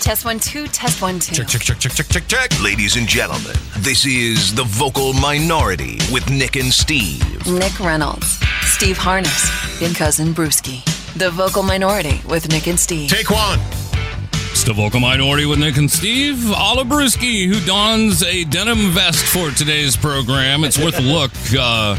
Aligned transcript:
Test 0.00 0.24
one, 0.24 0.38
two, 0.38 0.66
test 0.68 1.02
one, 1.02 1.18
two. 1.18 1.34
Check, 1.34 1.48
check, 1.48 1.62
check, 1.62 1.78
check, 1.78 1.92
check, 1.92 2.06
check, 2.06 2.26
check. 2.28 2.62
Ladies 2.62 2.96
and 2.96 3.08
gentlemen, 3.08 3.56
this 3.78 4.06
is 4.06 4.54
The 4.54 4.62
Vocal 4.64 5.12
Minority 5.14 5.98
with 6.12 6.30
Nick 6.30 6.56
and 6.56 6.72
Steve. 6.72 7.20
Nick 7.46 7.80
Reynolds, 7.80 8.38
Steve 8.62 8.96
Harness, 8.96 9.50
and 9.82 9.96
cousin 9.96 10.32
Brewski. 10.32 10.84
The 11.14 11.30
vocal 11.30 11.62
minority 11.62 12.20
with 12.28 12.48
Nick 12.50 12.66
and 12.66 12.78
Steve. 12.78 13.10
Take 13.10 13.30
one. 13.30 13.58
It's 14.50 14.64
the 14.64 14.74
vocal 14.74 15.00
minority 15.00 15.46
with 15.46 15.58
Nick 15.58 15.76
and 15.76 15.90
Steve. 15.90 16.36
Olabruski, 16.36 17.46
who 17.46 17.58
dons 17.66 18.22
a 18.22 18.44
denim 18.44 18.90
vest 18.90 19.24
for 19.24 19.50
today's 19.50 19.96
program. 19.96 20.62
It's 20.62 20.78
worth 20.78 20.98
a 20.98 21.02
look. 21.02 21.32
Uh, 21.58 21.96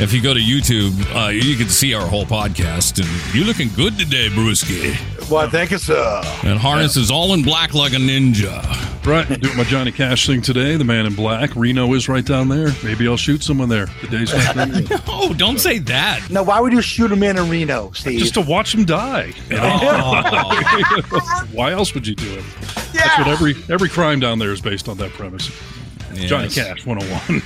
if 0.00 0.12
you 0.12 0.22
go 0.22 0.32
to 0.34 0.40
YouTube, 0.40 0.92
uh, 1.14 1.28
you 1.28 1.56
can 1.56 1.68
see 1.68 1.94
our 1.94 2.06
whole 2.06 2.24
podcast. 2.24 2.98
And 2.98 3.34
you're 3.34 3.44
looking 3.44 3.68
good 3.74 3.98
today, 3.98 4.28
Brewski. 4.28 4.96
Well, 5.30 5.48
thank 5.48 5.70
you, 5.70 5.78
sir. 5.78 6.22
And 6.42 6.58
Harness 6.58 6.96
is 6.96 7.10
all 7.10 7.34
in 7.34 7.42
black 7.42 7.74
like 7.74 7.92
a 7.92 7.96
ninja. 7.96 8.86
Right, 9.06 9.26
doing 9.40 9.56
my 9.56 9.64
Johnny 9.64 9.92
Cash 9.92 10.26
thing 10.26 10.42
today. 10.42 10.76
The 10.76 10.84
man 10.84 11.06
in 11.06 11.14
black. 11.14 11.56
Reno 11.56 11.94
is 11.94 12.06
right 12.08 12.24
down 12.24 12.48
there. 12.48 12.68
Maybe 12.84 13.08
I'll 13.08 13.16
shoot 13.16 13.42
someone 13.42 13.70
there. 13.70 13.86
The 14.02 14.08
day's 14.08 14.32
not 14.34 14.54
done 14.54 14.86
yet. 14.86 15.02
Oh, 15.08 15.32
don't 15.32 15.58
say 15.58 15.78
that. 15.78 16.28
Now, 16.28 16.42
why 16.42 16.60
would 16.60 16.72
you 16.72 16.82
shoot 16.82 17.10
a 17.10 17.16
man 17.16 17.38
in 17.38 17.48
Reno, 17.48 17.92
Steve? 17.92 18.18
Just 18.18 18.34
to 18.34 18.42
watch 18.42 18.74
him 18.74 18.84
die. 18.84 19.32
you 19.48 19.56
know? 19.56 20.22
Why 21.52 21.72
else 21.72 21.94
would 21.94 22.06
you 22.06 22.14
do 22.14 22.30
it? 22.38 22.44
That's 22.92 23.18
what 23.18 23.28
every 23.28 23.54
every 23.70 23.88
crime 23.88 24.20
down 24.20 24.38
there 24.38 24.52
is 24.52 24.60
based 24.60 24.86
on 24.88 24.98
that 24.98 25.12
premise. 25.12 25.50
Johnny 26.14 26.48
Cash 26.48 26.84
101. 26.86 27.42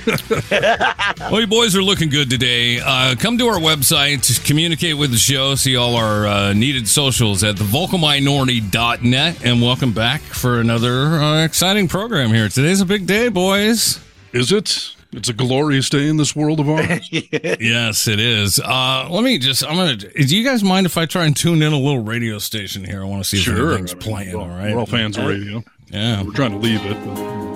Well, 1.31 1.41
you 1.41 1.47
boys 1.47 1.75
are 1.75 1.81
looking 1.81 2.09
good 2.09 2.29
today. 2.29 2.79
Uh, 2.83 3.15
come 3.15 3.37
to 3.37 3.47
our 3.47 3.57
website, 3.59 4.43
communicate 4.45 4.97
with 4.97 5.11
the 5.11 5.17
show, 5.17 5.55
see 5.55 5.75
all 5.75 5.95
our 5.95 6.27
uh, 6.27 6.53
needed 6.53 6.87
socials 6.87 7.43
at 7.43 7.55
thevocalminority.net, 7.55 9.43
and 9.45 9.61
welcome 9.61 9.91
back 9.93 10.21
for 10.21 10.59
another 10.59 10.91
uh, 11.19 11.43
exciting 11.43 11.87
program 11.87 12.29
here. 12.31 12.47
Today's 12.49 12.81
a 12.81 12.85
big 12.85 13.07
day, 13.07 13.29
boys. 13.29 13.99
is 14.33 14.51
it? 14.51 14.91
It's 15.13 15.29
a 15.29 15.33
glorious 15.33 15.89
day 15.89 16.07
in 16.09 16.17
this 16.17 16.35
world 16.35 16.59
of 16.59 16.69
ours. 16.69 17.09
Yes, 17.11 18.07
it 18.07 18.19
is. 18.19 18.59
Uh, 18.59 19.07
let 19.09 19.23
me 19.23 19.37
just, 19.39 19.63
I'm 19.65 19.75
going 19.75 19.97
to, 19.99 20.07
do 20.25 20.37
you 20.37 20.43
guys 20.43 20.63
mind 20.63 20.85
if 20.85 20.97
I 20.97 21.05
try 21.05 21.25
and 21.25 21.35
tune 21.35 21.61
in 21.61 21.71
a 21.71 21.77
little 21.79 22.03
radio 22.03 22.37
station 22.39 22.83
here? 22.83 23.01
I 23.01 23.05
want 23.05 23.23
to 23.23 23.29
see 23.29 23.37
if 23.37 23.43
sure. 23.43 23.69
anything's 23.69 23.93
I 23.93 23.97
playing, 23.97 24.33
we're, 24.33 24.39
all 24.43 24.49
all- 24.51 24.57
right? 24.57 24.73
we're 24.73 24.79
all 24.79 24.85
fans 24.85 25.17
of 25.17 25.25
radio. 25.27 25.63
Yeah. 25.87 26.21
We're 26.23 26.33
trying 26.33 26.51
to 26.51 26.57
leave 26.57 26.81
it. 26.85 26.97
But 27.05 27.54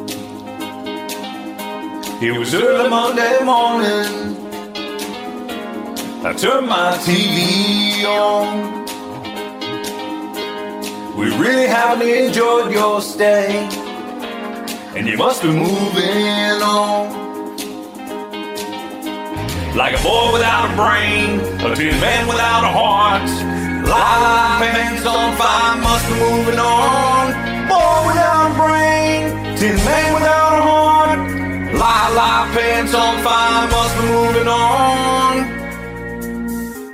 It 2.22 2.38
was 2.38 2.54
early 2.54 2.90
Monday 2.90 3.42
morning. 3.46 4.36
I 6.22 6.34
turned 6.34 6.68
my 6.68 6.98
TV 7.00 8.04
on. 8.04 8.84
We 11.16 11.28
really 11.38 11.68
haven't 11.68 12.06
enjoyed 12.06 12.74
your 12.74 13.00
stay, 13.02 13.70
and 14.98 15.08
you 15.08 15.16
must 15.16 15.44
be 15.44 15.48
moving 15.48 16.62
on. 16.62 17.08
Like 19.78 19.98
a 19.98 20.04
boy 20.04 20.34
without 20.34 20.72
a 20.72 20.76
brain, 20.76 21.40
a 21.64 21.74
tin 21.74 21.98
man 22.02 22.28
without 22.28 22.66
a 22.66 22.72
heart. 22.80 23.30
Life 23.88 24.76
hands 24.76 25.06
on 25.06 25.38
fire, 25.38 25.82
must 25.82 26.06
be 26.10 26.16
moving 26.16 26.60
on. 26.60 27.32
Boy 27.70 28.08
without 28.08 28.52
a 28.52 28.56
brain, 28.56 29.56
tin 29.56 29.78
man 29.86 30.09
pants 32.80 32.94
on 32.94 33.22
fire, 33.24 33.68
must 33.70 33.96
be 33.98 34.04
moving 34.08 34.48
on. 34.48 35.36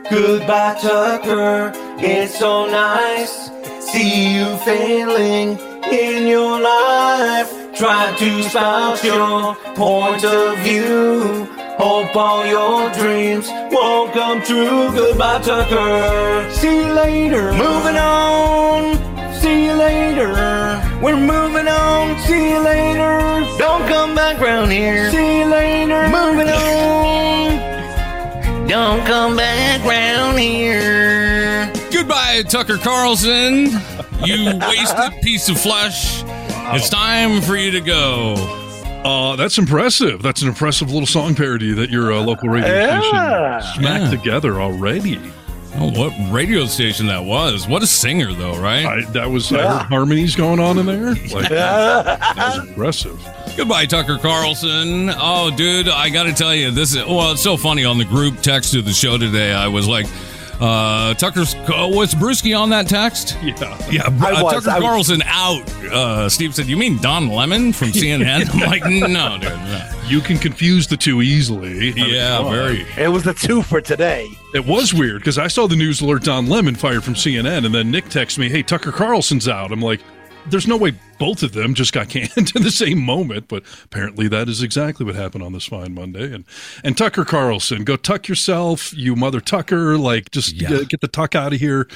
Goodbye, 0.10 0.78
Tucker. 0.82 1.72
It's 2.00 2.40
so 2.40 2.66
nice. 2.66 3.52
See 3.80 4.36
you 4.36 4.58
failing 4.58 5.60
in 5.92 6.28
your 6.28 6.60
life. 6.60 7.52
Try 7.76 8.16
to 8.18 8.44
spout 8.44 9.04
your 9.04 9.56
point 9.76 10.24
of 10.24 10.58
view. 10.60 11.46
Hope 11.78 12.16
all 12.16 12.46
your 12.46 12.90
dreams 12.94 13.48
won't 13.72 14.14
come 14.14 14.42
true. 14.42 14.92
Goodbye, 14.92 15.42
Tucker. 15.42 16.50
See 16.52 16.78
you 16.78 16.94
later. 16.94 17.52
Moving 17.52 17.98
on. 17.98 18.98
See 19.34 19.66
you 19.66 19.74
later. 19.74 20.85
We're 21.02 21.18
moving 21.18 21.68
on. 21.68 22.18
See 22.24 22.50
you 22.52 22.60
later. 22.60 23.46
Don't 23.58 23.88
come 23.88 24.16
back 24.16 24.40
round 24.42 24.72
here. 24.72 25.12
See 25.12 25.40
you 25.40 25.46
later. 25.46 26.04
Moving 26.10 26.50
on. 26.50 28.68
Don't 28.68 29.06
come 29.06 29.36
back 29.36 29.84
round 29.86 30.40
here. 30.40 31.72
Goodbye, 31.92 32.44
Tucker 32.50 32.78
Carlson. 32.78 33.68
You 34.24 34.58
wasted 34.68 35.22
piece 35.22 35.48
of 35.50 35.60
flesh. 35.60 36.24
It's 36.74 36.90
time 36.90 37.42
for 37.42 37.56
you 37.56 37.70
to 37.72 37.82
go. 37.82 38.34
uh, 39.06 39.36
that's 39.36 39.60
impressive. 39.60 40.24
That's 40.24 40.42
an 40.42 40.48
impressive 40.48 40.90
little 40.92 41.06
song 41.06 41.36
parody 41.36 41.74
that 41.74 41.92
your 41.92 42.12
uh, 42.12 42.22
local 42.22 42.50
radio 42.50 42.74
Yeah. 42.74 43.60
station 43.60 43.84
smacked 43.84 44.04
Yeah. 44.06 44.10
together 44.10 44.60
already. 44.62 45.20
Oh, 45.78 45.92
what 45.92 46.14
radio 46.32 46.66
station 46.66 47.08
that 47.08 47.24
was? 47.26 47.68
What 47.68 47.84
a 47.84 47.88
singer, 47.88 48.34
though, 48.34 48.58
right? 48.58 48.86
I, 48.86 49.02
that 49.12 49.30
was 49.30 49.52
I 49.52 49.58
heard 49.62 49.88
harmonies 49.88 50.36
going 50.36 50.60
on 50.60 50.78
in 50.78 50.86
there. 50.86 51.16
Like 51.36 51.50
that 51.50 52.36
was 52.38 52.68
impressive. 52.70 53.28
Goodbye, 53.58 53.86
Tucker 53.86 54.18
Carlson. 54.18 55.10
Oh, 55.18 55.52
dude, 55.56 55.90
I 55.90 56.10
got 56.10 56.24
to 56.24 56.34
tell 56.34 56.56
you, 56.56 56.72
this 56.72 56.96
is 56.96 57.06
well. 57.06 57.32
It's 57.34 57.44
so 57.44 57.58
funny 57.58 57.84
on 57.84 57.98
the 57.98 58.06
group 58.06 58.40
text 58.42 58.74
of 58.76 58.86
the 58.86 58.94
show 58.94 59.18
today. 59.18 59.52
I 59.54 59.68
was 59.68 59.88
like, 59.88 60.06
uh, 60.60 61.14
"Tucker's 61.16 61.56
uh, 61.56 61.90
was 61.92 62.14
Brewski 62.14 62.58
on 62.58 62.70
that 62.70 62.88
text?" 62.88 63.38
Yeah. 63.42 63.54
Yeah, 63.90 64.04
I 64.22 64.32
uh, 64.32 64.44
was, 64.44 64.54
Tucker 64.54 64.70
I 64.70 64.80
was. 64.80 64.84
Carlson 64.84 65.22
out. 65.26 65.70
Uh, 65.86 66.30
Steve 66.30 66.56
said, 66.56 66.68
"You 66.68 66.78
mean 66.78 66.98
Don 66.98 67.30
Lemon 67.30 67.74
from 67.74 67.88
CNN?" 67.92 68.50
I'm 68.54 68.60
like, 68.60 68.84
"No, 68.86 69.38
dude." 69.38 69.50
no." 69.52 69.92
You 70.08 70.22
can 70.22 70.38
confuse 70.38 70.86
the 70.86 70.98
two 70.98 71.24
easily. 71.24 71.90
I 71.90 72.06
Yeah, 72.06 72.38
come 72.38 72.52
very. 72.52 72.86
It 72.98 73.08
was 73.08 73.24
the 73.24 73.34
two 73.34 73.64
for 73.64 73.82
today. 73.82 74.28
It 74.54 74.66
was 74.66 74.94
weird 74.94 75.22
because 75.22 75.40
I 75.40 75.48
saw 75.48 75.68
the 75.68 75.76
news 75.76 76.02
alert 76.02 76.24
Don 76.24 76.46
Lemon 76.48 76.76
fired 76.76 77.04
from 77.04 77.16
CNN, 77.16 77.66
and 77.66 77.74
then 77.74 77.92
Nick 77.92 78.10
texts 78.10 78.38
me, 78.38 78.50
"Hey, 78.50 78.62
Tucker 78.64 78.92
Carlson's 78.92 79.48
out." 79.48 79.72
I'm 79.72 79.82
like, 79.82 80.02
"There's 80.48 80.68
no 80.68 80.78
way 80.78 80.94
both 81.18 81.44
of 81.44 81.54
them 81.54 81.74
just 81.74 81.94
got 81.94 82.10
canned 82.10 82.52
in 82.56 82.64
the 82.64 82.72
same 82.72 83.00
moment." 83.02 83.48
But 83.48 83.64
apparently, 83.84 84.28
that 84.28 84.50
is 84.50 84.62
exactly 84.62 85.06
what 85.06 85.16
happened 85.16 85.44
on 85.44 85.54
this 85.54 85.66
fine 85.66 85.94
Monday. 85.94 86.34
And 86.34 86.46
and 86.84 86.98
Tucker 86.98 87.26
Carlson, 87.26 87.84
go 87.84 87.96
tuck 87.96 88.28
yourself, 88.28 88.94
you 88.94 89.16
mother 89.16 89.42
Tucker. 89.42 89.98
Like, 89.98 90.32
just 90.32 90.54
Yeah. 90.54 90.70
get, 90.70 90.90
get 90.90 91.02
the 91.02 91.08
tuck 91.08 91.36
out 91.36 91.54
of 91.54 91.60
here. 91.60 91.88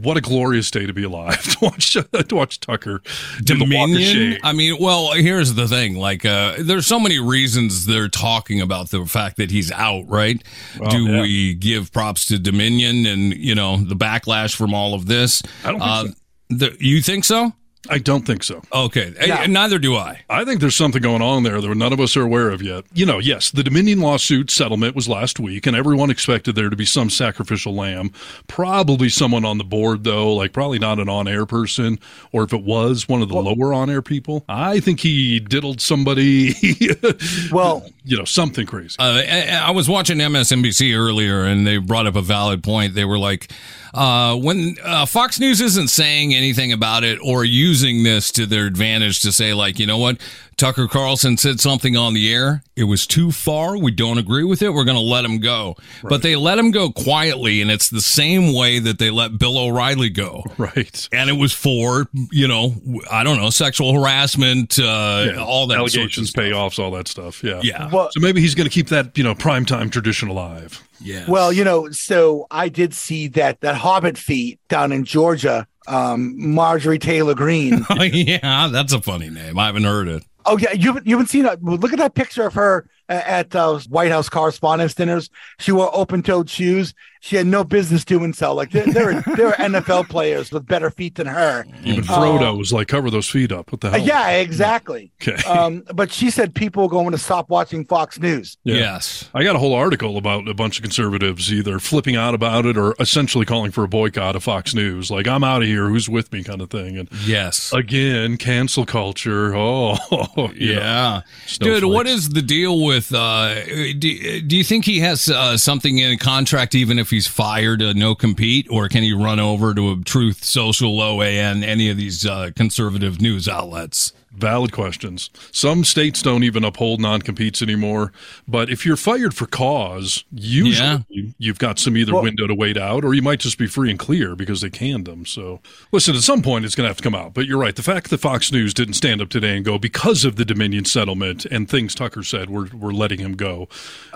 What 0.00 0.16
a 0.16 0.22
glorious 0.22 0.70
day 0.70 0.86
to 0.86 0.94
be 0.94 1.02
alive 1.02 1.42
to 1.58 1.58
watch 1.66 1.92
to 1.92 2.34
watch 2.34 2.60
Tucker 2.60 3.02
do 3.44 3.58
the 3.58 3.64
walk 3.64 3.90
of 3.90 3.94
Dominion. 3.94 4.38
I 4.42 4.54
mean, 4.54 4.78
well, 4.80 5.12
here's 5.12 5.52
the 5.52 5.68
thing. 5.68 5.96
Like, 5.96 6.24
uh, 6.24 6.54
there's 6.60 6.86
so 6.86 6.98
many 6.98 7.18
reasons 7.18 7.84
they're 7.84 8.08
talking 8.08 8.62
about 8.62 8.88
the 8.88 9.04
fact 9.04 9.36
that 9.36 9.50
he's 9.50 9.70
out, 9.70 10.08
right? 10.08 10.42
Do 10.88 11.04
yeah. 11.04 11.20
we 11.20 11.52
give 11.54 11.92
props 11.92 12.24
to 12.28 12.38
Dominion 12.38 13.04
and 13.04 13.34
you 13.34 13.54
know 13.54 13.76
the 13.76 13.96
backlash 13.96 14.56
from 14.56 14.72
all 14.72 14.94
of 14.94 15.06
this? 15.06 15.42
I 15.62 15.72
don't 15.72 15.80
think 15.80 15.90
uh, 15.90 16.04
so. 16.04 16.14
the- 16.48 16.76
you 16.80 17.02
think 17.02 17.24
so? 17.24 17.52
I 17.90 17.98
don't 17.98 18.24
think 18.24 18.44
so. 18.44 18.62
Okay, 18.72 19.12
Eh, 19.18 19.46
neither 19.48 19.78
do 19.78 19.96
I. 19.96 20.20
I 20.30 20.44
think 20.44 20.60
there's 20.60 20.76
something 20.76 21.02
going 21.02 21.20
on 21.22 21.42
there 21.42 21.60
that 21.60 21.74
none 21.74 21.92
of 21.92 21.98
us 22.00 22.16
are 22.16 22.22
aware 22.22 22.50
of 22.50 22.62
yet. 22.62 22.84
You 22.94 23.04
know, 23.06 23.18
yes, 23.18 23.50
the 23.50 23.62
Dominion 23.64 24.00
lawsuit 24.00 24.50
settlement 24.52 24.94
was 24.94 25.08
last 25.08 25.40
week, 25.40 25.66
and 25.66 25.74
everyone 25.76 26.08
expected 26.10 26.54
there 26.54 26.70
to 26.70 26.76
be 26.76 26.84
some 26.84 27.10
sacrificial 27.10 27.74
lamb. 27.74 28.12
Probably 28.46 29.08
someone 29.08 29.44
on 29.44 29.58
the 29.58 29.64
board, 29.64 30.04
though, 30.04 30.32
like 30.32 30.52
probably 30.52 30.78
not 30.78 31.00
an 31.00 31.08
on 31.08 31.26
air 31.26 31.44
person, 31.44 31.98
or 32.30 32.44
if 32.44 32.52
it 32.52 32.62
was 32.62 33.08
one 33.08 33.20
of 33.20 33.28
the 33.28 33.34
lower 33.36 33.72
on 33.72 33.90
air 33.90 34.02
people. 34.02 34.44
I 34.48 34.78
think 34.78 35.00
he 35.00 35.40
diddled 35.40 35.80
somebody, 35.80 36.54
Well, 37.50 37.84
you 38.04 38.16
know, 38.16 38.24
something 38.24 38.66
crazy. 38.66 38.96
Uh, 38.98 39.22
I, 39.28 39.60
I 39.66 39.70
was 39.72 39.88
watching 39.88 40.18
MSNBC 40.18 40.96
earlier, 40.96 41.44
and 41.44 41.66
they 41.66 41.78
brought 41.78 42.06
up 42.06 42.16
a 42.16 42.22
valid 42.22 42.62
point. 42.62 42.94
They 42.94 43.04
were 43.04 43.18
like, 43.18 43.50
uh, 43.94 44.36
when 44.36 44.76
uh, 44.82 45.04
Fox 45.06 45.38
News 45.38 45.60
isn't 45.60 45.88
saying 45.88 46.34
anything 46.34 46.72
about 46.72 47.04
it 47.04 47.18
or 47.22 47.44
using 47.72 48.02
this 48.02 48.30
to 48.32 48.44
their 48.44 48.66
advantage 48.66 49.20
to 49.20 49.32
say, 49.32 49.54
like, 49.54 49.78
you 49.78 49.86
know 49.86 49.96
what, 49.96 50.20
Tucker 50.58 50.86
Carlson 50.86 51.38
said 51.38 51.58
something 51.58 51.96
on 51.96 52.12
the 52.12 52.32
air. 52.32 52.62
It 52.76 52.84
was 52.84 53.06
too 53.06 53.32
far. 53.32 53.78
We 53.78 53.90
don't 53.90 54.18
agree 54.18 54.44
with 54.44 54.60
it. 54.60 54.70
We're 54.74 54.84
going 54.84 54.98
to 54.98 55.02
let 55.02 55.24
him 55.24 55.38
go. 55.40 55.74
But 56.02 56.20
they 56.22 56.36
let 56.36 56.58
him 56.58 56.70
go 56.70 56.90
quietly, 56.90 57.62
and 57.62 57.70
it's 57.70 57.88
the 57.88 58.02
same 58.02 58.52
way 58.54 58.78
that 58.78 58.98
they 58.98 59.10
let 59.10 59.38
Bill 59.38 59.56
O'Reilly 59.56 60.10
go. 60.10 60.44
right. 60.58 61.08
And 61.12 61.30
it 61.30 61.34
was 61.38 61.52
for, 61.54 62.06
you 62.30 62.46
know, 62.46 62.74
I 63.10 63.24
don't 63.24 63.38
know, 63.38 63.48
sexual 63.50 63.94
harassment, 63.94 64.78
uh, 64.78 65.34
all 65.40 65.66
that 65.68 65.78
Allegations, 65.78 66.30
stuff. 66.30 66.44
payoffs, 66.44 66.78
all 66.78 66.90
that 66.92 67.08
stuff. 67.08 67.42
Yeah. 67.42 67.60
Yeah. 67.62 67.88
well, 67.90 68.10
So 68.12 68.20
maybe 68.20 68.42
he's 68.42 68.54
going 68.54 68.68
to 68.68 68.72
keep 68.74 68.88
that, 68.88 69.16
you 69.16 69.24
know, 69.24 69.34
primetime 69.34 69.90
tradition 69.90 70.28
alive. 70.28 70.86
yeah. 71.00 71.24
well, 71.28 71.50
you 71.52 71.64
know, 71.64 71.90
so 71.90 72.46
I 72.50 72.68
did 72.68 72.92
see 72.94 73.26
that 73.28 73.62
that 73.62 73.76
Hobbit 73.76 74.18
feet 74.18 74.60
down 74.68 74.92
in 74.92 75.04
Georgia. 75.04 75.66
Um, 75.86 76.54
Marjorie 76.54 76.98
Taylor 76.98 77.34
Greene. 77.34 77.84
yeah, 78.00 78.68
that's 78.68 78.92
a 78.92 79.00
funny 79.00 79.30
name. 79.30 79.58
I 79.58 79.66
haven't 79.66 79.84
heard 79.84 80.08
it. 80.08 80.22
Oh 80.44 80.58
yeah, 80.58 80.72
you 80.72 81.00
you 81.04 81.16
haven't 81.16 81.28
seen 81.28 81.46
it. 81.46 81.60
Well, 81.62 81.76
Look 81.76 81.92
at 81.92 81.98
that 81.98 82.14
picture 82.14 82.46
of 82.46 82.54
her 82.54 82.88
at 83.08 83.50
those 83.50 83.88
White 83.88 84.10
House 84.10 84.28
correspondence 84.28 84.94
dinners. 84.94 85.30
She 85.58 85.72
wore 85.72 85.94
open-toed 85.94 86.48
shoes, 86.48 86.94
she 87.24 87.36
had 87.36 87.46
no 87.46 87.62
business 87.62 88.04
doing 88.04 88.32
so. 88.32 88.52
Like 88.52 88.72
there, 88.72 88.84
there 88.84 89.10
are 89.16 89.36
there 89.36 89.46
are 89.46 89.54
NFL 89.54 90.08
players 90.08 90.50
with 90.50 90.66
better 90.66 90.90
feet 90.90 91.14
than 91.14 91.28
her. 91.28 91.64
Even 91.84 92.02
Frodo 92.02 92.58
was 92.58 92.72
like, 92.72 92.88
cover 92.88 93.10
those 93.10 93.28
feet 93.28 93.52
up. 93.52 93.70
What 93.70 93.80
the 93.80 93.90
hell? 93.90 94.00
yeah, 94.00 94.30
exactly. 94.30 95.12
Okay. 95.22 95.40
Um, 95.48 95.84
but 95.94 96.10
she 96.10 96.30
said 96.30 96.52
people 96.52 96.82
are 96.84 96.88
going 96.88 97.12
to 97.12 97.18
stop 97.18 97.48
watching 97.48 97.84
Fox 97.84 98.18
News. 98.18 98.56
Yeah. 98.64 98.74
Yes. 98.74 99.30
I 99.34 99.44
got 99.44 99.54
a 99.54 99.60
whole 99.60 99.72
article 99.74 100.16
about 100.18 100.48
a 100.48 100.54
bunch 100.54 100.78
of 100.78 100.82
conservatives 100.82 101.52
either 101.52 101.78
flipping 101.78 102.16
out 102.16 102.34
about 102.34 102.66
it 102.66 102.76
or 102.76 102.96
essentially 102.98 103.44
calling 103.46 103.70
for 103.70 103.84
a 103.84 103.88
boycott 103.88 104.34
of 104.34 104.42
Fox 104.42 104.74
News. 104.74 105.08
Like, 105.08 105.28
I'm 105.28 105.44
out 105.44 105.62
of 105.62 105.68
here. 105.68 105.88
Who's 105.88 106.08
with 106.08 106.32
me? 106.32 106.42
kind 106.42 106.60
of 106.60 106.70
thing. 106.70 106.98
And 106.98 107.08
Yes. 107.24 107.72
again, 107.72 108.36
cancel 108.36 108.84
culture. 108.84 109.54
Oh. 109.62 110.50
Yeah. 110.56 111.22
Dude, 111.60 111.84
what 111.84 112.06
is 112.08 112.30
the 112.30 112.42
deal 112.42 112.84
with 112.84 113.14
uh 113.14 113.64
do, 113.64 114.40
do 114.42 114.56
you 114.56 114.64
think 114.64 114.84
he 114.84 114.98
has 115.00 115.28
uh, 115.28 115.56
something 115.56 115.98
in 115.98 116.10
a 116.12 116.16
contract 116.16 116.74
even 116.74 116.98
if 116.98 117.11
he's 117.12 117.28
fired 117.28 117.78
to 117.78 117.94
no 117.94 118.16
compete 118.16 118.66
or 118.68 118.88
can 118.88 119.04
he 119.04 119.12
run 119.12 119.38
over 119.38 119.72
to 119.72 119.92
a 119.92 119.96
Truth 119.98 120.42
Social 120.42 120.98
OAN 120.98 121.62
any 121.62 121.88
of 121.88 121.96
these 121.96 122.26
uh, 122.26 122.50
conservative 122.56 123.20
news 123.20 123.48
outlets? 123.48 124.12
Valid 124.34 124.72
questions. 124.72 125.28
Some 125.50 125.84
states 125.84 126.22
don't 126.22 126.42
even 126.42 126.64
uphold 126.64 127.00
non 127.00 127.20
competes 127.20 127.60
anymore. 127.60 128.12
But 128.48 128.70
if 128.70 128.86
you're 128.86 128.96
fired 128.96 129.34
for 129.34 129.46
cause, 129.46 130.24
usually 130.32 131.34
you've 131.38 131.58
got 131.58 131.78
some 131.78 131.96
either 131.98 132.14
Well- 132.14 132.22
window 132.22 132.46
to 132.46 132.54
wait 132.54 132.78
out 132.78 133.04
or 133.04 133.12
you 133.12 133.20
might 133.20 133.40
just 133.40 133.58
be 133.58 133.66
free 133.66 133.90
and 133.90 133.98
clear 133.98 134.34
because 134.34 134.62
they 134.62 134.70
canned 134.70 135.04
them. 135.04 135.26
So, 135.26 135.60
listen, 135.92 136.16
at 136.16 136.22
some 136.22 136.40
point 136.40 136.64
it's 136.64 136.74
going 136.74 136.84
to 136.84 136.88
have 136.88 136.96
to 136.96 137.02
come 137.02 137.14
out. 137.14 137.34
But 137.34 137.46
you're 137.46 137.58
right. 137.58 137.76
The 137.76 137.82
fact 137.82 138.08
that 138.10 138.18
Fox 138.18 138.50
News 138.50 138.72
didn't 138.72 138.94
stand 138.94 139.20
up 139.20 139.28
today 139.28 139.54
and 139.54 139.64
go 139.64 139.78
because 139.78 140.24
of 140.24 140.36
the 140.36 140.44
Dominion 140.46 140.86
settlement 140.86 141.44
and 141.46 141.68
things 141.68 141.94
Tucker 141.94 142.22
said, 142.22 142.48
we're, 142.48 142.68
we're 142.74 142.92
letting 142.92 143.18
him 143.18 143.34
go. 143.34 143.68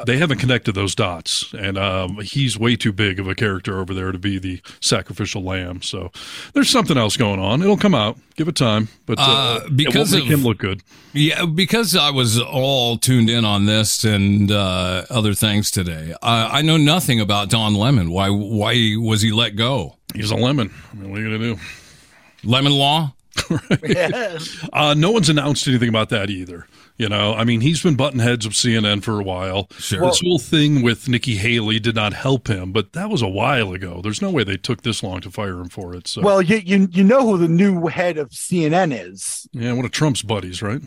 They 0.06 0.16
haven't 0.16 0.38
connected 0.38 0.72
those 0.74 0.94
dots. 0.94 1.52
And 1.52 1.76
um, 1.76 2.20
he's 2.22 2.58
way 2.58 2.76
too 2.76 2.92
big 2.92 3.20
of 3.20 3.28
a 3.28 3.34
character 3.34 3.78
over 3.78 3.92
there 3.92 4.12
to 4.12 4.19
be 4.19 4.38
the 4.38 4.62
sacrificial 4.80 5.42
lamb. 5.42 5.82
So, 5.82 6.10
there's 6.54 6.70
something 6.70 6.96
else 6.96 7.16
going 7.19 7.38
on. 7.38 7.60
It'll 7.60 7.76
come 7.76 7.94
out. 7.94 8.16
Give 8.36 8.48
it 8.48 8.54
time. 8.56 8.88
But 9.06 9.18
uh, 9.18 9.22
Uh, 9.22 9.60
it 9.66 9.76
because 9.76 10.12
won't 10.12 10.24
make 10.26 10.32
of- 10.34 10.38
him 10.40 10.44
look 10.44 10.58
good. 10.58 10.82
Yeah, 11.14 11.46
because 11.46 11.96
I 11.96 12.10
was 12.10 12.38
all 12.38 12.98
tuned 12.98 13.30
in 13.30 13.44
on 13.46 13.64
this 13.64 14.04
and 14.04 14.50
uh, 14.52 15.04
other 15.08 15.32
things 15.32 15.70
today. 15.70 16.14
I, 16.22 16.58
I 16.58 16.62
know 16.62 16.76
nothing 16.76 17.18
about 17.20 17.48
Don 17.48 17.74
Lemon. 17.74 18.10
Why? 18.10 18.28
Why 18.28 18.94
was 18.98 19.22
he 19.22 19.32
let 19.32 19.56
go? 19.56 19.96
He's 20.14 20.30
a 20.30 20.36
lemon. 20.36 20.70
I 20.92 20.96
mean, 20.96 21.10
what 21.10 21.20
are 21.20 21.22
you 21.22 21.38
gonna 21.38 21.54
do? 21.54 21.60
Lemon 22.44 22.72
law? 22.72 23.14
Uh, 24.72 24.94
no 24.96 25.10
one's 25.10 25.28
announced 25.28 25.66
anything 25.68 25.88
about 25.88 26.10
that 26.10 26.28
either. 26.30 26.66
You 26.98 27.08
know, 27.10 27.34
I 27.34 27.44
mean, 27.44 27.60
he's 27.60 27.82
been 27.82 27.94
button 27.94 28.20
heads 28.20 28.46
with 28.46 28.56
CNN 28.56 29.02
for 29.02 29.20
a 29.20 29.22
while. 29.22 29.69
Sure. 29.78 30.00
This 30.00 30.20
whole 30.25 30.38
thing 30.38 30.82
with 30.82 31.08
Nikki 31.08 31.37
Haley 31.37 31.78
did 31.78 31.94
not 31.94 32.14
help 32.14 32.48
him, 32.48 32.72
but 32.72 32.94
that 32.94 33.10
was 33.10 33.20
a 33.20 33.28
while 33.28 33.72
ago. 33.75 34.00
There's 34.02 34.22
no 34.22 34.31
way 34.31 34.44
they 34.44 34.56
took 34.56 34.82
this 34.82 35.02
long 35.02 35.20
to 35.20 35.31
fire 35.31 35.60
him 35.60 35.69
for 35.69 35.94
it. 35.94 36.08
So, 36.08 36.22
Well, 36.22 36.40
you 36.40 36.56
you 36.56 36.88
you 36.90 37.04
know 37.04 37.26
who 37.26 37.38
the 37.38 37.48
new 37.48 37.87
head 37.88 38.16
of 38.16 38.31
CNN 38.31 38.98
is? 38.98 39.46
yeah, 39.52 39.72
one 39.75 39.84
of 39.84 39.90
Trump's 39.90 40.22
buddies, 40.22 40.62
right? 40.62 40.81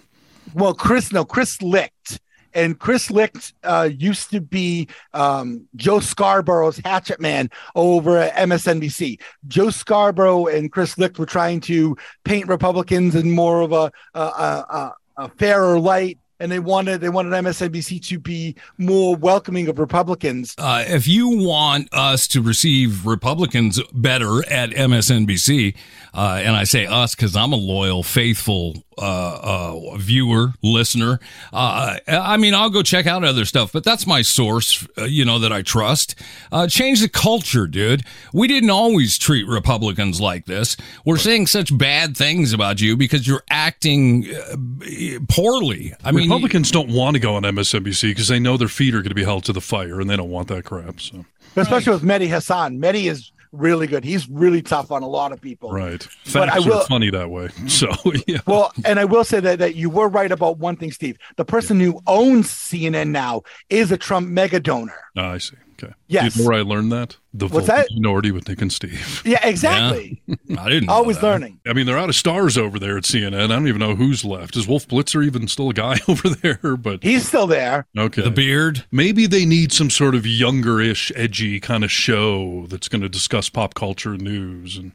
Well, 0.55 0.73
Chris, 0.73 1.11
no, 1.11 1.25
Chris 1.25 1.61
Licht. 1.61 2.19
And 2.55 2.79
Chris 2.79 3.11
Licht 3.11 3.53
uh, 3.63 3.89
used 3.95 4.31
to 4.31 4.41
be 4.41 4.87
um, 5.13 5.67
Joe 5.75 5.99
Scarborough's 5.99 6.81
hatchet 6.83 7.19
man 7.21 7.51
over 7.75 8.17
at 8.17 8.33
MSNBC. 8.49 9.19
Joe 9.47 9.69
Scarborough 9.69 10.47
and 10.47 10.71
Chris 10.71 10.97
Licht 10.97 11.19
were 11.19 11.27
trying 11.27 11.59
to 11.61 11.95
paint 12.23 12.47
Republicans 12.47 13.13
in 13.13 13.29
more 13.29 13.61
of 13.61 13.71
a, 13.71 13.91
a, 14.15 14.19
a, 14.19 14.65
a, 14.69 14.93
a 15.19 15.29
fairer 15.29 15.79
light, 15.79 16.17
and 16.39 16.51
they 16.51 16.59
wanted 16.59 17.01
they 17.01 17.09
wanted 17.09 17.31
MSNBC 17.31 18.05
to 18.07 18.19
be 18.19 18.55
more 18.77 19.15
welcoming 19.15 19.67
of 19.67 19.77
Republicans. 19.77 20.55
Uh, 20.57 20.83
if 20.87 21.07
you 21.07 21.29
want 21.29 21.89
us 21.93 22.27
to 22.29 22.41
receive 22.41 23.05
Republicans 23.05 23.81
better 23.93 24.49
at 24.49 24.69
MSNBC, 24.69 25.75
uh, 26.13 26.39
and 26.41 26.55
I 26.55 26.63
say 26.63 26.85
us 26.85 27.13
because 27.13 27.35
I'm 27.35 27.51
a 27.51 27.57
loyal, 27.57 28.03
faithful 28.03 28.83
uh, 28.99 29.39
uh, 29.41 29.97
viewer, 29.97 30.53
listener. 30.61 31.19
Uh, 31.53 31.97
I 32.07 32.37
mean, 32.37 32.53
I'll 32.53 32.69
go 32.69 32.83
check 32.83 33.07
out 33.07 33.23
other 33.23 33.45
stuff, 33.45 33.71
but 33.71 33.83
that's 33.83 34.05
my 34.05 34.21
source, 34.21 34.85
uh, 34.97 35.05
you 35.05 35.25
know, 35.25 35.39
that 35.39 35.51
I 35.53 35.61
trust. 35.61 36.15
Uh, 36.51 36.67
change 36.67 37.01
the 37.01 37.09
culture, 37.09 37.65
dude. 37.67 38.03
We 38.33 38.47
didn't 38.47 38.69
always 38.69 39.17
treat 39.17 39.47
Republicans 39.47 40.19
like 40.19 40.45
this. 40.45 40.75
We're 41.05 41.17
saying 41.17 41.47
such 41.47 41.75
bad 41.77 42.17
things 42.17 42.53
about 42.53 42.81
you 42.81 42.97
because 42.97 43.27
you're 43.27 43.43
acting 43.49 44.27
uh, 44.33 45.19
poorly. 45.29 45.93
I 46.03 46.11
mean, 46.11 46.29
Republicans 46.29 46.71
don't 46.71 46.89
want 46.89 47.15
to 47.15 47.19
go 47.19 47.35
on 47.35 47.43
MSNBC 47.43 48.09
because 48.09 48.27
they 48.27 48.39
know 48.39 48.57
their 48.57 48.67
feet 48.67 48.93
are 48.93 49.01
going 49.01 49.09
to 49.09 49.15
be 49.15 49.23
held 49.23 49.45
to 49.45 49.53
the 49.53 49.61
fire, 49.61 50.01
and 50.01 50.09
they 50.09 50.17
don't 50.17 50.29
want 50.29 50.49
that 50.49 50.65
crap. 50.65 50.99
So, 50.99 51.25
especially 51.55 51.93
with 51.93 52.03
Mehdi 52.03 52.27
Hasan. 52.27 52.79
Mehdi 52.79 53.09
is 53.09 53.31
really 53.51 53.87
good. 53.87 54.03
He's 54.03 54.29
really 54.29 54.61
tough 54.61 54.91
on 54.91 55.03
a 55.03 55.07
lot 55.07 55.31
of 55.31 55.41
people. 55.41 55.71
right, 55.71 56.05
But 56.33 56.49
I 56.49 56.59
will- 56.59 56.81
funny 56.85 57.09
that 57.11 57.29
way. 57.29 57.49
So, 57.67 57.89
yeah. 58.27 58.39
Well, 58.45 58.71
and 58.85 58.99
I 58.99 59.05
will 59.05 59.23
say 59.23 59.39
that, 59.39 59.59
that 59.59 59.75
you 59.75 59.89
were 59.89 60.07
right 60.09 60.31
about 60.31 60.57
one 60.57 60.75
thing, 60.75 60.91
Steve. 60.91 61.17
The 61.37 61.45
person 61.45 61.79
who 61.79 62.01
owns 62.07 62.47
CNN 62.49 63.09
now 63.09 63.43
is 63.69 63.91
a 63.91 63.97
Trump 63.97 64.27
mega 64.29 64.59
donor. 64.59 64.93
Ah, 65.17 65.31
I 65.33 65.37
see. 65.37 65.55
Okay. 65.81 65.93
Yes. 66.07 66.35
You 66.35 66.43
know 66.43 66.49
where 66.49 66.59
I 66.59 66.61
learned 66.63 66.91
that? 66.91 67.15
The 67.33 67.45
What's 67.47 67.67
vocal 67.67 67.83
that? 67.83 67.87
minority 67.93 68.31
with 68.31 68.47
Nick 68.49 68.61
and 68.61 68.71
Steve. 68.73 69.21
Yeah, 69.25 69.45
exactly. 69.47 70.21
I 70.57 70.67
didn't. 70.69 70.87
know 70.87 70.93
Always 70.93 71.17
that. 71.19 71.23
learning. 71.23 71.59
I 71.67 71.73
mean, 71.73 71.85
they're 71.85 71.97
out 71.97 72.09
of 72.09 72.15
stars 72.15 72.57
over 72.57 72.79
there 72.79 72.97
at 72.97 73.03
CNN. 73.03 73.43
I 73.43 73.47
don't 73.47 73.67
even 73.67 73.79
know 73.79 73.95
who's 73.95 74.25
left. 74.25 74.57
Is 74.57 74.67
Wolf 74.67 74.87
Blitzer 74.87 75.25
even 75.25 75.47
still 75.47 75.69
a 75.69 75.73
guy 75.73 75.97
over 76.07 76.29
there? 76.29 76.75
But 76.75 77.03
He's 77.03 77.27
still 77.27 77.47
there. 77.47 77.85
okay. 77.97 78.21
The 78.23 78.31
beard. 78.31 78.85
Maybe 78.91 79.25
they 79.27 79.45
need 79.45 79.71
some 79.71 79.89
sort 79.89 80.15
of 80.15 80.25
younger-ish, 80.25 81.11
edgy 81.15 81.59
kind 81.59 81.83
of 81.83 81.91
show 81.91 82.65
that's 82.67 82.87
going 82.89 83.01
to 83.01 83.09
discuss 83.09 83.49
pop 83.49 83.73
culture 83.73 84.13
and 84.13 84.21
news 84.21 84.75
and 84.77 84.91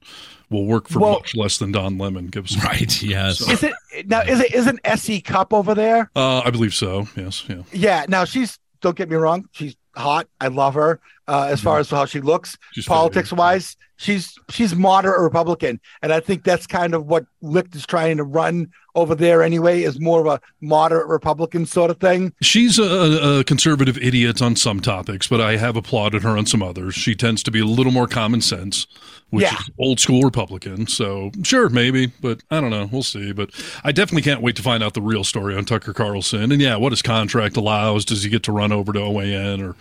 will 0.50 0.66
work 0.66 0.88
for 0.88 0.98
Well- 0.98 1.12
much 1.14 1.34
less 1.34 1.58
than 1.58 1.72
Don 1.72 1.96
Lemon. 1.98 2.26
gives. 2.26 2.56
us 2.56 2.64
Right. 2.64 3.02
Yes. 3.02 3.40
Is 3.48 3.62
it 3.62 3.72
now? 4.06 4.20
Is 4.22 4.40
it 4.40 4.52
isn't 4.54 4.80
SE 4.84 5.20
Cupp 5.22 5.52
over 5.54 5.74
there? 5.74 6.10
Uh, 6.16 6.42
I 6.44 6.50
believe 6.50 6.74
so. 6.74 7.06
Yes. 7.16 7.44
Yeah. 7.48 7.62
Yeah. 7.72 8.06
Now 8.08 8.24
she's. 8.24 8.58
Don't 8.80 8.96
get 8.96 9.08
me 9.08 9.16
wrong. 9.16 9.48
She's 9.52 9.76
hot. 9.96 10.28
I 10.40 10.48
love 10.48 10.74
her. 10.74 11.00
Uh, 11.26 11.46
as 11.50 11.60
far 11.60 11.78
as 11.78 11.88
how 11.88 12.04
she 12.04 12.20
looks, 12.20 12.58
She's 12.72 12.84
politics 12.86 13.32
wise, 13.32 13.76
she's 13.96 14.34
she's 14.50 14.74
moderate 14.74 15.20
Republican, 15.20 15.80
and 16.02 16.12
I 16.12 16.20
think 16.20 16.44
that's 16.44 16.66
kind 16.66 16.94
of 16.94 17.06
what 17.06 17.24
Licht 17.40 17.74
is 17.74 17.86
trying 17.86 18.18
to 18.18 18.24
run 18.24 18.70
over 18.94 19.14
there 19.14 19.42
anyway. 19.42 19.82
Is 19.82 19.98
more 19.98 20.20
of 20.20 20.26
a 20.26 20.40
moderate 20.60 21.06
Republican 21.08 21.64
sort 21.66 21.90
of 21.90 21.98
thing. 21.98 22.32
She's 22.42 22.78
a, 22.78 23.38
a 23.40 23.44
conservative 23.44 23.96
idiot 23.98 24.42
on 24.42 24.54
some 24.54 24.80
topics, 24.80 25.26
but 25.26 25.40
I 25.40 25.56
have 25.56 25.76
applauded 25.76 26.22
her 26.24 26.36
on 26.36 26.44
some 26.46 26.62
others. 26.62 26.94
She 26.94 27.14
tends 27.14 27.42
to 27.44 27.50
be 27.50 27.60
a 27.60 27.64
little 27.64 27.90
more 27.92 28.06
common 28.06 28.40
sense, 28.40 28.86
which 29.30 29.42
Yeah. 29.44 29.54
is 29.58 29.70
old 29.78 29.98
school 30.00 30.22
Republican. 30.22 30.86
So 30.86 31.32
sure, 31.42 31.68
maybe, 31.70 32.12
but 32.20 32.42
I 32.50 32.60
don't 32.60 32.70
know. 32.70 32.88
We'll 32.92 33.02
see. 33.02 33.32
But 33.32 33.50
I 33.82 33.90
definitely 33.92 34.22
can't 34.22 34.42
wait 34.42 34.56
to 34.56 34.62
find 34.62 34.82
out 34.82 34.94
the 34.94 35.02
real 35.02 35.24
story 35.24 35.56
on 35.56 35.64
Tucker 35.64 35.92
Carlson. 35.92 36.52
And 36.52 36.60
yeah, 36.62 36.76
what 36.76 36.92
his 36.92 37.02
contract 37.02 37.56
allows. 37.56 38.04
Does 38.04 38.22
he 38.22 38.30
get 38.30 38.42
to 38.44 38.52
run 38.52 38.70
over 38.70 38.92
to 38.92 39.00
OAN 39.00 39.60
or? 39.66 39.74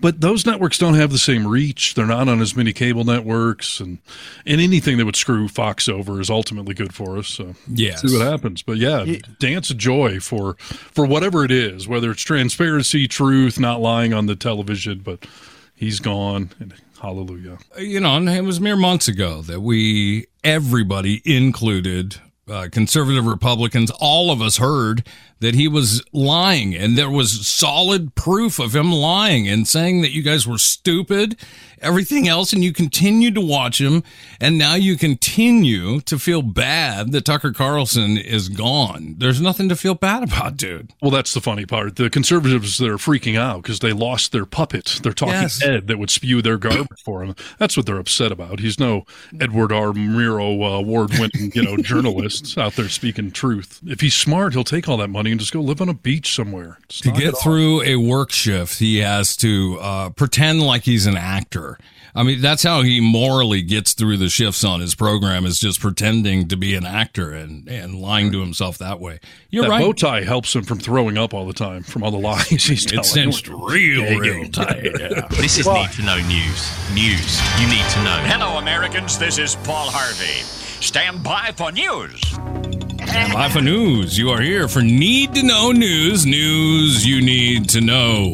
But 0.00 0.20
those 0.22 0.44
networks 0.44 0.78
don't 0.78 0.85
have 0.94 1.10
the 1.10 1.18
same 1.18 1.46
reach. 1.46 1.94
They're 1.94 2.06
not 2.06 2.28
on 2.28 2.40
as 2.40 2.56
many 2.56 2.72
cable 2.72 3.04
networks, 3.04 3.80
and 3.80 3.98
and 4.46 4.60
anything 4.60 4.96
that 4.98 5.04
would 5.04 5.16
screw 5.16 5.48
Fox 5.48 5.88
over 5.88 6.20
is 6.20 6.30
ultimately 6.30 6.74
good 6.74 6.94
for 6.94 7.18
us. 7.18 7.28
So 7.28 7.54
Yes. 7.68 8.02
see 8.02 8.16
what 8.16 8.26
happens. 8.26 8.62
But 8.62 8.76
yeah, 8.78 9.04
dance 9.38 9.70
of 9.70 9.78
joy 9.78 10.20
for 10.20 10.56
for 10.58 11.06
whatever 11.06 11.44
it 11.44 11.50
is, 11.50 11.86
whether 11.88 12.10
it's 12.10 12.22
transparency, 12.22 13.06
truth, 13.08 13.58
not 13.60 13.80
lying 13.80 14.12
on 14.12 14.26
the 14.26 14.36
television. 14.36 15.00
But 15.04 15.26
he's 15.74 16.00
gone, 16.00 16.50
and 16.58 16.74
hallelujah. 17.00 17.58
you 17.78 18.00
know, 18.00 18.16
and 18.16 18.28
it 18.28 18.44
was 18.44 18.60
mere 18.60 18.76
months 18.76 19.08
ago 19.08 19.42
that 19.42 19.60
we, 19.60 20.26
everybody 20.42 21.20
included, 21.24 22.16
uh, 22.48 22.68
conservative 22.72 23.26
Republicans, 23.26 23.90
all 24.00 24.30
of 24.30 24.40
us 24.40 24.56
heard 24.58 25.06
that 25.40 25.54
he 25.54 25.68
was 25.68 26.02
lying 26.12 26.74
and 26.74 26.96
there 26.96 27.10
was 27.10 27.46
solid 27.46 28.14
proof 28.14 28.58
of 28.58 28.74
him 28.74 28.90
lying 28.92 29.46
and 29.46 29.68
saying 29.68 30.00
that 30.02 30.12
you 30.12 30.22
guys 30.22 30.46
were 30.46 30.56
stupid, 30.58 31.36
everything 31.82 32.26
else. 32.26 32.52
And 32.54 32.64
you 32.64 32.72
continued 32.72 33.34
to 33.34 33.40
watch 33.42 33.78
him. 33.80 34.02
And 34.40 34.56
now 34.56 34.74
you 34.76 34.96
continue 34.96 36.00
to 36.00 36.18
feel 36.18 36.40
bad 36.40 37.12
that 37.12 37.26
Tucker 37.26 37.52
Carlson 37.52 38.16
is 38.16 38.48
gone. 38.48 39.16
There's 39.18 39.40
nothing 39.40 39.68
to 39.68 39.76
feel 39.76 39.94
bad 39.94 40.22
about, 40.22 40.56
dude. 40.56 40.92
Well, 41.02 41.10
that's 41.10 41.34
the 41.34 41.40
funny 41.42 41.66
part. 41.66 41.96
The 41.96 42.08
conservatives 42.08 42.78
they're 42.78 42.96
freaking 42.96 43.36
out 43.38 43.62
because 43.62 43.80
they 43.80 43.92
lost 43.92 44.32
their 44.32 44.46
puppet, 44.46 45.00
their 45.02 45.12
talking 45.12 45.34
Yes. 45.34 45.62
head 45.62 45.86
that 45.88 45.98
would 45.98 46.10
spew 46.10 46.40
their 46.40 46.56
garbage 46.56 47.02
for 47.04 47.22
him. 47.22 47.34
That's 47.58 47.76
what 47.76 47.84
they're 47.84 47.98
upset 47.98 48.32
about. 48.32 48.60
He's 48.60 48.78
no 48.80 49.04
Edward 49.38 49.70
R. 49.72 49.88
Murrow 49.92 50.62
uh, 50.62 50.78
award-winning, 50.78 51.52
you 51.54 51.62
know, 51.62 51.76
journalist 51.82 52.56
out 52.56 52.74
there 52.76 52.88
speaking 52.88 53.30
truth. 53.32 53.80
If 53.86 54.00
he's 54.00 54.14
smart, 54.14 54.54
he'll 54.54 54.64
take 54.64 54.88
all 54.88 54.96
that 54.98 55.08
money 55.10 55.25
money 55.26 55.32
and 55.32 55.40
just 55.40 55.52
go 55.52 55.60
live 55.60 55.80
on 55.80 55.88
a 55.88 55.94
beach 55.94 56.34
somewhere. 56.34 56.78
Just 56.88 57.02
to 57.04 57.10
get 57.10 57.36
through 57.38 57.82
a 57.82 57.96
work 57.96 58.30
shift, 58.30 58.78
he 58.78 58.98
has 58.98 59.36
to 59.38 59.78
uh, 59.80 60.10
pretend 60.10 60.62
like 60.62 60.84
he's 60.84 61.06
an 61.06 61.16
actor. 61.16 61.78
I 62.14 62.22
mean, 62.22 62.40
that's 62.40 62.62
how 62.62 62.80
he 62.80 63.00
morally 63.00 63.60
gets 63.60 63.92
through 63.92 64.16
the 64.16 64.30
shifts 64.30 64.64
on 64.64 64.80
his 64.80 64.94
program 64.94 65.44
is 65.44 65.58
just 65.58 65.80
pretending 65.80 66.48
to 66.48 66.56
be 66.56 66.74
an 66.74 66.86
actor 66.86 67.32
and, 67.32 67.68
and 67.68 68.00
lying 68.00 68.32
to 68.32 68.40
himself 68.40 68.78
that 68.78 69.00
way. 69.00 69.20
You're 69.50 69.64
that 69.64 69.70
right. 69.70 69.82
bow 69.82 69.92
tie 69.92 70.22
helps 70.22 70.56
him 70.56 70.62
from 70.62 70.78
throwing 70.78 71.18
up 71.18 71.34
all 71.34 71.44
the 71.44 71.52
time 71.52 71.82
from 71.82 72.02
all 72.02 72.10
the 72.10 72.16
lies 72.16 72.48
he's 72.48 72.86
telling. 72.86 73.00
It's 73.00 73.10
cinched 73.10 73.48
real, 73.48 74.18
real 74.18 74.48
tight. 74.48 74.92
Yeah. 74.98 75.28
This 75.36 75.58
is 75.58 75.66
Need 75.66 75.92
to 75.92 76.02
Know 76.02 76.16
News. 76.16 76.72
News 76.94 77.40
you 77.60 77.68
need 77.68 77.86
to 77.90 78.02
know. 78.02 78.18
Hello, 78.24 78.58
Americans. 78.58 79.18
This 79.18 79.36
is 79.36 79.56
Paul 79.56 79.88
Harvey. 79.90 80.65
Stand 80.80 81.22
by 81.22 81.52
for 81.56 81.72
news. 81.72 82.20
Stand 82.20 83.32
by 83.32 83.48
for 83.48 83.60
news. 83.60 84.16
You 84.18 84.30
are 84.30 84.40
here 84.40 84.68
for 84.68 84.82
Need 84.82 85.34
to 85.34 85.42
Know 85.42 85.72
News. 85.72 86.26
News 86.26 87.06
you 87.06 87.20
need 87.22 87.68
to 87.70 87.80
know. 87.80 88.30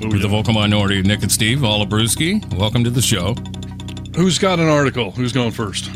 With 0.00 0.22
the 0.22 0.28
vocal 0.28 0.52
minority, 0.54 1.02
Nick 1.02 1.22
and 1.22 1.30
Steve, 1.32 1.58
Olabruski. 1.58 2.44
Welcome 2.54 2.84
to 2.84 2.90
the 2.90 3.02
show. 3.02 3.34
Who's 4.16 4.38
got 4.38 4.58
an 4.60 4.68
article? 4.68 5.10
Who's 5.10 5.32
going 5.32 5.50
first? 5.50 5.90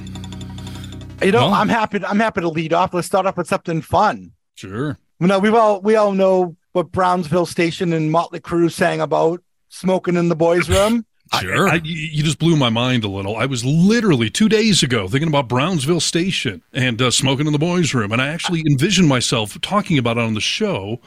You 1.22 1.30
know, 1.32 1.42
Well- 1.46 1.54
I'm 1.54 1.68
happy. 1.68 2.04
I'm 2.04 2.18
happy 2.20 2.40
to 2.40 2.48
lead 2.48 2.72
off. 2.72 2.92
Let's 2.94 3.06
start 3.06 3.26
off 3.26 3.36
with 3.36 3.46
something 3.46 3.80
fun. 3.80 4.32
Sure. 4.56 4.98
You 5.20 5.26
know, 5.28 5.38
we 5.38 5.48
all 5.50 5.80
we 5.80 5.96
all 5.96 6.12
know 6.12 6.56
what 6.72 6.90
Brownsville 6.90 7.46
Station 7.46 7.92
and 7.92 8.10
Motley 8.10 8.40
Crue 8.40 8.70
sang 8.72 9.00
about 9.00 9.40
smoking 9.68 10.16
in 10.16 10.28
the 10.28 10.36
boys' 10.36 10.68
room. 10.68 11.06
Sure. 11.40 11.68
I, 11.68 11.74
you 11.76 11.94
you 11.94 12.22
just 12.22 12.38
blew 12.38 12.56
my 12.56 12.68
mind 12.68 13.04
a 13.04 13.08
little. 13.08 13.36
I 13.36 13.46
was 13.46 13.64
literally 13.64 14.28
two 14.30 14.48
days 14.48 14.82
ago 14.82 15.08
thinking 15.08 15.28
about 15.28 15.48
Brownsville 15.48 16.00
Station 16.00 16.62
and 16.72 17.00
uh, 17.00 17.10
smoking 17.10 17.46
in 17.46 17.52
the 17.52 17.58
boys' 17.58 17.94
room, 17.94 18.12
and 18.12 18.20
I 18.20 18.28
actually 18.28 18.62
envisioned 18.70 19.08
myself 19.08 19.60
talking 19.60 19.98
about 19.98 20.18
it 20.18 20.22
on 20.24 20.34
the 20.34 20.40
show 20.40 21.00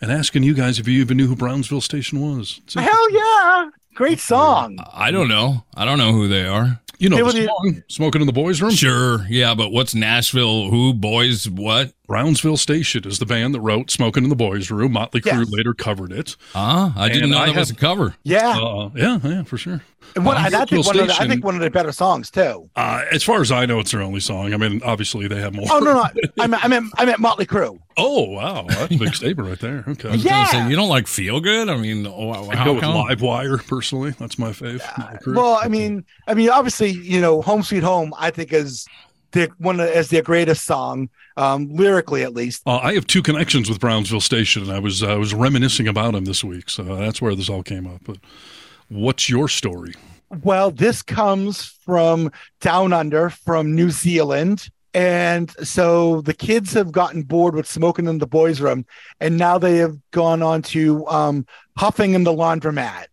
and 0.00 0.10
asking 0.12 0.42
you 0.44 0.54
guys 0.54 0.78
if 0.78 0.86
you 0.88 1.00
even 1.00 1.16
knew 1.16 1.26
who 1.26 1.36
Brownsville 1.36 1.80
Station 1.80 2.20
was. 2.20 2.60
It's- 2.66 2.84
Hell 2.84 3.10
yeah, 3.12 3.70
great 3.94 4.20
song. 4.20 4.78
I 4.92 5.10
don't 5.10 5.28
know. 5.28 5.64
I 5.74 5.84
don't 5.84 5.98
know 5.98 6.12
who 6.12 6.28
they 6.28 6.46
are. 6.46 6.80
you 6.98 7.08
know 7.08 7.16
They 7.16 7.22
the 7.22 7.26
were 7.26 7.32
the- 7.32 7.46
song, 7.46 7.82
"Smoking 7.88 8.20
in 8.20 8.26
the 8.26 8.32
Boys' 8.32 8.62
Room." 8.62 8.72
Sure. 8.72 9.26
Yeah, 9.28 9.54
but 9.54 9.70
what's 9.72 9.94
Nashville? 9.94 10.70
Who? 10.70 10.94
Boys? 10.94 11.48
What? 11.48 11.92
Brownsville 12.08 12.56
Station 12.56 13.06
is 13.06 13.18
the 13.20 13.26
band 13.26 13.54
that 13.54 13.60
wrote 13.60 13.90
"Smoking 13.90 14.24
in 14.24 14.28
the 14.30 14.36
Boys' 14.36 14.70
Room." 14.70 14.92
Motley 14.92 15.20
Crue 15.20 15.40
Yes. 15.40 15.50
later 15.50 15.72
covered 15.72 16.12
it. 16.12 16.36
Ah, 16.54 16.92
I 16.96 17.08
didn't 17.08 17.24
And 17.24 17.32
know 17.32 17.38
I 17.38 17.46
that 17.46 17.56
was 17.56 17.70
a 17.70 17.74
cover. 17.76 18.14
Yeah, 18.24 18.58
Uh, 18.58 18.90
yeah, 18.94 19.18
yeah, 19.22 19.42
for 19.44 19.56
sure. 19.56 19.80
and 20.16 20.26
what, 20.26 20.36
I, 20.36 20.46
I 20.46 20.50
think 20.50 20.68
Brownsville 20.70 20.82
one 20.82 20.98
of 21.00 21.06
the, 21.06 21.22
I 21.22 21.28
think 21.28 21.44
one 21.44 21.54
of 21.54 21.60
their 21.60 21.70
better 21.70 21.92
songs 21.92 22.28
too. 22.30 22.68
Uh, 22.74 23.02
as 23.12 23.22
far 23.22 23.40
as 23.40 23.52
I 23.52 23.66
know, 23.66 23.78
it's 23.78 23.92
their 23.92 24.02
only 24.02 24.18
song. 24.20 24.52
I 24.52 24.56
mean, 24.56 24.82
obviously 24.84 25.28
they 25.28 25.40
have 25.40 25.54
more. 25.54 25.66
Oh 25.70 25.78
no, 25.78 25.94
no, 25.94 26.08
I 26.40 26.46
meant 26.48 26.64
I 26.64 26.68
meant 26.68 26.92
I 26.98 27.04
meant 27.04 27.20
Motley 27.20 27.46
Crue. 27.46 27.78
Oh, 27.96 28.22
wow, 28.30 28.64
that's 28.68 28.94
a 28.94 28.98
big 28.98 29.14
statement 29.14 29.48
right 29.48 29.60
there. 29.60 29.84
Okay. 29.86 30.08
I 30.08 30.12
was 30.12 30.24
Yeah. 30.24 30.46
say, 30.46 30.68
you 30.68 30.74
don't 30.76 30.88
like 30.88 31.06
feel 31.06 31.40
good? 31.40 31.68
I 31.68 31.76
mean, 31.76 32.06
oh, 32.06 32.30
I 32.50 32.56
how 32.56 32.64
go 32.64 32.72
with 32.74 32.82
come? 32.82 32.94
Live 32.94 33.20
Wire 33.20 33.58
personally. 33.58 34.10
That's 34.18 34.38
my 34.38 34.48
fave. 34.50 34.80
Motley 34.98 35.34
Well, 35.34 35.58
I 35.62 35.68
mean, 35.68 36.04
I 36.26 36.34
mean, 36.34 36.48
obviously, 36.50 36.90
you 36.90 37.20
know, 37.20 37.42
"Home 37.42 37.62
Sweet 37.62 37.82
Home" 37.82 38.12
I 38.18 38.30
think 38.30 38.52
is 38.52 38.86
their 39.32 39.48
one 39.58 39.80
as 39.80 40.08
their 40.10 40.22
greatest 40.22 40.64
song, 40.64 41.08
um, 41.36 41.68
lyrically 41.74 42.22
at 42.22 42.32
least. 42.34 42.62
Uh, 42.66 42.78
I 42.78 42.94
have 42.94 43.06
two 43.06 43.22
connections 43.22 43.68
with 43.68 43.80
Brownsville 43.80 44.20
Station, 44.20 44.62
and 44.62 44.72
I 44.72 44.78
was 44.78 45.02
I 45.02 45.16
was 45.16 45.34
reminiscing 45.34 45.88
about 45.88 46.14
him 46.14 46.24
this 46.24 46.42
week, 46.44 46.70
so 46.70 46.82
that's 46.82 47.20
where 47.20 47.34
this 47.34 47.48
all 47.48 47.62
came 47.62 47.86
up. 47.86 48.00
But 48.04 48.18
what's 48.88 49.28
your 49.28 49.48
story? 49.48 49.94
Well, 50.42 50.70
this 50.70 51.02
comes 51.02 51.64
from 51.84 52.30
down 52.60 52.92
under, 52.92 53.28
from 53.30 53.74
New 53.74 53.90
Zealand. 53.90 54.68
And 54.94 55.50
so 55.66 56.20
the 56.20 56.34
kids 56.34 56.74
have 56.74 56.92
gotten 56.92 57.22
bored 57.22 57.54
with 57.54 57.66
smoking 57.66 58.06
in 58.08 58.18
the 58.18 58.26
boys' 58.26 58.60
room, 58.60 58.84
and 59.20 59.38
now 59.38 59.56
they 59.56 59.78
have 59.78 59.96
gone 60.10 60.42
on 60.42 60.60
to 60.64 61.06
um, 61.08 61.46
huffing 61.78 62.12
in 62.12 62.24
the 62.24 62.30
laundromat. 62.32 63.06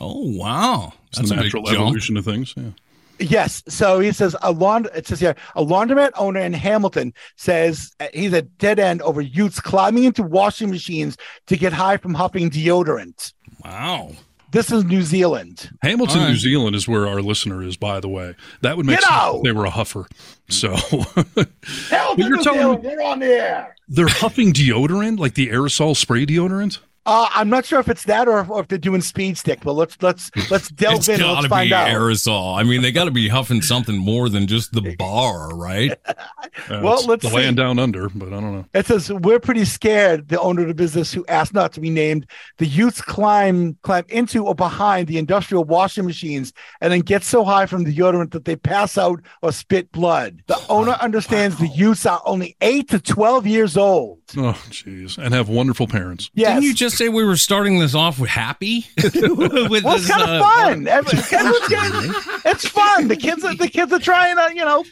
Oh 0.00 0.30
wow, 0.34 0.94
It's 1.08 1.18
that's 1.18 1.28
the 1.28 1.34
a 1.34 1.36
big 1.36 1.44
natural 1.44 1.64
jump. 1.64 1.78
evolution 1.80 2.16
of 2.16 2.24
things. 2.24 2.54
Yeah. 2.56 2.70
Yes. 3.18 3.62
So 3.68 4.00
he 4.00 4.12
says 4.12 4.36
a 4.42 4.52
laund- 4.52 4.88
it 4.94 5.06
says 5.06 5.20
here 5.20 5.34
a 5.54 5.64
laundromat 5.64 6.10
owner 6.16 6.40
in 6.40 6.52
Hamilton 6.52 7.12
says 7.36 7.92
uh, 8.00 8.06
he's 8.12 8.32
a 8.32 8.42
dead 8.42 8.78
end 8.78 9.00
over 9.02 9.20
youths 9.20 9.60
climbing 9.60 10.04
into 10.04 10.22
washing 10.22 10.70
machines 10.70 11.16
to 11.46 11.56
get 11.56 11.72
high 11.72 11.96
from 11.96 12.14
huffing 12.14 12.50
deodorant. 12.50 13.32
Wow. 13.64 14.12
This 14.52 14.70
is 14.70 14.84
New 14.84 15.02
Zealand. 15.02 15.70
Hamilton, 15.82 16.18
All 16.18 16.24
right. 16.26 16.30
New 16.30 16.36
Zealand 16.38 16.76
is 16.76 16.86
where 16.86 17.06
our 17.08 17.20
listener 17.20 17.62
is, 17.62 17.76
by 17.76 18.00
the 18.00 18.08
way. 18.08 18.34
That 18.62 18.76
would 18.76 18.86
make 18.86 18.96
You 19.00 19.02
sense 19.02 19.10
know! 19.10 19.36
if 19.38 19.42
they 19.42 19.52
were 19.52 19.66
a 19.66 19.70
huffer. 19.70 20.06
So 20.48 20.68
Hamilton, 21.90 22.18
you're 22.18 22.36
New 22.36 22.42
telling 22.42 22.60
Zealand, 22.60 22.82
me- 22.82 22.88
they're 22.88 23.02
on 23.02 23.18
the 23.18 23.26
air. 23.26 23.76
they're 23.88 24.06
huffing 24.08 24.52
deodorant, 24.52 25.18
like 25.18 25.34
the 25.34 25.48
aerosol 25.48 25.96
spray 25.96 26.24
deodorant? 26.26 26.78
Uh, 27.06 27.28
I'm 27.32 27.48
not 27.48 27.64
sure 27.64 27.78
if 27.80 27.88
it's 27.88 28.02
that 28.04 28.26
or 28.28 28.40
if, 28.40 28.50
or 28.50 28.60
if 28.60 28.68
they're 28.68 28.78
doing 28.78 29.00
speed 29.00 29.38
stick, 29.38 29.60
but 29.62 29.72
let's 29.74 29.96
let's 30.02 30.30
let's 30.50 30.68
delve 30.72 30.96
It's 30.96 31.08
in. 31.08 31.14
and 31.14 31.22
got 31.22 31.32
Let's 31.34 31.42
to 31.44 31.48
find 31.48 31.68
be 31.70 31.74
out. 31.74 31.88
aerosol. 31.88 32.58
I 32.58 32.64
mean, 32.64 32.82
they 32.82 32.90
got 32.92 33.04
to 33.04 33.10
be 33.12 33.28
huffing 33.28 33.62
something 33.62 33.96
more 33.96 34.28
than 34.28 34.46
just 34.46 34.72
the 34.72 34.94
bar, 34.98 35.50
right? 35.56 35.92
Uh, 36.06 36.80
Well, 36.82 36.94
it's 36.98 37.06
let's 37.06 37.22
the 37.22 37.30
see. 37.30 37.36
land 37.36 37.56
down 37.56 37.78
under, 37.78 38.08
but 38.08 38.28
I 38.28 38.40
don't 38.40 38.52
know. 38.54 38.64
It 38.74 38.86
says 38.86 39.12
we're 39.12 39.38
pretty 39.40 39.64
scared. 39.64 40.28
The 40.28 40.40
owner 40.40 40.62
of 40.62 40.68
the 40.68 40.74
business, 40.74 41.12
who 41.12 41.24
asked 41.26 41.54
not 41.54 41.72
to 41.74 41.80
be 41.80 41.90
named, 41.90 42.26
the 42.58 42.66
youths 42.66 43.00
climb 43.00 43.76
climb 43.82 44.04
into 44.08 44.44
or 44.44 44.54
behind 44.54 45.06
the 45.06 45.18
industrial 45.18 45.64
washing 45.64 46.04
machines 46.06 46.52
and 46.80 46.92
then 46.92 47.00
get 47.00 47.22
so 47.22 47.44
high 47.44 47.66
from 47.66 47.84
the 47.84 47.94
deodorant 47.96 48.32
that 48.32 48.44
they 48.44 48.56
pass 48.56 48.98
out 48.98 49.20
or 49.42 49.52
spit 49.52 49.92
blood. 49.92 50.42
The 50.48 50.58
owner 50.68 50.92
understands 51.00 51.56
the 51.58 51.68
youths 51.68 52.04
are 52.06 52.20
only 52.26 52.56
eight 52.60 52.88
to 52.90 52.98
twelve 52.98 53.46
years 53.46 53.76
old. 53.76 54.18
Oh, 54.36 54.58
jeez. 54.70 55.18
And 55.18 55.32
have 55.32 55.48
wonderful 55.48 55.86
parents. 55.86 56.30
Yes, 56.34 56.54
Didn't 56.54 56.64
you 56.64 56.74
just 56.74 56.95
say 56.96 57.08
we 57.08 57.24
were 57.24 57.36
starting 57.36 57.78
this 57.78 57.94
off 57.94 58.18
with 58.18 58.30
happy? 58.30 58.86
With 58.96 59.84
well, 59.84 59.96
it's 59.96 60.08
kind 60.08 60.22
of 60.22 60.28
uh, 60.28 60.42
fun. 60.42 60.88
Everyone's 60.88 61.68
getting- 61.68 62.12
it's 62.44 62.66
fun. 62.68 63.08
The 63.08 63.16
kids, 63.16 63.44
are, 63.44 63.54
the 63.54 63.68
kids 63.68 63.92
are 63.92 63.98
trying 63.98 64.36
to, 64.36 64.54
you 64.54 64.64
know, 64.64 64.84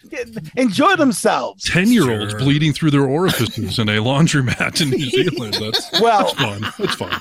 enjoy 0.57 0.97
themselves. 0.97 1.65
10 1.71 1.89
year 1.93 2.11
olds 2.11 2.33
Sure. 2.33 2.41
bleeding 2.41 2.73
through 2.73 2.91
their 2.91 3.05
orifices 3.05 3.79
in 3.79 3.89
a 3.89 3.99
laundromat 3.99 4.81
in 4.81 4.91
New 4.91 5.11
Zealand. 5.11 5.55
That's, 5.55 5.91
Well, 6.01 6.25
that's 6.25 6.33
fun. 6.35 6.73
It's 6.79 6.95
fun. 6.95 7.21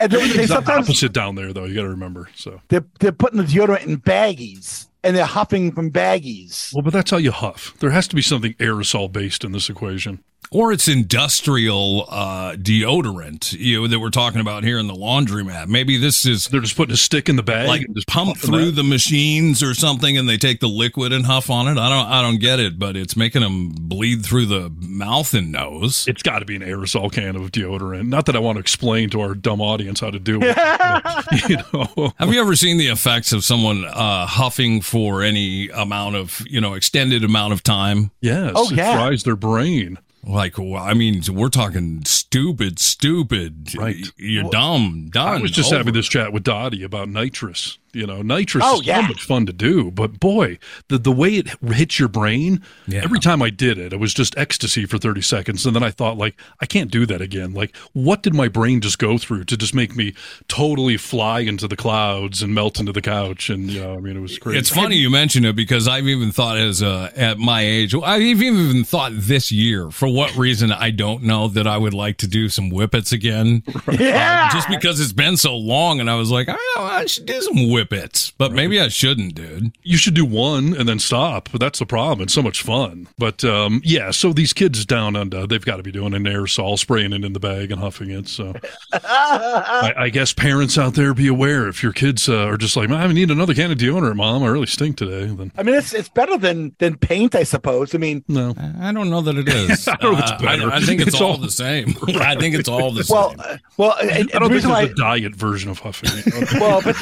and 0.00 0.10
they, 0.12 0.18
they 0.18 0.24
It's 0.24 0.36
the 0.36 0.46
sometimes 0.48 0.88
opposite 0.88 1.12
down 1.12 1.34
there, 1.34 1.52
though. 1.52 1.64
You 1.64 1.74
got 1.74 1.82
to 1.82 1.88
remember. 1.90 2.28
So, 2.34 2.60
they're, 2.68 2.84
they're 3.00 3.12
putting 3.12 3.38
the 3.38 3.44
deodorant 3.44 3.86
in 3.86 3.98
baggies 4.00 4.86
and 5.04 5.16
they're 5.16 5.24
huffing 5.24 5.72
from 5.72 5.90
baggies. 5.92 6.74
well, 6.74 6.82
but 6.82 6.92
that's 6.92 7.10
how 7.10 7.16
you 7.18 7.30
huff. 7.30 7.74
There 7.78 7.90
has 7.90 8.08
to 8.08 8.16
be 8.16 8.22
something 8.22 8.54
aerosol 8.54 9.10
based 9.10 9.44
in 9.44 9.52
this 9.52 9.70
equation. 9.70 10.22
Or 10.50 10.72
it's 10.72 10.88
industrial 10.88 12.06
uh, 12.08 12.52
deodorant, 12.54 13.52
you 13.58 13.80
know, 13.82 13.86
that 13.86 14.00
we're 14.00 14.10
talking 14.10 14.40
about 14.40 14.64
here 14.64 14.78
in 14.78 14.86
the 14.86 14.94
laundromat. 14.94 15.68
Maybe 15.68 15.96
this 15.98 16.24
is 16.26 16.46
They're 16.48 16.60
just 16.60 16.76
putting 16.76 16.94
a 16.94 16.96
stick 16.96 17.28
in 17.28 17.36
the 17.36 17.42
bag, 17.42 17.68
like 17.68 17.82
and 17.82 17.94
just 17.94 18.06
pump 18.08 18.36
through 18.38 18.70
the 18.72 18.82
machines 18.82 19.62
or 19.62 19.74
something, 19.74 20.16
and 20.16 20.28
they 20.28 20.36
take 20.36 20.60
the 20.60 20.68
liquid 20.68 21.12
and 21.12 21.26
huff 21.26 21.50
on 21.50 21.68
it. 21.68 21.72
I 21.78 21.88
don't, 21.88 22.06
I 22.06 22.22
don't 22.22 22.38
get 22.38 22.60
it, 22.60 22.78
but 22.78 22.96
it's 22.96 23.16
making 23.16 23.42
them 23.42 23.70
bleed 23.72 24.24
through 24.24 24.46
the 24.46 24.70
mouth 24.80 25.34
and 25.34 25.52
nose. 25.52 26.06
It's 26.08 26.22
got 26.22 26.38
to 26.40 26.44
be 26.44 26.56
an 26.56 26.62
aerosol 26.62 27.12
can 27.12 27.36
of 27.36 27.52
deodorant. 27.52 28.08
Not 28.08 28.26
that 28.26 28.36
I 28.36 28.38
want 28.38 28.56
to 28.56 28.60
explain 28.60 29.10
to 29.10 29.20
our 29.20 29.34
dumb 29.34 29.60
audience 29.60 30.00
how 30.00 30.10
to 30.10 30.18
do 30.18 30.38
it. 30.42 30.56
but, 30.56 31.48
you 31.48 31.56
know, 31.96 32.12
Have 32.18 32.32
you 32.32 32.40
ever 32.40 32.56
seen 32.56 32.78
the 32.78 32.88
effects 32.88 33.32
of 33.32 33.44
someone 33.44 33.84
uh, 33.84 34.26
huffing 34.26 34.80
for 34.80 35.22
any 35.22 35.68
amount 35.70 36.16
of, 36.16 36.42
you 36.48 36.60
know, 36.60 36.74
extended 36.74 37.24
amount 37.24 37.52
of 37.52 37.62
time? 37.62 38.10
yes, 38.20 38.52
Oh, 38.54 38.70
it 38.70 38.76
yeah. 38.76 38.94
fries 38.96 39.22
their 39.24 39.36
brain. 39.36 39.98
Like, 40.28 40.58
well, 40.58 40.76
I 40.76 40.92
mean, 40.92 41.22
we're 41.30 41.48
talking 41.48 42.04
stupid, 42.04 42.78
stupid. 42.78 43.74
Right. 43.74 43.96
You're 44.18 44.50
dumb, 44.50 45.08
done. 45.10 45.38
I 45.38 45.40
was 45.40 45.50
just 45.50 45.68
over. 45.68 45.78
having 45.78 45.94
this 45.94 46.06
chat 46.06 46.34
with 46.34 46.44
Dottie 46.44 46.82
about 46.82 47.08
nitrous. 47.08 47.78
You 47.94 48.06
know, 48.06 48.20
nitrous 48.22 48.64
Oh, 48.66 48.80
is 48.80 48.86
yeah. 48.86 49.00
so 49.02 49.08
much 49.08 49.22
fun 49.24 49.46
to 49.46 49.52
do, 49.52 49.90
but 49.90 50.20
boy, 50.20 50.58
the 50.88 50.98
the 50.98 51.10
way 51.12 51.30
it 51.36 51.48
hits 51.72 51.98
your 51.98 52.08
brain, 52.08 52.62
Yeah. 52.86 53.00
every 53.02 53.18
time 53.18 53.40
I 53.42 53.50
did 53.50 53.78
it, 53.78 53.92
it 53.92 53.98
was 53.98 54.12
just 54.12 54.36
ecstasy 54.36 54.84
for 54.84 54.98
30 54.98 55.22
seconds. 55.22 55.64
And 55.64 55.74
then 55.74 55.82
I 55.82 55.90
thought, 55.90 56.18
like, 56.18 56.38
I 56.60 56.66
can't 56.66 56.90
do 56.90 57.06
that 57.06 57.20
again. 57.22 57.54
Like, 57.54 57.74
what 57.94 58.22
did 58.22 58.34
my 58.34 58.48
brain 58.48 58.80
just 58.80 58.98
go 58.98 59.16
through 59.16 59.44
to 59.44 59.56
just 59.56 59.74
make 59.74 59.96
me 59.96 60.14
totally 60.48 60.96
fly 60.96 61.40
into 61.40 61.66
the 61.66 61.76
clouds 61.76 62.42
and 62.42 62.54
melt 62.54 62.78
into 62.78 62.92
the 62.92 63.00
couch? 63.00 63.48
And, 63.50 63.70
you 63.70 63.80
know, 63.80 63.94
I 63.94 63.98
mean, 64.00 64.16
it 64.16 64.20
was 64.20 64.38
crazy. 64.38 64.58
It's 64.58 64.70
funny 64.70 64.96
you 64.96 65.10
mention 65.10 65.44
it 65.44 65.56
because 65.56 65.88
I've 65.88 66.06
even 66.08 66.30
thought 66.30 66.58
as 66.58 66.82
uh, 66.82 67.10
at 67.16 67.38
my 67.38 67.62
age, 67.62 67.94
I've 67.94 68.22
even 68.22 68.84
thought 68.84 69.12
this 69.14 69.50
year, 69.50 69.90
for 69.90 70.08
what 70.08 70.36
reason 70.36 70.72
I 70.72 70.90
don't 70.90 71.22
know, 71.22 71.48
that 71.48 71.66
I 71.66 71.78
would 71.78 71.94
like 71.94 72.18
to 72.18 72.26
do 72.28 72.48
some 72.48 72.70
whippets 72.70 73.12
again. 73.12 73.62
Yeah. 73.98 74.48
Uh, 74.50 74.52
just 74.54 74.68
because 74.68 75.00
it's 75.00 75.12
been 75.12 75.36
so 75.36 75.56
long, 75.56 75.98
and 76.00 76.10
I 76.10 76.14
was 76.16 76.30
like, 76.30 76.48
I, 76.48 76.52
don't 76.52 76.76
know, 76.76 76.90
I 76.90 77.06
should 77.06 77.24
do 77.26 77.40
some 77.40 77.54
whippets, 77.56 77.77
but 77.84 78.52
maybe 78.52 78.80
I 78.80 78.88
shouldn't, 78.88 79.34
dude. 79.34 79.72
You 79.82 79.96
should 79.96 80.14
do 80.14 80.24
one 80.24 80.74
and 80.74 80.88
then 80.88 80.98
stop. 80.98 81.48
But 81.50 81.60
that's 81.60 81.78
the 81.78 81.86
problem. 81.86 82.24
It's 82.24 82.34
so 82.34 82.42
much 82.42 82.62
fun. 82.62 83.08
But 83.18 83.44
um, 83.44 83.80
yeah, 83.84 84.10
so 84.10 84.32
these 84.32 84.52
kids 84.52 84.84
down 84.86 85.16
under, 85.16 85.46
they've 85.46 85.64
got 85.64 85.76
to 85.78 85.82
be 85.82 85.92
doing 85.92 86.14
an 86.14 86.24
aerosol, 86.24 86.78
spraying 86.78 87.12
it 87.12 87.24
in 87.24 87.32
the 87.32 87.40
bag 87.40 87.70
and 87.70 87.80
huffing 87.80 88.10
it. 88.10 88.28
So 88.28 88.54
I, 88.92 89.92
I 89.96 90.08
guess 90.10 90.32
parents 90.32 90.78
out 90.78 90.94
there 90.94 91.14
be 91.14 91.28
aware 91.28 91.68
if 91.68 91.82
your 91.82 91.92
kids 91.92 92.28
uh, 92.28 92.46
are 92.46 92.56
just 92.56 92.76
like, 92.76 92.90
I 92.90 93.06
need 93.12 93.30
another 93.30 93.54
can 93.54 93.70
of 93.70 93.78
deodorant, 93.78 94.16
mom. 94.16 94.42
I 94.42 94.48
really 94.48 94.66
stink 94.66 94.96
today. 94.96 95.26
Then 95.26 95.52
I 95.56 95.62
mean, 95.62 95.74
it's 95.74 95.92
it's 95.94 96.08
better 96.08 96.36
than 96.38 96.74
than 96.78 96.96
paint, 96.96 97.34
I 97.34 97.42
suppose. 97.42 97.94
I 97.94 97.98
mean, 97.98 98.24
no, 98.28 98.54
I 98.80 98.92
don't 98.92 99.10
know 99.10 99.20
that 99.22 99.36
it 99.36 99.48
is. 99.48 99.88
I 99.88 99.96
don't 99.96 100.12
know 100.12 100.18
if 100.18 100.24
it's 100.24 100.42
Uh, 100.42 100.46
I- 100.46 100.76
I, 100.76 100.80
think 100.80 101.00
it's, 101.00 101.08
It's 101.12 101.20
all, 101.20 101.32
all- 101.32 101.36
the 101.38 101.50
same. 101.50 101.94
I 102.20 102.34
think 102.36 102.54
it's 102.54 102.68
all 102.68 102.92
the 102.92 103.06
well, 103.08 103.30
same. 103.30 103.40
uh, 103.40 103.56
well, 103.76 103.94
and, 104.00 104.10
and 104.10 104.18
I 104.18 104.22
the 104.22 104.28
don't 104.38 104.40
think 104.42 104.52
reason 104.52 104.70
there's 104.72 104.90
a 104.90 104.94
diet 104.94 105.34
version 105.34 105.70
of 105.70 105.78
huffing. 105.78 106.10
it. 106.14 106.52
well, 106.60 106.80
but 106.82 106.96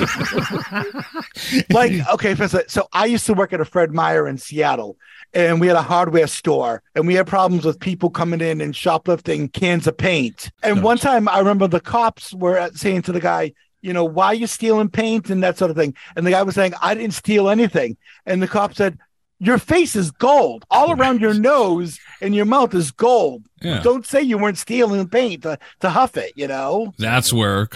like, 1.71 1.93
okay, 2.13 2.35
for 2.35 2.45
instance, 2.45 2.73
so 2.73 2.89
I 2.93 3.07
used 3.07 3.27
to 3.27 3.35
work 3.35 3.53
at 3.53 3.61
a 3.61 3.65
Fred 3.65 3.93
Meyer 3.93 4.27
in 4.27 4.39
Seattle, 4.39 4.97
and 5.35 5.61
we 5.61 5.67
had 5.67 5.77
a 5.77 5.83
hardware 5.83 6.27
store, 6.27 6.83
and 6.95 7.07
we 7.07 7.15
had 7.15 7.27
problems 7.27 7.65
with 7.65 7.81
people 7.81 8.11
coming 8.11 8.41
in 8.41 8.61
and 8.61 8.75
shoplifting 8.75 9.49
cans 9.49 9.87
of 9.87 9.97
paint. 9.97 10.51
And 10.63 10.83
one 10.83 10.99
time, 10.99 11.29
I 11.29 11.39
remember 11.39 11.67
the 11.69 11.81
cops 11.81 12.33
were 12.35 12.71
saying 12.75 13.03
to 13.03 13.13
the 13.13 13.21
guy, 13.21 13.53
you 13.83 13.93
know, 13.93 14.05
why 14.05 14.27
are 14.27 14.35
you 14.35 14.47
stealing 14.47 14.89
paint 14.89 15.31
and 15.31 15.43
that 15.43 15.59
sort 15.59 15.71
of 15.71 15.77
thing? 15.77 15.95
And 16.17 16.27
the 16.27 16.31
guy 16.33 16.43
was 16.43 16.55
saying, 16.55 16.75
I 16.83 16.95
didn't 16.95 17.15
steal 17.15 17.49
anything. 17.49 17.97
And 18.25 18.43
the 18.43 18.49
cop 18.49 18.75
said, 18.75 18.99
your 19.39 19.59
face 19.59 19.95
is 19.95 20.11
gold. 20.11 20.65
All 20.71 20.93
around 20.93 21.21
your 21.21 21.35
nose 21.35 22.01
and 22.21 22.35
your 22.35 22.47
mouth 22.47 22.75
is 22.75 22.91
gold. 22.91 23.45
Yeah. 23.63 23.83
Don't 23.83 24.07
say 24.07 24.23
you 24.23 24.39
weren't 24.39 24.59
stealing 24.59 25.09
paint 25.09 25.43
to, 25.43 25.59
to 25.81 25.91
huff 25.91 26.17
it, 26.17 26.33
you 26.37 26.49
know? 26.49 26.95
That's 26.99 27.33
where 27.33 27.67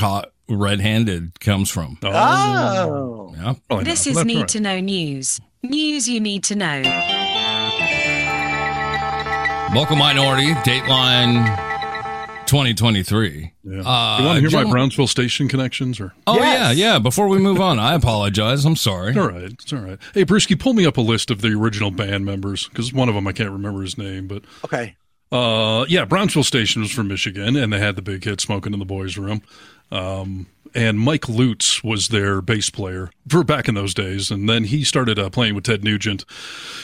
caught 0.51 0.59
red-handed 0.61 1.41
comes 1.41 1.71
from. 1.71 1.99
Oh. 2.03 3.35
Yeah. 3.37 3.55
Probably 3.69 3.85
This 3.85 4.07
is 4.07 4.17
That's 4.17 4.27
Need 4.27 4.39
right. 4.41 4.49
to 4.49 4.61
Know 4.61 4.81
News. 4.81 5.41
News 5.63 6.09
you 6.09 6.21
need 6.21 6.45
to 6.45 6.57
know. 6.57 6.83
Vocal 9.73 9.95
Minority, 9.97 10.53
Dateline 10.69 11.45
2023. 12.47 13.53
Yeah. 13.63 13.73
Uh, 13.83 14.19
you 14.19 14.25
want 14.27 14.43
to 14.43 14.49
hear 14.49 14.65
my 14.65 14.69
Brownsville 14.69 15.07
station 15.07 15.47
connections 15.49 16.01
or? 16.01 16.13
Oh, 16.27 16.35
Yes. 16.37 16.77
yeah, 16.77 16.93
yeah. 16.95 16.99
Before 16.99 17.29
we 17.29 17.39
move 17.39 17.61
on, 17.61 17.79
I 17.79 17.95
apologize. 17.95 18.65
I'm 18.65 18.75
sorry. 18.75 19.11
It's 19.11 19.19
all 19.19 19.29
right. 19.29 19.43
It's 19.45 19.73
all 19.73 19.79
right. 19.79 19.99
Hey, 20.13 20.25
Brewski, 20.25 20.59
pull 20.59 20.73
me 20.75 20.85
up 20.87 20.97
a 20.97 21.01
list 21.01 21.31
of 21.31 21.41
the 21.41 21.49
original 21.53 21.93
band 21.93 22.25
members 22.25 22.69
because 22.69 22.93
one 22.93 23.09
of 23.09 23.15
them 23.15 23.29
I 23.29 23.33
can't 23.33 23.51
remember 23.53 23.83
his 23.83 23.97
name, 23.97 24.27
but 24.27 24.43
Okay. 24.65 24.97
uh, 25.31 25.85
yeah, 25.89 26.05
Brownsville 26.05 26.43
Station 26.43 26.83
was 26.83 26.91
from 26.91 27.07
Michigan, 27.07 27.55
and 27.55 27.73
they 27.73 27.79
had 27.79 27.95
the 27.95 28.03
big 28.03 28.25
hit 28.25 28.41
"Smoking 28.41 28.73
in 28.73 28.81
the 28.81 28.85
Boys' 28.85 29.17
Room." 29.17 29.41
Um, 29.91 30.47
and 30.75 31.01
Mike 31.01 31.29
Lutz 31.29 31.83
was 31.83 32.09
their 32.09 32.41
bass 32.41 32.71
player 32.71 33.11
for 33.29 33.43
back 33.43 33.69
in 33.69 33.75
those 33.75 33.93
days, 33.93 34.31
and 34.31 34.49
then 34.49 34.65
he 34.65 34.85
started 34.85 35.19
uh, 35.19 35.29
playing 35.31 35.55
with 35.57 35.65
Ted 35.65 35.83
Nugent 35.83 36.25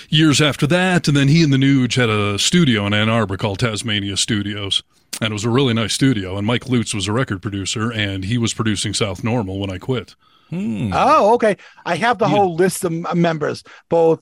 years 0.09 0.41
after 0.41 0.67
that, 0.67 1.07
and 1.07 1.17
then 1.17 1.29
he 1.29 1.43
and 1.45 1.53
the 1.53 1.57
Nuge 1.57 1.95
had 1.95 2.11
a 2.11 2.37
studio 2.39 2.85
in 2.87 2.95
Ann 2.95 3.09
Arbor 3.09 3.37
called 3.37 3.61
Tasmania 3.61 4.17
Studios. 4.17 4.83
And 5.21 5.31
it 5.31 5.33
was 5.33 5.45
a 5.47 5.51
really 5.51 5.73
nice 5.73 5.95
studio. 5.95 6.37
And 6.37 6.47
Mike 6.47 6.69
Lutz 6.69 6.93
was 6.93 7.07
a 7.09 7.13
record 7.13 7.41
producer, 7.41 7.91
and 7.91 8.25
he 8.25 8.37
was 8.37 8.53
producing 8.53 8.93
South 8.93 9.25
Normal 9.25 9.59
when 9.59 9.71
I 9.71 9.79
quit. 9.79 10.15
Oh, 10.53 11.35
okay. 11.35 11.57
I 11.87 11.97
have 11.97 12.19
the 12.19 12.29
whole 12.29 12.55
list 12.55 12.85
of 12.85 12.93
members, 13.15 13.63
both 13.89 14.21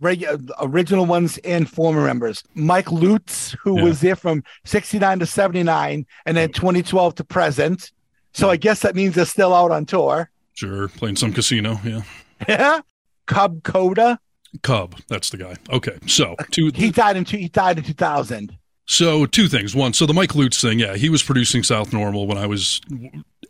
regular 0.00 0.38
original 0.60 1.06
ones 1.06 1.38
and 1.44 1.70
former 1.70 2.04
members. 2.04 2.42
Mike 2.54 2.90
Lutz, 2.90 3.52
who 3.62 3.76
Yeah. 3.78 3.84
was 3.84 4.00
there 4.00 4.16
from 4.16 4.42
69 4.64 5.20
to 5.20 5.26
79 5.26 6.04
and 6.26 6.36
then 6.36 6.50
2012 6.50 7.14
to 7.16 7.24
present. 7.24 7.92
So 8.36 8.50
I 8.50 8.56
guess 8.56 8.80
that 8.82 8.94
means 8.94 9.14
they're 9.14 9.24
still 9.24 9.54
out 9.54 9.70
on 9.70 9.86
tour. 9.86 10.30
Sure, 10.52 10.88
playing 10.88 11.16
some 11.16 11.32
casino, 11.32 11.80
yeah. 11.82 12.02
Yeah. 12.46 12.80
Cub 13.24 13.62
Koda. 13.62 14.20
Cub, 14.62 14.94
that's 15.08 15.30
the 15.30 15.38
guy. 15.38 15.54
Okay, 15.70 15.98
so 16.06 16.36
two. 16.50 16.70
He 16.74 16.90
died 16.90 17.16
in 17.16 17.24
two, 17.24 17.38
he 17.38 17.48
died 17.48 17.78
in 17.78 17.84
2000. 17.84 18.56
So 18.84 19.24
two 19.24 19.48
things. 19.48 19.74
One, 19.74 19.94
so 19.94 20.04
the 20.04 20.12
Mike 20.12 20.34
Lutz 20.34 20.60
thing, 20.60 20.78
yeah, 20.78 20.96
he 20.96 21.08
was 21.08 21.22
producing 21.22 21.62
South 21.62 21.94
Normal 21.94 22.26
when 22.26 22.36
I 22.36 22.46
was 22.46 22.82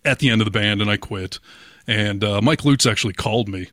at 0.04 0.20
the 0.20 0.30
end 0.30 0.40
of 0.40 0.44
the 0.44 0.52
band 0.52 0.80
and 0.80 0.88
I 0.88 0.96
quit. 0.96 1.40
And 1.88 2.22
uh, 2.22 2.40
Mike 2.40 2.64
Lutz 2.64 2.86
actually 2.86 3.14
called 3.14 3.48
me 3.48 3.70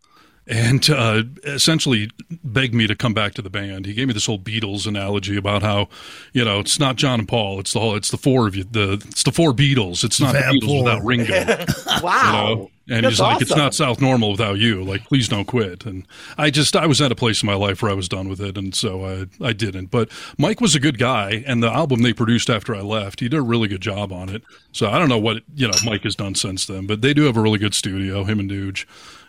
and 0.47 0.89
uh, 0.89 1.23
essentially 1.43 2.09
begged 2.43 2.73
me 2.73 2.87
to 2.87 2.95
come 2.95 3.13
back 3.13 3.33
to 3.35 3.41
the 3.41 3.49
band. 3.49 3.85
He 3.85 3.93
gave 3.93 4.07
me 4.07 4.13
this 4.13 4.25
whole 4.25 4.39
Beatles 4.39 4.85
analogy 4.85 5.37
about 5.37 5.63
how, 5.63 5.87
you 6.33 6.43
know, 6.43 6.59
it's 6.59 6.79
not 6.79 6.97
John 6.97 7.19
and 7.19 7.27
Paul, 7.27 7.59
it's 7.59 7.73
the 7.73 7.79
whole, 7.79 7.95
it's 7.95 8.11
the 8.11 8.17
four 8.17 8.47
of 8.47 8.55
you, 8.55 8.63
the 8.63 8.93
it's 8.93 9.23
the 9.23 9.31
four 9.31 9.53
Beatles. 9.53 10.03
It's 10.03 10.19
not 10.19 10.33
the 10.33 10.39
Beatles 10.39 10.83
without 10.83 11.03
Ringo. 11.03 11.65
Wow. 12.03 12.49
you 12.49 12.55
know? 12.55 12.69
And 12.89 13.05
That's 13.05 13.13
he's 13.13 13.19
like, 13.21 13.41
it's 13.41 13.55
not 13.55 13.73
South 13.73 14.01
Normal 14.01 14.31
without 14.31 14.57
you. 14.57 14.83
Like, 14.83 15.05
please 15.05 15.29
don't 15.29 15.45
quit. 15.45 15.85
And 15.85 16.05
I 16.37 16.49
just, 16.49 16.75
I 16.75 16.85
was 16.85 17.01
at 17.01 17.13
a 17.13 17.15
place 17.15 17.41
in 17.41 17.47
my 17.47 17.53
life 17.53 17.81
where 17.81 17.89
I 17.89 17.93
was 17.93 18.09
done 18.09 18.27
with 18.27 18.41
it, 18.41 18.57
and 18.57 18.75
so 18.75 19.05
I, 19.05 19.25
I 19.41 19.53
didn't. 19.53 19.85
But 19.85 20.09
Mike 20.37 20.59
was 20.59 20.75
a 20.75 20.81
good 20.81 20.97
guy, 20.97 21.45
and 21.47 21.63
the 21.63 21.71
album 21.71 22.01
they 22.01 22.11
produced 22.11 22.49
after 22.49 22.75
I 22.75 22.81
left, 22.81 23.21
he 23.21 23.29
did 23.29 23.37
a 23.37 23.41
really 23.41 23.69
good 23.69 23.79
job 23.79 24.11
on 24.11 24.27
it. 24.27 24.43
So 24.73 24.89
I 24.89 24.99
don't 24.99 25.07
know 25.07 25.17
what 25.17 25.43
you 25.55 25.67
know 25.67 25.73
Mike 25.85 26.03
has 26.03 26.15
done 26.15 26.35
since 26.35 26.65
then, 26.65 26.85
but 26.85 27.01
they 27.01 27.13
do 27.13 27.23
have 27.23 27.37
a 27.37 27.41
really 27.41 27.59
good 27.59 27.73
studio, 27.73 28.25
him 28.25 28.41
and 28.41 28.51
Nuge, 28.51 28.85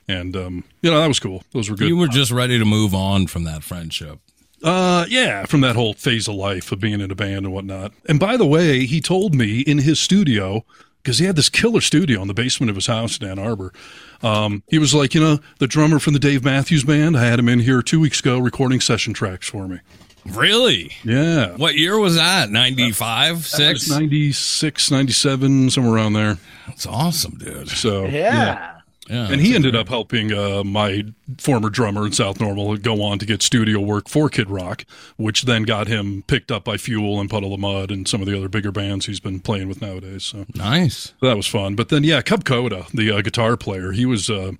and 0.08 0.36
um, 0.36 0.64
you 0.82 0.90
know 0.90 1.00
that 1.00 1.06
was 1.08 1.18
cool. 1.20 1.42
Those 1.52 1.70
were 1.70 1.76
good. 1.76 1.88
You 1.88 1.96
were 1.96 2.08
just 2.08 2.30
ready 2.30 2.58
to 2.58 2.64
move 2.64 2.94
on 2.94 3.26
from 3.26 3.44
that 3.44 3.62
friendship. 3.62 4.18
Uh, 4.62 5.04
yeah, 5.10 5.44
from 5.44 5.60
that 5.60 5.76
whole 5.76 5.92
phase 5.92 6.26
of 6.26 6.34
life 6.36 6.72
of 6.72 6.80
being 6.80 7.00
in 7.00 7.10
a 7.10 7.14
band 7.14 7.44
and 7.44 7.52
whatnot. 7.52 7.92
And 8.08 8.18
by 8.18 8.36
the 8.38 8.46
way, 8.46 8.86
he 8.86 9.00
told 9.00 9.34
me 9.34 9.60
in 9.60 9.78
his 9.78 10.00
studio 10.00 10.64
because 11.02 11.18
he 11.18 11.26
had 11.26 11.36
this 11.36 11.50
killer 11.50 11.82
studio 11.82 12.22
in 12.22 12.28
the 12.28 12.34
basement 12.34 12.70
of 12.70 12.76
his 12.76 12.86
house 12.86 13.18
in 13.18 13.28
Ann 13.28 13.38
Arbor. 13.38 13.74
Um, 14.22 14.62
he 14.68 14.78
was 14.78 14.94
like, 14.94 15.14
you 15.14 15.20
know, 15.20 15.38
the 15.58 15.66
drummer 15.66 15.98
from 15.98 16.14
the 16.14 16.18
Dave 16.18 16.42
Matthews 16.44 16.82
Band. 16.82 17.14
I 17.14 17.24
had 17.24 17.38
him 17.38 17.48
in 17.50 17.60
here 17.60 17.82
two 17.82 18.00
weeks 18.00 18.20
ago 18.20 18.38
recording 18.38 18.80
session 18.80 19.12
tracks 19.12 19.46
for 19.50 19.68
me. 19.68 19.80
Really? 20.24 20.92
Yeah. 21.04 21.54
What 21.56 21.74
year 21.74 21.98
was 21.98 22.14
that? 22.14 22.50
95, 22.50 23.36
It's 23.36 23.56
6? 23.56 23.90
96, 23.90 24.90
97, 24.90 25.68
somewhere 25.70 25.94
around 25.94 26.14
there. 26.14 26.38
That's 26.66 26.86
awesome, 26.86 27.36
dude. 27.36 27.68
So, 27.68 28.04
Yeah. 28.06 28.10
Yeah. 28.10 28.73
And 29.08 29.40
he 29.40 29.54
ended 29.54 29.76
up 29.76 29.88
helping 29.88 30.32
uh, 30.32 30.64
my 30.64 31.04
former 31.38 31.68
drummer 31.68 32.06
in 32.06 32.12
South 32.12 32.40
Normal 32.40 32.76
go 32.78 33.02
on 33.02 33.18
to 33.18 33.26
get 33.26 33.42
studio 33.42 33.78
work 33.80 34.08
for 34.08 34.28
Kid 34.28 34.48
Rock, 34.48 34.84
which 35.16 35.42
then 35.42 35.64
got 35.64 35.88
him 35.88 36.22
picked 36.26 36.50
up 36.50 36.64
by 36.64 36.76
Fuel 36.78 37.20
and 37.20 37.28
Puddle 37.28 37.52
of 37.52 37.60
Mudd 37.60 37.90
and 37.90 38.08
some 38.08 38.20
of 38.22 38.26
the 38.26 38.36
other 38.36 38.48
bigger 38.48 38.72
bands 38.72 39.06
he's 39.06 39.20
been 39.20 39.40
playing 39.40 39.68
with 39.68 39.82
nowadays. 39.82 40.24
So 40.24 40.46
nice. 40.54 41.12
that 41.20 41.36
was 41.36 41.46
fun. 41.46 41.74
But 41.74 41.90
then, 41.90 42.02
yeah, 42.04 42.22
Cub 42.22 42.44
Koda, 42.44 42.86
the 42.94 43.10
uh, 43.10 43.20
guitar 43.20 43.56
player, 43.56 43.92
he 43.92 44.06
was 44.06 44.30
uh, 44.30 44.52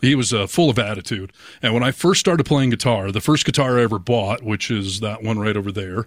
he 0.00 0.16
was 0.16 0.32
uh, 0.34 0.48
full 0.48 0.68
of 0.68 0.80
attitude. 0.80 1.32
And 1.62 1.72
when 1.72 1.84
I 1.84 1.92
first 1.92 2.18
started 2.18 2.44
playing 2.44 2.70
guitar, 2.70 3.12
the 3.12 3.20
first 3.20 3.44
guitar 3.44 3.78
I 3.78 3.82
ever 3.84 4.00
bought, 4.00 4.42
which 4.42 4.68
is 4.68 4.98
that 4.98 5.22
one 5.22 5.38
right 5.38 5.56
over 5.56 5.70
there, 5.70 6.06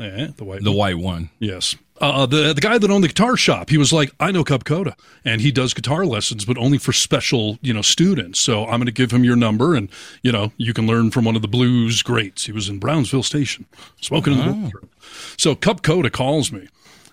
eh, 0.00 0.28
the 0.36 0.42
white 0.44 0.64
The 0.64 0.72
one. 0.72 0.76
white 0.78 0.98
one. 0.98 1.30
Yes. 1.38 1.76
Uh, 2.00 2.26
the 2.26 2.52
the 2.52 2.60
guy 2.60 2.78
that 2.78 2.90
owned 2.90 3.02
the 3.02 3.08
guitar 3.08 3.36
shop, 3.36 3.70
he 3.70 3.78
was 3.78 3.92
like, 3.92 4.12
I 4.20 4.30
know 4.30 4.44
Cub 4.44 4.64
Koda, 4.64 4.96
and 5.24 5.40
he 5.40 5.50
does 5.50 5.74
guitar 5.74 6.06
lessons, 6.06 6.44
but 6.44 6.56
only 6.56 6.78
for 6.78 6.92
special, 6.92 7.58
you 7.60 7.74
know, 7.74 7.82
students. 7.82 8.38
So 8.40 8.64
I'm 8.64 8.78
going 8.78 8.86
to 8.86 8.92
give 8.92 9.10
him 9.10 9.24
your 9.24 9.36
number, 9.36 9.74
and 9.74 9.88
you 10.22 10.30
know, 10.30 10.52
you 10.56 10.72
can 10.72 10.86
learn 10.86 11.10
from 11.10 11.24
one 11.24 11.34
of 11.34 11.42
the 11.42 11.48
blues 11.48 12.02
greats. 12.02 12.46
He 12.46 12.52
was 12.52 12.68
in 12.68 12.78
Brownsville 12.78 13.24
Station, 13.24 13.66
smoking 14.00 14.34
in 14.34 14.38
the 14.38 14.44
boys' 14.52 14.74
room. 14.74 14.88
So 15.36 15.54
Cub 15.56 15.82
Koda 15.82 16.08
calls 16.08 16.52
me, 16.52 16.68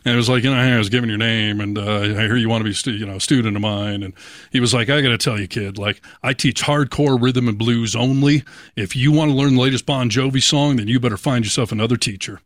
and 0.06 0.14
it 0.14 0.18
was 0.18 0.30
like, 0.30 0.44
you 0.44 0.52
know, 0.52 0.58
I 0.58 0.78
was 0.78 0.90
giving 0.90 1.10
your 1.10 1.18
name, 1.18 1.62
and 1.62 1.80
uh, 1.80 2.02
I 2.02 2.22
hear 2.22 2.36
you 2.36 2.48
want 2.50 2.62
to 2.62 2.70
be, 2.70 2.74
stu- 2.74 2.94
you 2.94 3.08
know, 3.08 3.16
a 3.16 3.20
student 3.20 3.56
of 3.56 3.62
mine, 3.64 4.04
and 4.04 4.14
he 4.52 4.60
was 4.60 4.72
like, 4.72 4.90
I 4.90 5.02
got 5.02 5.10
to 5.10 5.18
tell 5.18 5.40
you, 5.40 5.48
kid, 5.48 5.80
like 5.80 6.00
I 6.22 6.34
teach 6.34 6.62
hardcore 6.62 7.20
rhythm 7.20 7.48
and 7.48 7.58
blues 7.58 7.96
only. 7.96 8.44
If 8.76 8.96
you 8.96 9.12
want 9.12 9.32
to 9.32 9.36
learn 9.36 9.56
the 9.56 9.62
latest 9.62 9.88
Bon 9.88 10.12
Jovi 10.12 10.44
song, 10.44 10.76
then 10.76 10.88
you 10.88 11.00
better 11.00 11.18
find 11.18 11.44
yourself 11.44 11.72
another 11.72 11.98
teacher. 11.98 12.40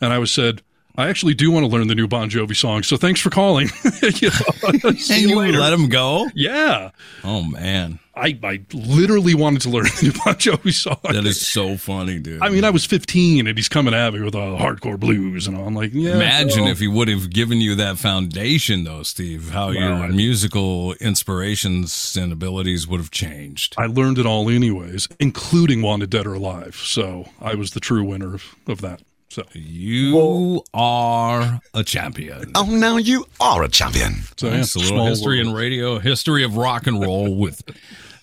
And 0.00 0.10
I 0.12 0.18
was 0.18 0.30
said. 0.32 0.62
I 0.96 1.08
actually 1.08 1.32
do 1.34 1.50
want 1.50 1.64
to 1.64 1.72
learn 1.72 1.88
the 1.88 1.94
new 1.94 2.06
Bon 2.06 2.28
Jovi 2.28 2.54
song, 2.54 2.82
so 2.82 2.96
thanks 2.98 3.20
for 3.20 3.30
calling. 3.30 3.68
You 4.02 4.30
know, 4.30 4.68
And 4.82 4.98
you 5.10 5.36
later. 5.38 5.58
let 5.58 5.72
him 5.72 5.88
go? 5.88 6.26
Yeah, 6.34 6.90
Oh, 7.24 7.42
man. 7.44 7.98
I, 8.14 8.38
I 8.42 8.60
literally 8.74 9.34
wanted 9.34 9.62
to 9.62 9.70
learn 9.70 9.84
the 10.00 10.00
new 10.02 10.12
Bon 10.12 10.34
Jovi 10.34 10.72
song. 10.72 10.98
That 11.04 11.24
is 11.24 11.46
so 11.46 11.76
funny, 11.78 12.18
dude. 12.18 12.42
I 12.42 12.48
mean, 12.50 12.64
I 12.64 12.70
was 12.70 12.84
15 12.84 13.46
and 13.46 13.56
he's 13.56 13.68
coming 13.70 13.94
at 13.94 14.12
me 14.12 14.20
with 14.20 14.34
all 14.34 14.56
the 14.58 14.62
hardcore 14.62 14.98
blues 15.00 15.46
and 15.46 15.56
all. 15.56 15.66
I'm 15.66 15.74
like, 15.74 15.92
yeah. 15.94 16.14
Imagine 16.16 16.64
well, 16.64 16.72
if 16.72 16.78
he 16.80 16.88
would 16.88 17.08
have 17.08 17.30
given 17.30 17.60
you 17.60 17.74
that 17.76 17.96
foundation, 17.98 18.84
though, 18.84 19.02
Steve, 19.02 19.50
how 19.50 19.70
your 19.70 19.92
I- 19.94 20.08
musical 20.08 20.92
inspirations 20.94 22.16
and 22.20 22.32
abilities 22.32 22.86
would 22.86 23.00
have 23.00 23.10
changed. 23.10 23.74
I 23.78 23.86
learned 23.86 24.18
it 24.18 24.26
all 24.26 24.48
anyways, 24.50 25.08
including 25.18 25.80
Wanted 25.80 26.10
Dead 26.10 26.26
or 26.26 26.34
Alive. 26.34 26.76
So 26.76 27.28
I 27.40 27.54
was 27.54 27.70
the 27.70 27.80
true 27.80 28.04
winner 28.04 28.34
of, 28.34 28.54
of 28.66 28.80
that. 28.82 29.00
So, 29.32 29.44
You 29.54 30.62
are 30.74 31.62
a 31.72 31.82
champion. 31.82 32.52
Oh, 32.54 32.66
now 32.66 32.98
you 32.98 33.24
are 33.40 33.62
a 33.62 33.68
champion. 33.68 34.24
so 34.36 34.50
Nice, 34.50 34.74
a 34.74 34.78
little 34.78 35.06
history 35.06 35.38
world. 35.38 35.48
in 35.48 35.54
radio, 35.54 35.98
history 35.98 36.44
of 36.44 36.58
rock 36.58 36.86
and 36.86 37.00
roll 37.00 37.34
with 37.34 37.62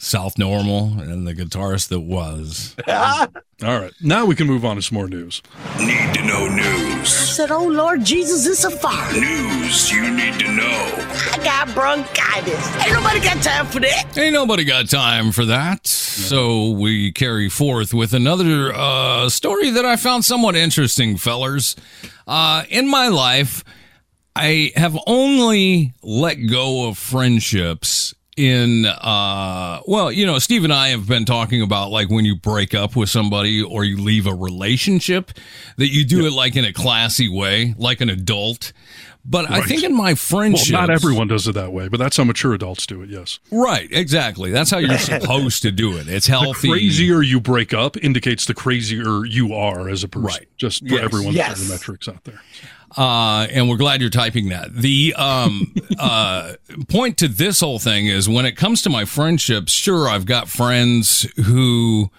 South 0.02 0.38
Normal 0.38 0.98
and 1.02 1.28
the 1.28 1.34
guitarist 1.36 1.90
that 1.90 2.00
was. 2.00 2.74
All 2.88 3.28
right. 3.62 3.92
Now 4.02 4.26
we 4.26 4.34
can 4.34 4.48
move 4.48 4.64
on 4.64 4.78
to 4.78 4.82
some 4.82 4.96
more 4.96 5.10
news. 5.10 5.44
Need 5.78 6.14
to 6.14 6.26
know 6.26 6.48
news. 6.48 7.02
I 7.02 7.04
said, 7.04 7.52
Oh 7.52 7.68
Lord 7.68 8.06
Jesus, 8.06 8.46
it's 8.48 8.64
a 8.64 8.72
fire. 8.72 9.14
News 9.20 9.92
you 9.92 10.10
need 10.10 10.40
to 10.40 10.52
know. 10.54 11.06
I 11.34 11.42
got 11.44 11.74
bronchitis. 11.74 12.78
Ain't 12.78 12.94
nobody 12.94 13.20
got 13.20 13.44
time 13.44 13.66
for 13.66 13.82
that. 13.82 14.18
Ain't 14.18 14.34
nobody 14.34 14.64
got 14.64 14.90
time 14.90 15.34
for 15.34 15.44
that. 15.46 15.86
So 15.86 16.70
we 16.72 17.12
carry 17.12 17.50
forth 17.50 17.94
with 17.94 18.14
another 18.14 18.74
uh, 18.74 19.28
story 19.28 19.70
that 19.72 19.84
I 19.84 19.98
found 19.98 20.24
somewhat 20.24 20.56
interesting, 20.56 21.18
fellers. 21.18 21.76
Uh, 22.26 22.64
in 22.70 22.88
my 22.90 23.10
life, 23.10 23.66
I 24.34 24.72
have 24.78 24.98
only 25.08 25.94
let 26.02 26.36
go 26.36 26.88
of 26.88 26.98
friendships 26.98 28.16
in 28.40 28.86
uh 28.86 29.82
well 29.86 30.10
you 30.10 30.26
know 30.26 30.40
steve 30.40 30.64
and 30.64 30.72
i 30.72 30.88
have 30.88 31.06
been 31.06 31.26
talking 31.26 31.62
about 31.62 31.92
like 31.92 32.10
when 32.10 32.24
you 32.24 32.38
break 32.38 32.74
up 32.74 32.96
with 32.96 33.10
somebody 33.10 33.62
or 33.62 33.84
you 33.84 33.98
leave 34.02 34.26
a 34.26 34.34
relationship 34.34 35.32
that 35.76 35.90
you 35.90 36.06
do 36.06 36.26
it 36.26 36.32
like 36.32 36.56
in 36.56 36.64
a 36.64 36.72
classy 36.72 37.28
way 37.28 37.76
like 37.78 38.00
an 38.00 38.10
adult 38.10 38.72
but 39.26 39.52
i 39.52 39.60
think 39.62 39.84
in 39.84 39.94
my 39.94 40.16
friendship, 40.16 40.72
Well, 40.74 40.88
not 40.88 40.90
everyone 40.90 41.28
does 41.28 41.46
it 41.50 41.52
that 41.56 41.74
way, 41.74 41.90
but 41.90 41.98
that's 42.00 42.16
how 42.16 42.24
mature 42.24 42.54
adults 42.54 42.86
do 42.88 43.02
it. 43.02 43.10
Yes. 43.10 43.40
right 43.52 43.90
exactly 43.92 44.52
that's 44.52 44.72
how 44.72 44.78
you're 44.78 44.98
supposed 44.98 45.62
to 45.64 45.72
do 45.72 45.98
it 45.98 46.08
it's 46.08 46.26
healthy 46.28 46.70
The 46.70 46.74
crazier 46.76 47.22
you 47.22 47.42
break 47.42 47.74
up 47.74 47.98
indicates 47.98 48.46
the 48.46 48.54
crazier 48.54 49.26
you 49.26 49.54
are 49.54 49.90
as 49.90 50.06
a 50.06 50.08
person. 50.08 50.26
Right. 50.28 50.48
Just 50.56 50.88
for 50.88 50.94
Yes. 50.96 51.04
everyone's 51.04 51.36
Yes. 51.36 51.70
metrics 51.70 52.08
out 52.08 52.24
there. 52.24 52.42
Uh, 52.98 53.48
and 53.52 53.70
we're 53.70 53.78
glad 53.78 54.02
you're 54.02 54.10
typing 54.10 54.50
that. 54.50 54.74
The 54.74 55.14
um, 55.16 55.74
uh, 56.00 56.54
point 56.88 57.18
to 57.20 57.28
this 57.28 57.60
whole 57.60 57.80
thing 57.80 58.08
is 58.08 58.28
when 58.28 58.46
it 58.46 58.54
comes 58.54 58.82
to 58.84 58.90
my 58.90 59.06
friendships, 59.06 59.72
sure, 59.72 60.08
I've 60.08 60.26
got 60.26 60.50
friends 60.50 61.28
who 61.46 62.10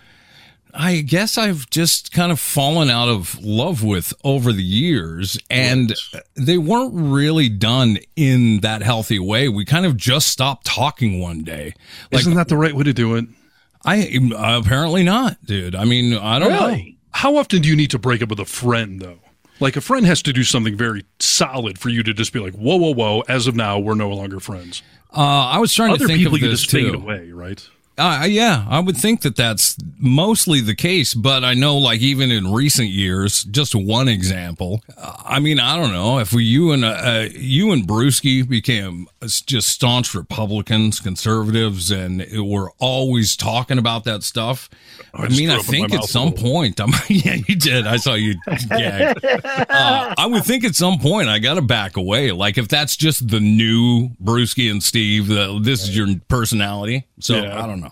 I 0.74 1.00
guess 1.00 1.36
I've 1.36 1.68
just 1.70 2.12
kind 2.12 2.30
of 2.30 2.38
fallen 2.38 2.90
out 2.90 3.08
of 3.08 3.38
love 3.42 3.82
with 3.82 4.14
over 4.24 4.52
the 4.52 4.62
years, 4.62 5.38
and 5.50 5.94
they 6.34 6.58
weren't 6.58 6.92
really 6.94 7.48
done 7.48 7.98
in 8.16 8.60
that 8.60 8.82
healthy 8.82 9.18
way. 9.18 9.48
We 9.48 9.64
kind 9.64 9.86
of 9.86 9.96
just 9.96 10.28
stopped 10.28 10.66
talking 10.66 11.20
one 11.20 11.42
day. 11.42 11.74
Like, 12.12 12.20
Isn't 12.20 12.34
that 12.34 12.48
the 12.48 12.56
right 12.56 12.74
way 12.74 12.84
to 12.84 12.92
do 12.92 13.16
it? 13.16 13.26
I 13.84 13.96
apparently 14.36 15.02
not, 15.02 15.44
dude. 15.44 15.74
I 15.74 15.84
mean, 15.84 16.14
I 16.14 16.38
don't 16.38 16.52
know. 16.52 16.76
How 17.12 17.36
often 17.36 17.62
do 17.62 17.68
you 17.68 17.76
need 17.76 17.90
to 17.90 17.98
break 17.98 18.22
up 18.22 18.28
with 18.28 18.38
a 18.40 18.44
friend, 18.44 19.00
though? 19.00 19.18
Like 19.60 19.76
a 19.76 19.80
friend 19.80 20.06
has 20.06 20.22
to 20.22 20.32
do 20.32 20.42
something 20.42 20.76
very 20.76 21.04
solid 21.18 21.78
for 21.78 21.90
you 21.90 22.02
to 22.02 22.14
just 22.14 22.32
be 22.32 22.40
like, 22.40 22.54
whoa, 22.54 22.76
whoa, 22.76 22.94
whoa. 22.94 23.20
As 23.28 23.46
of 23.46 23.54
now, 23.54 23.78
we're 23.78 23.94
no 23.94 24.10
longer 24.10 24.40
friends. 24.40 24.82
Uh, 25.14 25.20
I 25.20 25.58
was 25.58 25.74
trying 25.74 25.90
Other 25.92 26.00
to 26.00 26.06
think 26.06 26.18
people 26.18 26.34
of 26.36 26.40
you 26.42 26.48
this 26.48 26.60
just 26.60 26.70
fade 26.70 26.92
too. 26.92 26.98
away, 26.98 27.30
right? 27.30 27.62
Uh, 28.00 28.24
yeah, 28.24 28.64
I 28.68 28.80
would 28.80 28.96
think 28.96 29.20
that 29.22 29.36
that's 29.36 29.76
mostly 29.98 30.60
the 30.60 30.74
case, 30.74 31.12
but 31.12 31.44
I 31.44 31.52
know, 31.52 31.76
like, 31.76 32.00
even 32.00 32.30
in 32.30 32.50
recent 32.50 32.88
years, 32.88 33.44
just 33.44 33.74
one 33.74 34.08
example. 34.08 34.82
uh, 34.96 35.16
I 35.22 35.38
mean, 35.38 35.60
I 35.60 35.76
don't 35.76 35.92
know 35.92 36.18
if 36.18 36.32
we, 36.32 36.44
you 36.44 36.72
and 36.72 36.84
uh, 36.84 37.26
you 37.32 37.72
and 37.72 37.86
Brewski 37.86 38.48
became 38.48 39.06
just 39.44 39.68
staunch 39.68 40.14
Republicans, 40.14 40.98
conservatives, 40.98 41.90
and 41.90 42.26
we're 42.32 42.70
always 42.78 43.36
talking 43.36 43.76
about 43.76 44.04
that 44.04 44.22
stuff. 44.22 44.70
I, 45.12 45.26
just 45.26 45.38
mean, 45.38 45.50
I 45.50 45.58
threw 45.58 45.60
up 45.60 45.84
in 45.84 45.90
think 45.90 46.02
at 46.02 46.08
some 46.08 46.32
point, 46.32 46.80
I'm, 46.80 46.90
yeah, 47.08 47.34
you 47.34 47.56
did. 47.56 47.86
I 47.86 47.96
saw 47.96 48.14
you 48.14 48.36
gag. 48.68 49.18
Uh, 49.24 50.14
I 50.16 50.26
would 50.26 50.44
think 50.44 50.64
at 50.64 50.74
some 50.74 50.98
point 50.98 51.28
I 51.28 51.38
got 51.38 51.54
to 51.54 51.62
back 51.62 51.96
away. 51.96 52.32
Like, 52.32 52.56
if 52.56 52.68
that's 52.68 52.96
just 52.96 53.28
the 53.28 53.40
new 53.40 54.08
Brewski 54.22 54.70
and 54.70 54.82
Steve, 54.82 55.26
the, 55.26 55.60
this 55.62 55.82
is 55.82 55.94
your 55.94 56.08
personality. 56.28 57.06
So 57.20 57.36
Yeah. 57.36 57.62
I 57.62 57.66
don't 57.66 57.80
know. 57.80 57.89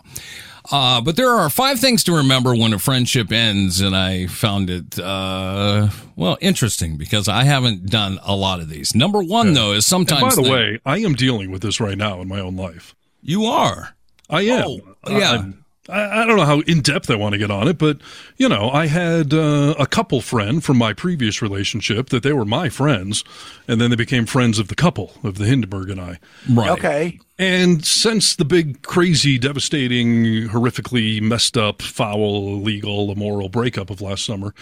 Uh, 0.71 1.01
but 1.01 1.17
there 1.17 1.31
are 1.31 1.49
five 1.49 1.81
things 1.81 2.05
to 2.05 2.13
remember 2.17 2.55
when 2.55 2.75
a 2.75 2.79
friendship 2.79 3.33
ends, 3.33 3.81
and 3.81 3.97
I 3.97 4.27
found 4.27 4.69
it, 4.69 4.99
uh, 4.99 5.89
well, 6.15 6.37
interesting 6.43 6.99
because 6.99 7.27
I 7.27 7.45
haven't 7.45 7.87
done 7.87 8.19
a 8.23 8.37
lot 8.37 8.61
of 8.61 8.69
these. 8.69 8.95
Number 8.95 9.23
one, 9.23 9.55
though, 9.55 9.71
is 9.73 9.77
And 9.77 9.85
sometimes 9.85 10.37
by 10.37 10.43
the 10.43 10.47
the- 10.47 10.53
way, 10.55 10.79
I 10.85 10.99
am 10.99 11.15
dealing 11.15 11.51
with 11.51 11.63
this 11.63 11.81
right 11.81 11.97
now 11.97 12.21
in 12.21 12.29
my 12.29 12.41
own 12.41 12.57
life. 12.57 12.95
you 13.23 13.47
are. 13.47 13.95
I 14.31 14.43
am. 14.43 14.81
Oh, 15.05 15.19
yeah. 15.19 15.43
I, 15.89 16.23
I 16.23 16.27
don't 16.27 16.37
know 16.37 16.45
how 16.45 16.61
in 16.61 16.81
depth 16.81 17.11
I 17.11 17.17
want 17.17 17.33
to 17.33 17.39
get 17.39 17.51
on 17.51 17.69
it, 17.69 17.79
but 17.79 17.99
you 18.37 18.49
know, 18.49 18.71
I 18.71 18.87
had 18.87 19.33
uh, 19.33 19.75
a 19.79 19.87
couple 19.87 20.21
friend 20.21 20.63
from 20.63 20.77
my 20.77 20.93
previous 20.93 21.41
relationship 21.41 22.11
that 22.11 22.23
they 22.23 22.33
were 22.33 22.45
my 22.45 22.69
friends, 22.69 23.25
and 23.67 23.81
then 23.81 23.91
they 23.91 23.97
became 23.97 24.27
friends 24.27 24.59
of 24.59 24.69
the 24.69 24.75
couple 24.75 25.13
of 25.23 25.39
the 25.39 25.47
Hindenburg 25.47 25.91
and 25.91 26.01
I. 26.01 26.19
Right. 26.49 26.71
Okay. 26.71 27.21
And 27.39 27.85
since 27.85 28.35
the 28.35 28.45
big, 28.45 28.83
crazy, 28.83 29.39
devastating, 29.39 30.49
horrifically 30.49 31.23
messed 31.23 31.57
up, 31.57 31.83
foul, 31.83 32.55
illegal, 32.55 33.13
immoral 33.13 33.49
breakup 33.49 33.91
of 33.91 34.01
last 34.01 34.25
summer, 34.25 34.55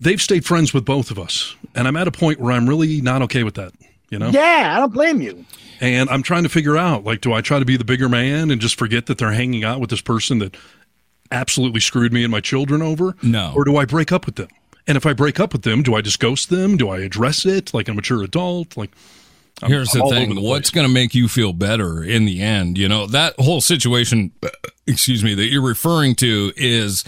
they've 0.00 0.20
stayed 0.20 0.44
friends 0.44 0.74
with 0.74 0.84
both 0.84 1.10
of 1.10 1.18
us, 1.18 1.54
and 1.74 1.86
I'm 1.86 1.96
at 1.96 2.08
a 2.08 2.12
point 2.12 2.40
where 2.40 2.52
I'm 2.52 2.68
really 2.68 3.00
not 3.00 3.22
okay 3.22 3.44
with 3.44 3.54
that. 3.54 3.72
You 4.12 4.18
know? 4.18 4.28
Yeah, 4.28 4.74
I 4.76 4.78
don't 4.78 4.92
blame 4.92 5.22
you. 5.22 5.46
And 5.80 6.10
I'm 6.10 6.22
trying 6.22 6.42
to 6.42 6.50
figure 6.50 6.76
out 6.76 7.02
like, 7.02 7.22
do 7.22 7.32
I 7.32 7.40
try 7.40 7.58
to 7.58 7.64
be 7.64 7.78
the 7.78 7.84
bigger 7.84 8.10
man 8.10 8.50
and 8.50 8.60
just 8.60 8.78
forget 8.78 9.06
that 9.06 9.16
they're 9.16 9.32
hanging 9.32 9.64
out 9.64 9.80
with 9.80 9.88
this 9.88 10.02
person 10.02 10.38
that 10.40 10.54
absolutely 11.30 11.80
screwed 11.80 12.12
me 12.12 12.22
and 12.22 12.30
my 12.30 12.40
children 12.40 12.82
over? 12.82 13.16
No. 13.22 13.54
Or 13.56 13.64
do 13.64 13.78
I 13.78 13.86
break 13.86 14.12
up 14.12 14.26
with 14.26 14.36
them? 14.36 14.48
And 14.86 14.98
if 14.98 15.06
I 15.06 15.14
break 15.14 15.40
up 15.40 15.54
with 15.54 15.62
them, 15.62 15.82
do 15.82 15.94
I 15.94 16.02
just 16.02 16.20
ghost 16.20 16.50
them? 16.50 16.76
Do 16.76 16.90
I 16.90 16.98
address 16.98 17.46
it 17.46 17.72
like 17.72 17.88
a 17.88 17.94
mature 17.94 18.22
adult? 18.22 18.76
Like, 18.76 18.90
I'm- 19.62 19.70
Here's 19.72 19.94
I'm 19.94 20.00
the 20.02 20.10
thing. 20.10 20.34
the 20.34 20.42
What's 20.42 20.68
going 20.68 20.86
to 20.86 20.92
make 20.92 21.14
you 21.14 21.26
feel 21.26 21.54
better 21.54 22.04
in 22.04 22.26
the 22.26 22.42
end? 22.42 22.76
You 22.76 22.88
know, 22.90 23.06
that 23.06 23.34
whole 23.38 23.62
situation, 23.62 24.32
excuse 24.86 25.24
me, 25.24 25.34
that 25.34 25.46
you're 25.46 25.62
referring 25.62 26.16
to 26.16 26.52
is 26.56 27.02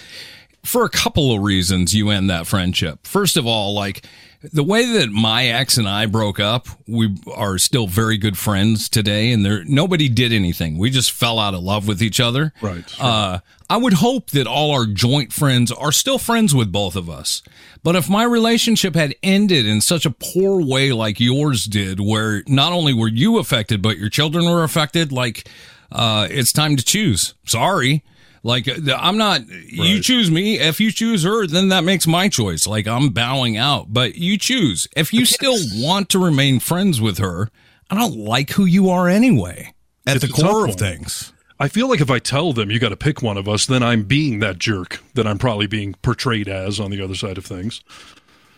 for 0.64 0.84
a 0.84 0.88
couple 0.88 1.34
of 1.34 1.42
reasons 1.42 1.94
you 1.94 2.10
end 2.10 2.30
that 2.30 2.46
friendship. 2.46 3.06
First 3.06 3.36
of 3.36 3.46
all, 3.46 3.74
like 3.74 4.06
the 4.52 4.62
way 4.62 4.98
that 4.98 5.10
my 5.10 5.46
ex 5.46 5.78
and 5.78 5.88
I 5.88 6.06
broke 6.06 6.38
up, 6.38 6.68
we 6.86 7.16
are 7.32 7.58
still 7.58 7.86
very 7.86 8.18
good 8.18 8.36
friends 8.36 8.88
today 8.88 9.32
and 9.32 9.44
there, 9.44 9.64
nobody 9.64 10.08
did 10.08 10.32
anything. 10.32 10.76
We 10.76 10.90
just 10.90 11.12
fell 11.12 11.38
out 11.38 11.54
of 11.54 11.62
love 11.62 11.88
with 11.88 12.02
each 12.02 12.20
other. 12.20 12.52
Right. 12.60 12.84
Uh, 13.00 13.40
I 13.70 13.76
would 13.78 13.94
hope 13.94 14.30
that 14.30 14.46
all 14.46 14.72
our 14.72 14.86
joint 14.86 15.32
friends 15.32 15.72
are 15.72 15.92
still 15.92 16.18
friends 16.18 16.54
with 16.54 16.70
both 16.70 16.96
of 16.96 17.08
us. 17.08 17.42
But 17.82 17.96
if 17.96 18.08
my 18.08 18.24
relationship 18.24 18.94
had 18.94 19.14
ended 19.22 19.66
in 19.66 19.80
such 19.80 20.06
a 20.06 20.10
poor 20.10 20.64
way 20.64 20.92
like 20.92 21.20
yours 21.20 21.64
did, 21.64 22.00
where 22.00 22.42
not 22.46 22.72
only 22.72 22.92
were 22.92 23.08
you 23.08 23.38
affected, 23.38 23.82
but 23.82 23.98
your 23.98 24.10
children 24.10 24.44
were 24.44 24.64
affected, 24.64 25.12
like, 25.12 25.48
uh, 25.92 26.26
it's 26.30 26.52
time 26.52 26.76
to 26.76 26.84
choose. 26.84 27.34
Sorry. 27.46 28.02
Like, 28.44 28.68
uh, 28.68 28.74
I'm 28.96 29.16
not, 29.16 29.48
you 29.48 30.00
choose 30.00 30.30
me. 30.30 30.60
If 30.60 30.78
you 30.78 30.92
choose 30.92 31.24
her, 31.24 31.46
then 31.46 31.70
that 31.70 31.82
makes 31.82 32.06
my 32.06 32.28
choice. 32.28 32.66
Like, 32.66 32.86
I'm 32.86 33.08
bowing 33.08 33.56
out, 33.56 33.86
but 33.92 34.16
you 34.16 34.36
choose. 34.36 34.86
If 34.94 35.14
you 35.14 35.24
still 35.24 35.56
want 35.72 36.10
to 36.10 36.22
remain 36.22 36.60
friends 36.60 37.00
with 37.00 37.16
her, 37.18 37.50
I 37.88 37.94
don't 37.96 38.18
like 38.18 38.50
who 38.50 38.66
you 38.66 38.90
are 38.90 39.08
anyway, 39.08 39.72
at 40.06 40.16
It's 40.16 40.26
the 40.26 40.32
core 40.32 40.68
of 40.68 40.74
things. 40.76 41.32
I 41.58 41.68
feel 41.68 41.88
like 41.88 42.02
if 42.02 42.10
I 42.10 42.18
tell 42.18 42.52
them 42.52 42.70
you 42.70 42.78
got 42.78 42.90
to 42.90 42.96
pick 42.96 43.22
one 43.22 43.38
of 43.38 43.48
us, 43.48 43.64
then 43.64 43.82
I'm 43.82 44.02
being 44.02 44.40
that 44.40 44.58
jerk 44.58 45.00
that 45.14 45.26
I'm 45.26 45.38
probably 45.38 45.66
being 45.66 45.94
portrayed 46.02 46.48
as 46.48 46.78
on 46.78 46.90
the 46.90 47.00
other 47.00 47.14
side 47.14 47.38
of 47.38 47.46
things. 47.46 47.80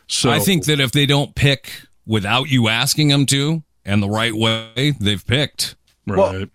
So 0.08 0.30
I 0.30 0.40
think 0.40 0.64
that 0.64 0.80
if 0.80 0.90
they 0.90 1.06
don't 1.06 1.34
pick 1.36 1.82
without 2.06 2.48
you 2.48 2.68
asking 2.68 3.08
them 3.08 3.24
to 3.26 3.62
and 3.84 4.02
the 4.02 4.08
right 4.08 4.34
way, 4.34 4.94
they've 4.98 5.24
picked. 5.24 5.76
right. 6.06 6.16
Well, 6.16 6.46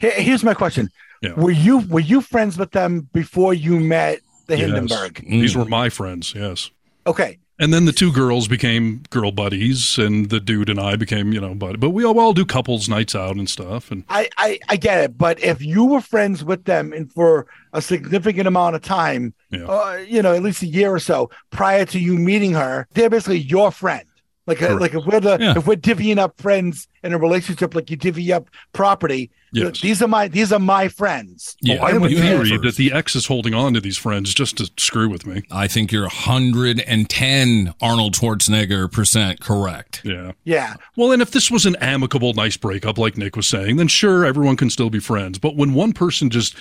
here's 0.00 0.42
my 0.42 0.54
question: 0.54 0.90
Yeah. 1.20 1.34
Were 1.34 1.50
you 1.50 1.78
were 1.88 2.00
you 2.00 2.20
friends 2.20 2.56
with 2.58 2.70
them 2.72 3.08
before 3.12 3.52
you 3.54 3.78
met 3.80 4.20
the 4.46 4.56
Yes. 4.56 4.66
Hindenburg? 4.66 5.24
These 5.28 5.56
were 5.56 5.64
my 5.66 5.88
friends. 5.88 6.34
Yes. 6.34 6.70
Okay. 7.06 7.38
And 7.58 7.74
then 7.74 7.84
the 7.84 7.92
two 7.92 8.10
girls 8.10 8.48
became 8.48 9.02
girl 9.10 9.32
buddies, 9.32 9.98
and 9.98 10.30
the 10.30 10.40
dude 10.40 10.70
and 10.70 10.80
I 10.80 10.96
became, 10.96 11.34
you 11.34 11.42
know, 11.42 11.54
buddy. 11.54 11.76
But 11.76 11.90
we 11.90 12.06
all, 12.06 12.18
all 12.18 12.32
do 12.32 12.46
couples 12.46 12.88
nights 12.88 13.14
out 13.14 13.36
and 13.36 13.50
stuff. 13.50 13.90
And 13.90 14.02
I, 14.08 14.30
I 14.38 14.58
I 14.70 14.76
get 14.76 15.04
it, 15.04 15.18
but 15.18 15.38
if 15.44 15.60
you 15.60 15.84
were 15.84 16.00
friends 16.00 16.42
with 16.42 16.64
them 16.64 16.94
and 16.94 17.12
for 17.12 17.46
a 17.74 17.82
significant 17.82 18.48
amount 18.48 18.76
of 18.76 18.82
time, 18.82 19.34
Yeah. 19.50 19.66
uh, 19.66 19.98
you 20.08 20.22
know, 20.22 20.32
at 20.34 20.42
least 20.42 20.62
a 20.62 20.66
year 20.66 20.90
or 20.90 20.98
so 20.98 21.28
prior 21.50 21.84
to 21.84 21.98
you 22.00 22.16
meeting 22.16 22.52
her, 22.54 22.88
they're 22.94 23.10
basically 23.10 23.40
your 23.40 23.70
friend. 23.70 24.04
Like, 24.50 24.60
uh, 24.62 24.66
Correct. 24.76 24.80
like 24.80 24.94
if 24.94 25.06
we're 25.06 25.20
the 25.20 25.38
Yeah. 25.40 25.54
if 25.58 25.66
we're 25.66 25.76
divvying 25.76 26.18
up 26.18 26.40
friends 26.40 26.88
in 27.04 27.12
a 27.12 27.18
relationship, 27.18 27.74
like 27.74 27.88
you 27.88 27.96
divvy 27.96 28.32
up 28.32 28.50
property. 28.72 29.30
Yes. 29.52 29.80
These 29.80 30.02
are 30.02 30.08
my 30.08 30.26
these 30.28 30.52
are 30.52 30.58
my 30.58 30.88
friends. 30.88 31.56
Yeah, 31.60 31.78
Oh, 31.80 31.84
I 31.84 31.92
have 31.92 32.02
a 32.04 32.10
you 32.10 32.16
had 32.18 32.44
theory 32.46 32.58
that 32.58 32.74
the 32.76 32.92
ex 32.92 33.14
is 33.14 33.26
holding 33.26 33.54
on 33.54 33.74
to 33.74 33.80
these 33.80 33.96
friends 33.96 34.34
just 34.34 34.56
to 34.58 34.68
screw 34.76 35.08
with 35.08 35.24
me. 35.26 35.42
I 35.52 35.66
think 35.68 35.92
you're 35.92 36.08
110 36.08 37.74
Arnold 37.80 38.14
Schwarzenegger 38.14 38.90
percent 38.90 39.40
correct. 39.40 40.02
Yeah. 40.04 40.32
Yeah. 40.44 40.74
Well, 40.96 41.12
and 41.12 41.22
if 41.22 41.30
this 41.30 41.50
was 41.50 41.66
an 41.66 41.76
amicable, 41.76 42.32
nice 42.34 42.56
breakup, 42.56 42.98
like 42.98 43.16
Nick 43.16 43.36
was 43.36 43.46
saying, 43.46 43.76
then 43.76 43.88
sure, 43.88 44.24
everyone 44.24 44.56
can 44.56 44.70
still 44.70 44.90
be 44.90 45.00
friends. 45.00 45.38
But 45.38 45.56
when 45.56 45.74
one 45.74 45.92
person 45.92 46.30
just 46.30 46.56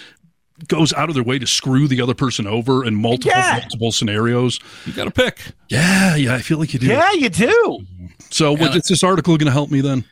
goes 0.68 0.92
out 0.94 1.10
of 1.10 1.16
their 1.16 1.24
way 1.24 1.40
to 1.40 1.48
screw 1.48 1.88
the 1.88 2.02
other 2.02 2.14
person 2.14 2.46
over 2.48 2.86
in 2.86 2.96
multiple, 2.96 3.32
Yeah. 3.36 3.60
multiple 3.62 3.92
scenarios, 3.92 4.60
You 4.86 4.94
got 4.94 5.06
to 5.06 5.12
pick. 5.12 5.40
yeah, 5.70 6.16
yeah, 6.16 6.36
I 6.36 6.40
feel 6.40 6.58
like 6.60 6.74
you 6.74 6.80
do. 6.80 6.88
Yeah, 6.88 7.12
you 7.14 7.30
do. 7.30 7.86
So, 8.30 8.52
what, 8.52 8.72
And- 8.74 8.76
is 8.76 8.88
this 8.88 9.04
article 9.04 9.38
going 9.38 9.48
to 9.48 9.52
help 9.52 9.72
me 9.72 9.82
then? 9.82 10.04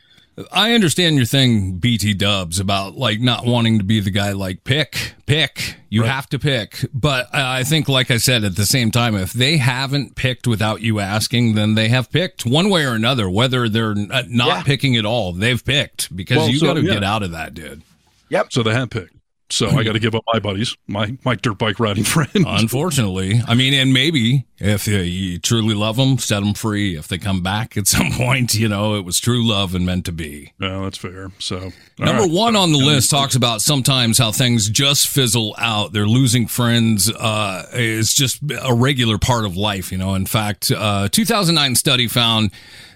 I 0.52 0.72
understand 0.74 1.16
your 1.16 1.24
thing, 1.24 1.78
BT 1.78 2.14
Dubs, 2.14 2.60
about 2.60 2.96
like 2.96 3.18
not 3.20 3.44
wanting 3.44 3.78
to 3.78 3.84
be 3.84 3.98
the 3.98 4.10
guy 4.12 4.30
like 4.30 4.62
pick, 4.62 5.14
pick. 5.26 5.74
You 5.90 6.02
Right. 6.02 6.12
have 6.12 6.28
to 6.28 6.38
pick. 6.38 6.84
But 6.94 7.34
I 7.34 7.64
think, 7.64 7.88
like 7.88 8.12
I 8.12 8.18
said, 8.18 8.44
at 8.44 8.54
the 8.54 8.64
same 8.64 8.92
time, 8.92 9.16
if 9.16 9.32
they 9.32 9.56
haven't 9.56 10.14
picked 10.14 10.46
without 10.46 10.80
you 10.80 11.00
asking, 11.00 11.54
then 11.56 11.74
they 11.74 11.88
have 11.88 12.12
picked 12.12 12.46
one 12.46 12.70
way 12.70 12.84
or 12.84 12.92
another. 12.94 13.28
Whether 13.28 13.68
they're 13.68 13.96
not 13.96 14.28
Yeah. 14.28 14.62
picking 14.62 14.94
at 14.96 15.04
all, 15.04 15.32
they've 15.32 15.64
picked 15.64 16.14
because 16.14 16.36
Well, 16.36 16.50
you 16.50 16.58
so, 16.60 16.66
got 16.66 16.74
to 16.74 16.82
yeah. 16.84 16.94
get 16.94 17.02
out 17.02 17.24
of 17.24 17.32
that, 17.32 17.52
dude. 17.52 17.82
Yep. 18.28 18.52
So 18.52 18.62
they 18.62 18.74
have 18.74 18.90
picked. 18.90 19.14
So 19.50 19.68
I 19.68 19.82
got 19.82 19.92
to 19.92 19.98
give 19.98 20.14
up 20.14 20.24
my 20.32 20.38
buddies, 20.38 20.76
my 20.86 21.16
my 21.24 21.34
dirt 21.34 21.56
bike 21.58 21.80
riding 21.80 22.04
friends. 22.16 22.30
Unfortunately, 22.34 23.40
I 23.46 23.54
mean, 23.54 23.72
and 23.72 23.92
maybe 23.94 24.46
if 24.58 24.86
you 24.86 25.38
truly 25.38 25.74
love 25.74 25.96
them, 25.96 26.18
set 26.18 26.40
them 26.40 26.52
free. 26.52 26.96
If 26.96 27.08
they 27.08 27.16
come 27.18 27.42
back 27.42 27.76
at 27.76 27.86
some 27.86 28.12
point, 28.12 28.54
you 28.54 28.68
know, 28.68 28.96
it 28.96 29.04
was 29.04 29.18
true 29.18 29.46
love 29.46 29.74
and 29.74 29.86
meant 29.86 30.04
to 30.06 30.12
be. 30.12 30.52
Yeah, 30.60 30.80
that's 30.82 30.98
fair. 30.98 31.30
So 31.38 31.72
Number 31.98 32.22
right. 32.22 32.30
one 32.30 32.56
on 32.56 32.72
the 32.72 32.78
list 32.78 33.10
talks 33.10 33.34
about 33.34 33.62
sometimes 33.62 34.18
how 34.18 34.32
things 34.32 34.68
just 34.68 35.08
fizzle 35.08 35.54
out. 35.58 35.92
They're 35.92 36.06
losing 36.06 36.46
friends 36.46 37.10
uh, 37.10 37.66
is 37.72 38.12
just 38.12 38.40
a 38.62 38.74
regular 38.74 39.18
part 39.18 39.44
of 39.44 39.56
life. 39.56 39.90
You 39.90 39.98
know, 39.98 40.14
in 40.14 40.26
fact, 40.26 40.70
uh, 40.70 41.08
2009 41.10 41.74
study 41.74 42.06
found 42.06 42.50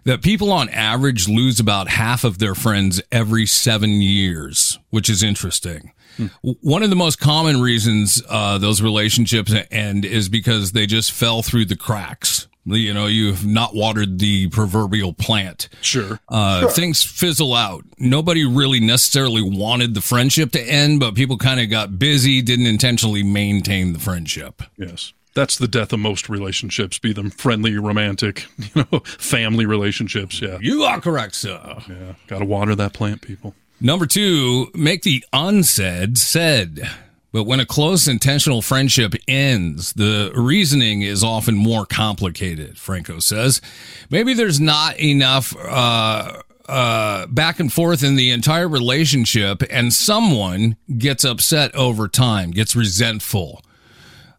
that 0.05 0.23
people 0.23 0.53
on 0.53 0.69
average 0.69 1.29
lose 1.29 1.61
about 1.61 1.89
half 1.89 2.25
of 2.25 2.39
their 2.39 2.55
friends 2.55 3.01
every 3.11 3.47
seven 3.47 4.03
years, 4.03 4.79
which 4.91 5.09
is 5.09 5.23
interesting. 5.23 5.93
W- 6.19 6.57
One 6.61 6.83
of 6.83 6.91
the 6.91 6.97
most 6.97 7.19
common 7.21 7.61
reasons 7.61 8.23
uh, 8.29 8.59
those 8.59 8.83
relationships 8.83 9.53
end 9.71 10.05
is 10.05 10.29
because 10.29 10.73
they 10.73 10.87
just 10.87 11.13
fell 11.13 11.43
through 11.43 11.67
the 11.67 11.77
cracks. 11.77 12.49
You 12.65 12.95
know, 12.95 13.07
you've 13.07 13.45
not 13.45 13.75
watered 13.75 14.21
the 14.21 14.47
proverbial 14.51 15.13
plant 15.15 15.69
Sure. 15.81 16.21
uh, 16.29 16.69
things 16.69 17.03
fizzle 17.03 17.55
out. 17.55 17.85
Nobody 17.99 18.45
really 18.47 18.79
necessarily 18.79 19.43
wanted 19.43 19.95
the 19.95 20.01
friendship 20.01 20.53
to 20.53 20.61
end, 20.63 21.01
but 21.01 21.17
people 21.17 21.39
kind 21.39 21.59
of 21.59 21.69
got 21.71 21.99
busy, 21.99 22.41
didn't 22.41 22.67
intentionally 22.67 23.25
maintain 23.25 23.93
the 23.95 23.99
friendship. 23.99 24.63
Yes. 24.79 25.13
That's 25.35 25.57
the 25.59 25.67
death 25.67 25.93
of 25.93 25.99
most 25.99 26.29
relationships, 26.29 26.99
be 27.01 27.13
them 27.13 27.31
friendly, 27.31 27.77
romantic, 27.79 28.47
you 28.77 28.87
know, 28.93 29.01
family 29.01 29.67
relationships. 29.67 30.41
Yeah. 30.41 30.59
You 30.61 30.85
are 30.85 31.01
correct, 31.01 31.35
sir. 31.35 31.59
Yeah. 31.89 32.15
Got 32.29 32.41
to 32.41 32.45
water 32.45 32.77
that 32.77 32.93
plant, 32.93 33.23
people. 33.23 33.57
Number 33.85 34.07
two, 34.07 34.71
make 34.75 35.03
the 35.03 35.25
unsaid 35.33 36.17
said. 36.17 36.89
But 37.33 37.45
when 37.45 37.59
a 37.59 37.67
close 37.67 38.07
intentional 38.07 38.63
friendship 38.63 39.15
ends, 39.27 39.95
the 39.95 40.31
reasoning 40.37 41.03
is 41.03 41.25
often 41.25 41.57
more 41.57 41.85
complicated, 41.85 42.79
Franco 42.79 43.19
says. 43.19 43.61
Maybe 44.09 44.35
there's 44.35 44.61
not 44.61 45.01
enough 45.01 45.57
uh, 45.57 46.43
uh, 46.69 47.27
back 47.27 47.59
and 47.59 47.73
forth 47.73 48.05
in 48.05 48.15
the 48.15 48.31
entire 48.31 48.69
relationship, 48.69 49.65
and 49.69 49.93
someone 49.93 50.77
gets 50.97 51.25
upset 51.25 51.75
over 51.75 52.07
time, 52.07 52.53
gets 52.53 52.77
resentful. 52.77 53.63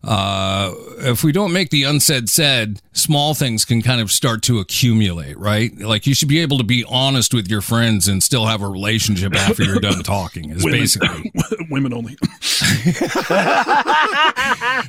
Uh, 0.06 0.74
if 1.00 1.24
we 1.24 1.32
don't 1.32 1.54
make 1.54 1.70
the 1.70 1.84
unsaid 1.84 2.28
said, 2.30 2.82
small 2.92 3.34
things 3.34 3.64
can 3.64 3.82
kind 3.82 4.02
of 4.02 4.12
start 4.12 4.42
to 4.44 4.60
accumulate, 4.60 5.38
right? 5.38 5.78
Like 5.78 6.06
you 6.06 6.14
should 6.14 6.28
be 6.28 6.40
able 6.40 6.58
to 6.58 6.64
be 6.66 6.84
honest 6.90 7.34
with 7.34 7.48
your 7.48 7.62
friends 7.62 8.10
and 8.10 8.22
still 8.22 8.46
have 8.46 8.62
a 8.62 8.68
relationship 8.68 9.34
after 9.34 9.64
you're 9.64 9.80
done 9.80 10.04
talking. 10.04 10.50
Is 10.50 10.64
Women. 10.66 10.80
basically 10.80 11.32
Women 11.70 11.94
only. 11.94 12.18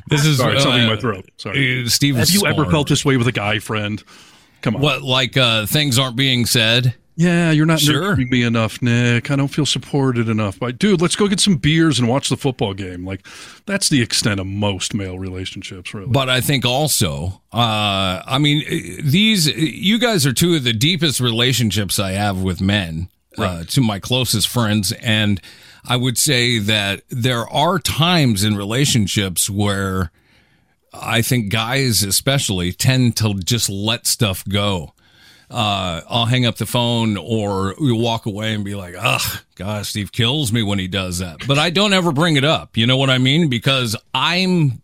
this 0.08 0.24
is 0.26 0.38
Sorry, 0.38 0.60
something 0.60 0.82
in 0.82 0.88
uh, 0.88 0.94
my 0.94 1.00
throat. 1.00 1.28
Sorry. 1.36 1.84
uh, 1.84 1.88
Steve. 1.88 2.16
Have 2.16 2.30
you 2.30 2.46
ever 2.46 2.66
felt 2.66 2.88
this 2.88 3.04
way 3.04 3.16
with 3.16 3.28
a 3.28 3.32
guy 3.32 3.60
friend? 3.60 4.02
Come 4.62 4.76
on. 4.76 4.82
what 4.82 5.02
like 5.02 5.36
uh, 5.36 5.66
things 5.66 5.98
aren't 5.98 6.16
being 6.16 6.46
said? 6.46 6.94
Yeah, 7.16 7.52
you're 7.52 7.64
not 7.66 7.78
Sure. 7.80 8.00
nurturing 8.08 8.28
me 8.30 8.42
enough, 8.42 8.82
Nick. 8.82 9.30
I 9.30 9.36
don't 9.36 9.46
feel 9.48 9.66
supported 9.66 10.28
enough. 10.28 10.58
By 10.58 10.72
dude, 10.72 11.00
let's 11.00 11.14
go 11.14 11.28
get 11.28 11.38
some 11.38 11.56
beers 11.56 12.00
and 12.00 12.08
watch 12.08 12.28
the 12.28 12.36
football 12.36 12.74
game. 12.74 13.04
Like 13.04 13.24
that's 13.66 13.88
the 13.88 14.02
extent 14.02 14.40
of 14.40 14.46
most 14.48 14.94
male 14.94 15.18
relationships, 15.18 15.94
really. 15.94 16.08
But 16.10 16.28
I 16.28 16.40
think 16.40 16.64
also, 16.66 17.40
uh, 17.52 18.20
I 18.26 18.38
mean, 18.38 18.64
uh, 18.66 19.02
these, 19.04 19.46
you 19.46 19.98
guys 20.00 20.26
are 20.26 20.32
two 20.32 20.54
of 20.56 20.64
the 20.64 20.72
deepest 20.72 21.20
relationships 21.20 22.00
I 22.00 22.12
have 22.12 22.42
with 22.42 22.60
men, 22.60 23.08
uh, 23.38 23.62
to 23.64 23.80
my 23.80 24.00
closest 24.00 24.48
friends. 24.48 24.90
And 25.00 25.40
I 25.84 25.96
would 25.96 26.18
say 26.18 26.58
that 26.58 27.02
there 27.10 27.48
are 27.48 27.78
times 27.78 28.42
in 28.42 28.56
relationships 28.56 29.48
where 29.48 30.10
I 30.92 31.22
think 31.22 31.50
guys, 31.52 32.02
especially, 32.02 32.72
tend 32.72 33.16
to 33.18 33.34
just 33.34 33.70
let 33.70 34.06
stuff 34.08 34.44
go. 34.48 34.94
Uh, 35.50 36.00
I'll 36.08 36.26
hang 36.26 36.46
up 36.46 36.56
the 36.56 36.66
phone 36.66 37.16
or 37.16 37.74
we 37.80 37.92
walk 37.92 38.26
away 38.26 38.54
and 38.54 38.64
be 38.64 38.74
like, 38.74 38.94
ugh, 38.98 39.42
gosh, 39.54 39.90
Steve 39.90 40.10
kills 40.12 40.52
me 40.52 40.62
when 40.62 40.78
he 40.78 40.88
does 40.88 41.18
that. 41.18 41.46
But 41.46 41.58
I 41.58 41.70
don't 41.70 41.92
ever 41.92 42.12
bring 42.12 42.36
it 42.36 42.44
up. 42.44 42.76
You 42.76 42.86
know 42.86 42.96
what 42.96 43.10
I 43.10 43.18
mean? 43.18 43.48
Because 43.48 43.94
I'm, 44.14 44.82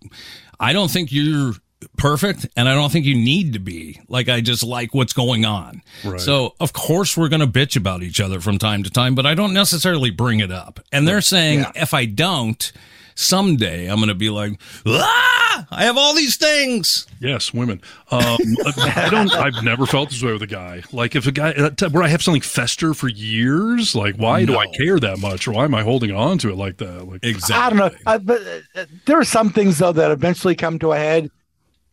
I 0.58 0.72
don't 0.72 0.90
think 0.90 1.10
you're 1.12 1.54
perfect 1.96 2.46
and 2.56 2.68
I 2.68 2.74
don't 2.74 2.92
think 2.92 3.06
you 3.06 3.14
need 3.14 3.54
to 3.54 3.58
be. 3.58 4.00
Like, 4.08 4.28
I 4.28 4.40
just 4.40 4.62
like 4.62 4.94
what's 4.94 5.12
going 5.12 5.44
on. 5.44 5.82
Right. 6.04 6.20
So, 6.20 6.54
of 6.60 6.72
course, 6.72 7.16
we're 7.16 7.28
going 7.28 7.40
to 7.40 7.46
bitch 7.46 7.76
about 7.76 8.02
each 8.02 8.20
other 8.20 8.40
from 8.40 8.58
time 8.58 8.82
to 8.82 8.90
time, 8.90 9.14
but 9.14 9.26
I 9.26 9.34
don't 9.34 9.54
necessarily 9.54 10.10
bring 10.10 10.40
it 10.40 10.52
up. 10.52 10.80
And 10.92 11.08
they're 11.08 11.20
saying 11.22 11.64
if 11.74 11.94
I 11.94 12.04
don't, 12.04 12.70
someday 13.14 13.86
I'm 13.86 13.96
going 13.96 14.08
to 14.08 14.14
be 14.14 14.30
like, 14.30 14.60
ah, 14.86 15.29
I 15.72 15.84
have 15.84 15.96
all 15.96 16.14
these 16.14 16.36
things. 16.36 17.06
Yes, 17.20 17.54
women. 17.54 17.80
Um, 18.10 18.38
I 18.66 19.08
don't. 19.10 19.32
I've 19.32 19.62
never 19.62 19.86
felt 19.86 20.10
this 20.10 20.22
way 20.22 20.32
with 20.32 20.42
a 20.42 20.46
guy. 20.46 20.82
Like 20.92 21.14
if 21.14 21.26
a 21.26 21.32
guy 21.32 21.52
uh, 21.52 21.70
where 21.90 22.02
I 22.02 22.08
have 22.08 22.22
something 22.22 22.40
fester 22.42 22.92
for 22.92 23.08
years, 23.08 23.94
like 23.94 24.16
why 24.16 24.44
do 24.44 24.56
I 24.56 24.66
care 24.66 24.98
that 24.98 25.18
much, 25.20 25.46
or 25.46 25.52
why 25.52 25.64
am 25.64 25.74
I 25.74 25.82
holding 25.82 26.10
on 26.10 26.38
to 26.38 26.50
it 26.50 26.56
like 26.56 26.78
that? 26.78 27.06
Like 27.06 27.24
Exactly. 27.24 27.54
I 27.56 27.70
don't 27.70 27.78
know, 27.78 27.98
uh, 28.06 28.18
but 28.18 28.40
uh, 28.74 28.86
there 29.06 29.18
are 29.18 29.24
some 29.24 29.50
things 29.50 29.78
though 29.78 29.92
that 29.92 30.10
eventually 30.10 30.56
come 30.56 30.78
to 30.80 30.92
a 30.92 30.96
head. 30.96 31.30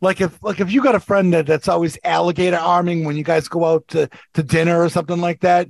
Like 0.00 0.20
if 0.20 0.42
like 0.42 0.60
if 0.60 0.72
you 0.72 0.82
got 0.82 0.94
a 0.94 1.00
friend 1.00 1.32
that, 1.32 1.46
that's 1.46 1.68
always 1.68 1.98
alligator 2.04 2.56
arming 2.56 3.04
when 3.04 3.16
you 3.16 3.24
guys 3.24 3.48
go 3.48 3.64
out 3.64 3.86
to, 3.88 4.08
to 4.34 4.42
dinner 4.42 4.82
or 4.82 4.88
something 4.88 5.20
like 5.20 5.40
that, 5.40 5.68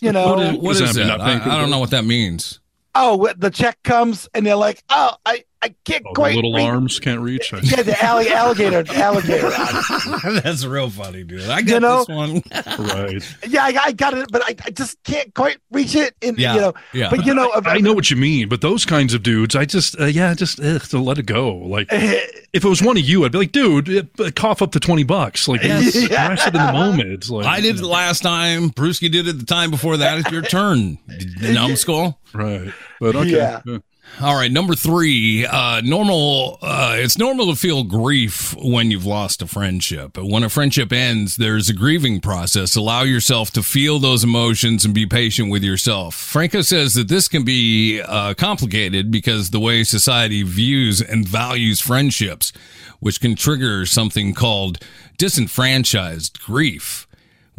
you 0.00 0.12
know. 0.12 0.28
What 0.34 0.40
is, 0.40 0.58
what 0.58 0.72
Does 0.76 0.80
is 0.80 0.94
that 0.94 1.00
mean 1.00 1.08
that? 1.08 1.18
not 1.18 1.26
paying 1.26 1.40
I, 1.40 1.56
I 1.56 1.60
don't 1.60 1.70
know 1.70 1.78
what 1.78 1.90
that 1.90 2.04
means. 2.04 2.60
oh, 2.94 3.26
wh- 3.26 3.38
the 3.38 3.50
check 3.50 3.82
comes 3.82 4.28
and 4.34 4.46
they're 4.46 4.56
like, 4.56 4.82
oh, 4.90 5.14
I 5.26 5.44
I 5.62 5.74
can't 5.84 6.02
oh, 6.06 6.10
the 6.10 6.14
quite 6.14 6.34
little 6.36 6.54
read- 6.54 6.64
arms 6.66 6.98
can't 6.98 7.20
reach. 7.20 7.52
I- 7.52 7.60
Yeah, 7.62 7.82
the 7.82 8.02
alli- 8.02 8.30
alligator 8.30 8.82
alligator. 8.94 9.46
arm. 9.48 9.82
That's 10.42 10.64
real 10.64 10.88
funny, 10.88 11.22
dude. 11.22 11.42
I 11.50 11.58
You 11.58 11.80
know? 11.80 11.98
this 12.04 12.08
one. 12.08 12.42
right. 12.78 13.36
Yeah, 13.46 13.64
I, 13.64 13.78
I 13.86 13.92
got 13.92 14.14
it, 14.14 14.26
but 14.32 14.42
I, 14.42 14.56
I 14.64 14.70
just 14.70 15.02
can't 15.04 15.34
quite 15.34 15.58
reach 15.70 15.94
it. 15.94 16.14
In 16.22 16.36
Yeah, 16.38 16.54
you 16.54 16.60
know, 16.62 16.74
yeah. 16.94 17.10
but 17.10 17.26
you 17.26 17.34
know, 17.34 17.50
I 17.66 17.78
know 17.78 17.92
what 17.92 18.10
you 18.10 18.16
mean, 18.16 18.48
but 18.48 18.62
those 18.62 18.86
kinds 18.86 19.12
of 19.12 19.22
dudes, 19.22 19.54
I 19.54 19.66
just, 19.66 20.00
uh, 20.00 20.06
yeah, 20.06 20.32
just 20.34 20.60
ugh, 20.60 20.80
to 20.88 20.98
let 20.98 21.18
it 21.18 21.26
go. 21.26 21.54
Like, 21.54 21.88
if 21.90 22.64
it 22.64 22.68
was 22.68 22.80
one 22.82 22.96
of 22.96 23.02
you, 23.04 23.24
I'd 23.26 23.32
be 23.32 23.38
like, 23.38 23.52
dude, 23.52 24.08
uh, 24.18 24.30
cough 24.34 24.62
up 24.62 24.72
the 24.72 24.80
twenty 24.80 25.04
bucks. 25.04 25.46
Like, 25.46 25.62
Yes. 25.62 25.92
smash 25.92 26.46
it 26.46 26.54
in 26.54 26.66
the 26.66 26.72
moment. 26.72 27.28
Like, 27.28 27.44
I 27.46 27.60
did 27.60 27.78
it 27.78 27.84
last 27.84 28.22
time. 28.22 28.70
Brewski 28.70 29.12
did 29.12 29.28
it 29.28 29.38
the 29.38 29.44
time 29.46 29.70
before 29.70 29.98
that. 29.98 30.18
It's 30.18 30.30
your 30.30 30.42
turn, 30.42 30.96
numbskull. 31.42 32.18
right, 32.32 32.72
but 32.98 33.14
okay. 33.16 33.30
Yeah. 33.30 33.60
yeah. 33.66 33.78
All 34.20 34.34
right, 34.34 34.52
number 34.52 34.74
three. 34.74 35.46
Uh, 35.46 35.80
normal. 35.82 36.58
Uh, 36.60 36.96
it's 36.98 37.16
normal 37.16 37.46
to 37.46 37.56
feel 37.56 37.84
grief 37.84 38.54
when 38.56 38.90
you've 38.90 39.06
lost 39.06 39.40
a 39.40 39.46
friendship. 39.46 40.18
When 40.18 40.42
a 40.42 40.50
friendship 40.50 40.92
ends, 40.92 41.36
there's 41.36 41.70
a 41.70 41.74
grieving 41.74 42.20
process. 42.20 42.76
Allow 42.76 43.02
yourself 43.02 43.50
to 43.52 43.62
feel 43.62 43.98
those 43.98 44.22
emotions 44.22 44.84
and 44.84 44.92
be 44.92 45.06
patient 45.06 45.50
with 45.50 45.62
yourself. 45.62 46.14
Franco 46.14 46.60
says 46.60 46.92
that 46.94 47.08
this 47.08 47.28
can 47.28 47.44
be 47.44 48.02
uh, 48.02 48.34
complicated 48.34 49.10
because 49.10 49.50
the 49.50 49.60
way 49.60 49.84
society 49.84 50.42
views 50.42 51.00
and 51.00 51.26
values 51.26 51.80
friendships, 51.80 52.52
which 52.98 53.22
can 53.22 53.34
trigger 53.34 53.86
something 53.86 54.34
called 54.34 54.84
disenfranchised 55.16 56.42
grief. 56.42 57.06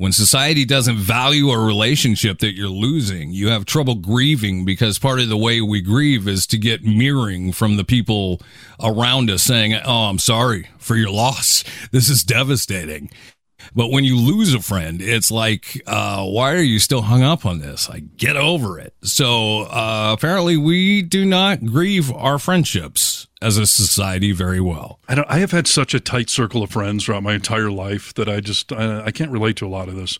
When 0.01 0.13
society 0.13 0.65
doesn't 0.65 0.97
value 0.97 1.51
a 1.51 1.63
relationship 1.63 2.39
that 2.39 2.55
you're 2.55 2.69
losing, 2.69 3.33
you 3.33 3.49
have 3.49 3.65
trouble 3.65 3.93
grieving 3.93 4.65
because 4.65 4.97
part 4.97 5.19
of 5.19 5.29
the 5.29 5.37
way 5.37 5.61
we 5.61 5.79
grieve 5.79 6.27
is 6.27 6.47
to 6.47 6.57
get 6.57 6.83
mirroring 6.83 7.51
from 7.51 7.77
the 7.77 7.83
people 7.83 8.41
around 8.81 9.29
us 9.29 9.43
saying, 9.43 9.75
Oh, 9.75 10.05
I'm 10.05 10.17
sorry 10.17 10.69
for 10.79 10.95
your 10.95 11.11
loss. 11.11 11.63
This 11.91 12.09
is 12.09 12.23
devastating. 12.23 13.11
But 13.75 13.89
when 13.89 14.03
you 14.03 14.17
lose 14.17 14.53
a 14.53 14.59
friend, 14.59 15.01
it's 15.01 15.31
like, 15.31 15.81
uh, 15.87 16.25
why 16.25 16.53
are 16.53 16.61
you 16.61 16.79
still 16.79 17.03
hung 17.03 17.23
up 17.23 17.45
on 17.45 17.59
this? 17.59 17.89
Like, 17.89 18.17
get 18.17 18.35
over 18.35 18.79
it. 18.79 18.93
So, 19.03 19.63
uh, 19.63 20.11
apparently 20.13 20.57
we 20.57 21.01
do 21.01 21.25
not 21.25 21.65
grieve 21.65 22.11
our 22.11 22.37
friendships 22.37 23.27
as 23.41 23.57
a 23.57 23.65
society 23.65 24.31
very 24.31 24.61
well. 24.61 24.99
I. 25.07 25.23
I 25.27 25.39
have 25.39 25.51
had 25.51 25.65
such 25.65 25.93
a 25.93 25.99
tight 25.99 26.29
circle 26.29 26.61
of 26.61 26.71
friends 26.71 27.05
throughout 27.05 27.23
my 27.23 27.33
entire 27.33 27.71
life 27.71 28.13
that 28.15 28.27
I 28.27 28.41
just 28.41 28.71
I, 28.73 29.05
I 29.05 29.11
can't 29.11 29.31
relate 29.31 29.55
to 29.57 29.67
a 29.67 29.69
lot 29.69 29.87
of 29.87 29.95
this. 29.95 30.19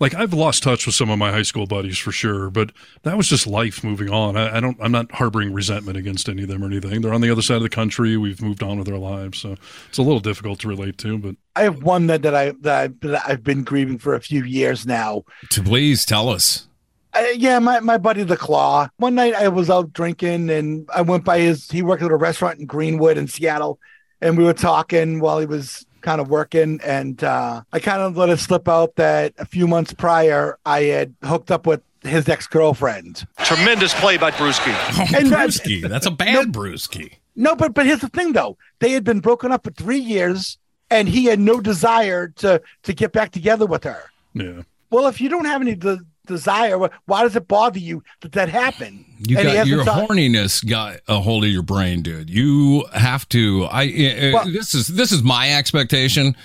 Like 0.00 0.14
I've 0.14 0.32
lost 0.32 0.62
touch 0.62 0.86
with 0.86 0.94
some 0.94 1.10
of 1.10 1.18
my 1.18 1.30
high 1.30 1.42
school 1.42 1.66
buddies 1.66 1.98
for 1.98 2.10
sure, 2.10 2.48
but 2.48 2.72
that 3.02 3.18
was 3.18 3.28
just 3.28 3.46
life 3.46 3.84
moving 3.84 4.08
on. 4.08 4.34
I, 4.34 4.56
I 4.56 4.60
don't. 4.60 4.78
I'm 4.80 4.92
not 4.92 5.12
harboring 5.12 5.52
resentment 5.52 5.98
against 5.98 6.26
any 6.26 6.42
of 6.42 6.48
them 6.48 6.64
or 6.64 6.66
anything. 6.66 7.02
They're 7.02 7.12
on 7.12 7.20
the 7.20 7.30
other 7.30 7.42
side 7.42 7.58
of 7.58 7.62
the 7.62 7.68
country. 7.68 8.16
We've 8.16 8.40
moved 8.40 8.62
on 8.62 8.78
with 8.78 8.88
our 8.88 8.96
lives, 8.96 9.38
so 9.38 9.56
it's 9.90 9.98
a 9.98 10.02
little 10.02 10.20
difficult 10.20 10.58
to 10.60 10.68
relate 10.68 10.96
to. 10.98 11.18
But 11.18 11.36
I 11.54 11.64
have 11.64 11.82
one 11.82 12.06
that 12.06 12.22
that 12.22 12.34
I 12.34 12.52
that, 12.62 12.90
I, 12.90 13.06
that 13.06 13.22
I've 13.26 13.44
been 13.44 13.62
grieving 13.62 13.98
for 13.98 14.14
a 14.14 14.20
few 14.20 14.42
years 14.42 14.86
now. 14.86 15.24
To 15.50 15.62
please 15.62 16.06
tell 16.06 16.30
us. 16.30 16.66
Uh, 17.12 17.24
yeah, 17.34 17.58
my, 17.58 17.80
my 17.80 17.98
buddy 17.98 18.22
the 18.22 18.36
Claw. 18.36 18.88
One 18.96 19.16
night 19.16 19.34
I 19.34 19.48
was 19.48 19.68
out 19.68 19.92
drinking 19.92 20.48
and 20.48 20.88
I 20.94 21.02
went 21.02 21.24
by 21.24 21.40
his. 21.40 21.70
He 21.70 21.82
worked 21.82 22.02
at 22.02 22.10
a 22.10 22.16
restaurant 22.16 22.58
in 22.58 22.66
Greenwood 22.66 23.18
in 23.18 23.26
Seattle, 23.26 23.78
and 24.22 24.38
we 24.38 24.44
were 24.44 24.54
talking 24.54 25.20
while 25.20 25.40
he 25.40 25.46
was 25.46 25.84
kind 26.00 26.20
of 26.20 26.28
working. 26.28 26.80
And 26.84 27.22
uh, 27.22 27.62
I 27.72 27.78
kind 27.80 28.02
of 28.02 28.16
let 28.16 28.28
it 28.30 28.38
slip 28.38 28.68
out 28.68 28.96
that 28.96 29.34
a 29.38 29.44
few 29.44 29.66
months 29.66 29.92
prior 29.92 30.58
I 30.66 30.82
had 30.84 31.14
hooked 31.24 31.50
up 31.50 31.66
with 31.66 31.82
his 32.02 32.28
ex 32.28 32.46
girlfriend. 32.46 33.26
Tremendous 33.44 33.92
play 33.94 34.16
by 34.16 34.30
Brewski. 34.30 34.72
Oh, 34.98 35.06
And 35.18 35.28
that- 35.32 35.48
Brewski. 35.48 35.88
That's 35.88 36.06
a 36.06 36.10
bad 36.10 36.48
Brewski. 36.52 37.14
No, 37.36 37.54
but 37.56 37.72
but 37.74 37.86
here's 37.86 38.00
the 38.00 38.08
thing 38.08 38.32
though. 38.32 38.58
They 38.80 38.90
had 38.92 39.04
been 39.04 39.20
broken 39.20 39.52
up 39.52 39.64
for 39.64 39.70
three 39.70 39.98
years, 40.00 40.58
and 40.90 41.08
he 41.08 41.26
had 41.26 41.38
no 41.40 41.60
desire 41.60 42.28
to 42.36 42.60
to 42.82 42.92
get 42.92 43.12
back 43.12 43.30
together 43.30 43.66
with 43.66 43.84
her. 43.84 44.02
Yeah. 44.34 44.62
Well, 44.90 45.06
if 45.06 45.20
you 45.20 45.28
don't 45.28 45.44
have 45.44 45.60
any 45.62 45.74
de- 45.76 46.00
desire, 46.26 46.78
why 47.06 47.22
does 47.22 47.36
it 47.36 47.48
bother 47.48 47.78
you 47.78 48.02
that 48.20 48.32
that 48.32 48.48
happened? 48.48 49.04
You 49.26 49.38
And 49.38 49.46
got 49.48 49.66
your 49.66 49.84
horniness 49.84 50.66
got 50.66 51.00
a 51.08 51.20
hold 51.20 51.44
of 51.44 51.50
your 51.50 51.62
brain, 51.62 52.02
dude. 52.02 52.30
You 52.30 52.84
have 52.94 53.28
to. 53.30 53.64
I. 53.70 53.84
uh, 53.86 54.30
Well- 54.32 54.44
this 54.52 54.74
is 54.74 54.86
this 54.88 55.12
is 55.12 55.22
my 55.22 55.52
expectation. 55.54 56.36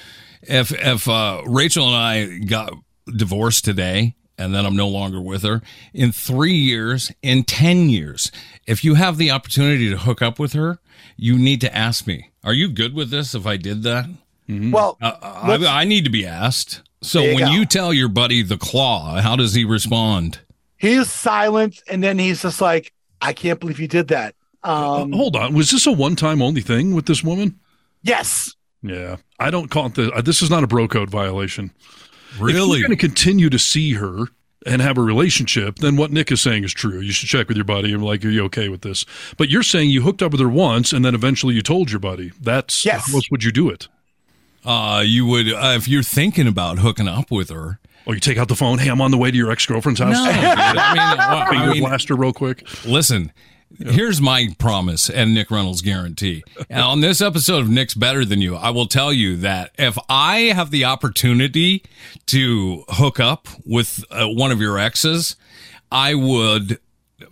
If 0.41 0.71
if 0.71 1.07
uh, 1.07 1.41
Rachel 1.45 1.88
and 1.88 1.95
I 1.95 2.38
got 2.45 2.73
divorced 3.15 3.65
today, 3.65 4.15
and 4.38 4.53
then 4.53 4.65
I'm 4.65 4.75
no 4.75 4.88
longer 4.88 5.21
with 5.21 5.43
her 5.43 5.61
in 5.93 6.11
three 6.11 6.53
years, 6.55 7.11
in 7.21 7.43
ten 7.43 7.89
years, 7.89 8.31
if 8.67 8.83
you 8.83 8.95
have 8.95 9.17
the 9.17 9.31
opportunity 9.31 9.89
to 9.89 9.97
hook 9.97 10.21
up 10.21 10.38
with 10.39 10.53
her, 10.53 10.79
you 11.17 11.38
need 11.38 11.61
to 11.61 11.75
ask 11.75 12.05
me. 12.05 12.31
Are 12.43 12.53
you 12.53 12.69
good 12.69 12.93
with 12.93 13.09
this? 13.09 13.33
If 13.33 13.47
I 13.47 13.57
did 13.57 13.81
that, 13.83 14.07
Well, 14.47 14.97
uh, 15.01 15.13
I, 15.21 15.81
I 15.81 15.83
need 15.85 16.03
to 16.05 16.11
be 16.11 16.25
asked. 16.27 16.81
So 17.01 17.21
you 17.21 17.36
when 17.36 17.45
go. 17.45 17.51
you 17.51 17.65
tell 17.65 17.93
your 17.93 18.08
buddy 18.10 18.41
the 18.41 18.58
claw, 18.58 19.21
how 19.21 19.36
does 19.36 19.53
he 19.53 19.63
respond? 19.65 20.39
he's 20.77 21.10
silent, 21.10 21.81
and 21.89 22.03
then 22.03 22.19
he's 22.19 22.41
just 22.41 22.62
like, 22.62 22.91
"I 23.21 23.34
can't 23.34 23.60
believe 23.60 23.79
you 23.79 23.88
did 23.88 24.10
that." 24.10 24.36
Um, 24.63 25.12
Hold 25.13 25.36
on. 25.36 25.53
Was 25.53 25.71
this 25.71 25.86
a 25.88 25.91
one 25.91 26.15
time 26.15 26.41
only 26.41 26.62
thing 26.62 26.93
with 26.95 27.05
this 27.05 27.23
woman? 27.23 27.60
yes, 28.03 28.53
Yeah. 28.84 29.17
I 29.39 29.49
don't 29.51 29.69
call 29.69 29.88
it 29.88 29.95
the, 29.95 30.12
uh, 30.12 30.21
this 30.21 30.41
is 30.41 30.49
not 30.49 30.63
a 30.63 30.67
bro 30.67 30.88
code 30.88 31.10
violation. 31.10 31.71
If 32.34 32.41
Really? 32.41 32.79
you're 32.79 32.88
going 32.88 32.97
to 32.97 33.08
continue 33.08 33.49
to 33.49 33.60
see 33.60 33.93
her 33.93 34.25
and 34.65 34.81
have 34.81 34.97
a 34.97 35.01
relationship, 35.01 35.77
then 35.77 35.95
what 35.97 36.12
Nick 36.12 36.31
is 36.31 36.41
saying 36.41 36.63
is 36.63 36.73
true. 36.73 36.99
You 36.99 37.12
should 37.12 37.29
check 37.29 37.47
with 37.47 37.58
your 37.58 37.63
buddy 37.65 37.91
and 37.91 38.01
be 38.01 38.05
like, 38.08 38.23
are 38.25 38.29
you 38.29 38.43
okay 38.45 38.69
with 38.69 38.81
this? 38.81 39.05
But 39.38 39.49
you're 39.49 39.63
saying 39.63 39.89
you 39.91 40.01
hooked 40.01 40.21
up 40.23 40.31
with 40.31 40.41
her 40.41 40.49
once 40.49 40.93
and 40.93 41.03
then 41.05 41.13
eventually 41.15 41.53
you 41.55 41.62
told 41.62 41.91
your 41.91 41.99
buddy. 41.99 42.31
That's 42.41 42.86
Yes. 42.86 43.08
how 43.08 43.15
else 43.17 43.29
would 43.31 43.43
you 43.43 43.51
do 43.51 43.69
it? 43.69 43.88
Uh, 44.65 45.04
you 45.06 45.25
would 45.25 45.51
uh, 45.54 45.73
if 45.75 45.88
you're 45.88 46.04
thinking 46.04 46.47
about 46.47 46.80
hooking 46.80 47.08
up 47.08 47.32
with 47.32 47.49
her. 47.49 47.80
Or 48.08 48.13
you 48.13 48.19
take 48.19 48.38
out 48.38 48.47
the 48.49 48.56
phone, 48.56 48.78
hey, 48.78 48.89
I'm 48.89 49.01
on 49.01 49.10
the 49.12 49.17
way 49.17 49.32
to 49.32 49.38
your 49.38 49.51
ex 49.51 49.65
girlfriend's 49.65 49.99
house. 49.99 50.13
No, 50.13 50.25
dude, 50.25 50.36
I 50.36 50.93
mean, 50.93 51.19
uh, 51.19 51.45
I 51.69 51.73
mean, 51.73 51.84
blast 51.84 52.10
her 52.10 52.15
real 52.15 52.34
quick. 52.34 52.63
listen. 52.86 53.32
Here's 53.78 54.21
my 54.21 54.49
promise 54.58 55.10
and 55.10 55.34
Nick 55.34 55.51
Reynolds 55.51 55.82
guarantee. 55.82 56.43
And 56.69 56.82
on 56.82 57.01
this 57.01 57.19
episode 57.19 57.60
of 57.60 57.69
Nick's 57.69 57.93
Better 57.93 58.23
Than 58.23 58.39
You, 58.39 58.56
I 58.56 58.69
will 58.69 58.86
tell 58.86 59.12
you 59.12 59.36
that 59.38 59.71
if 59.78 59.97
I 60.08 60.41
have 60.56 60.71
the 60.71 60.86
opportunity 60.86 61.84
to 62.28 62.86
hook 62.89 63.19
up 63.19 63.49
with 63.65 64.06
uh, 64.12 64.28
one 64.28 64.51
of 64.51 64.62
your 64.62 64.78
exes, 64.80 65.36
I 65.91 66.13
would, 66.15 66.80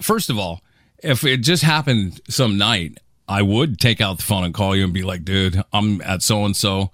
first 0.02 0.30
of 0.30 0.38
all, 0.38 0.62
if 1.02 1.24
it 1.24 1.38
just 1.38 1.63
happened 1.63 2.19
some 2.28 2.58
night, 2.58 2.98
I 3.28 3.41
would 3.41 3.80
take 3.80 4.02
out 4.02 4.17
the 4.17 4.24
phone 4.24 4.43
and 4.43 4.54
call 4.54 4.76
you 4.76 4.84
and 4.84 4.91
be 4.93 5.04
like, 5.04 5.24
dude, 5.24 5.62
I'm 5.72 6.02
at 6.02 6.22
so 6.24 6.43
and 6.43 6.56
so. 6.58 6.91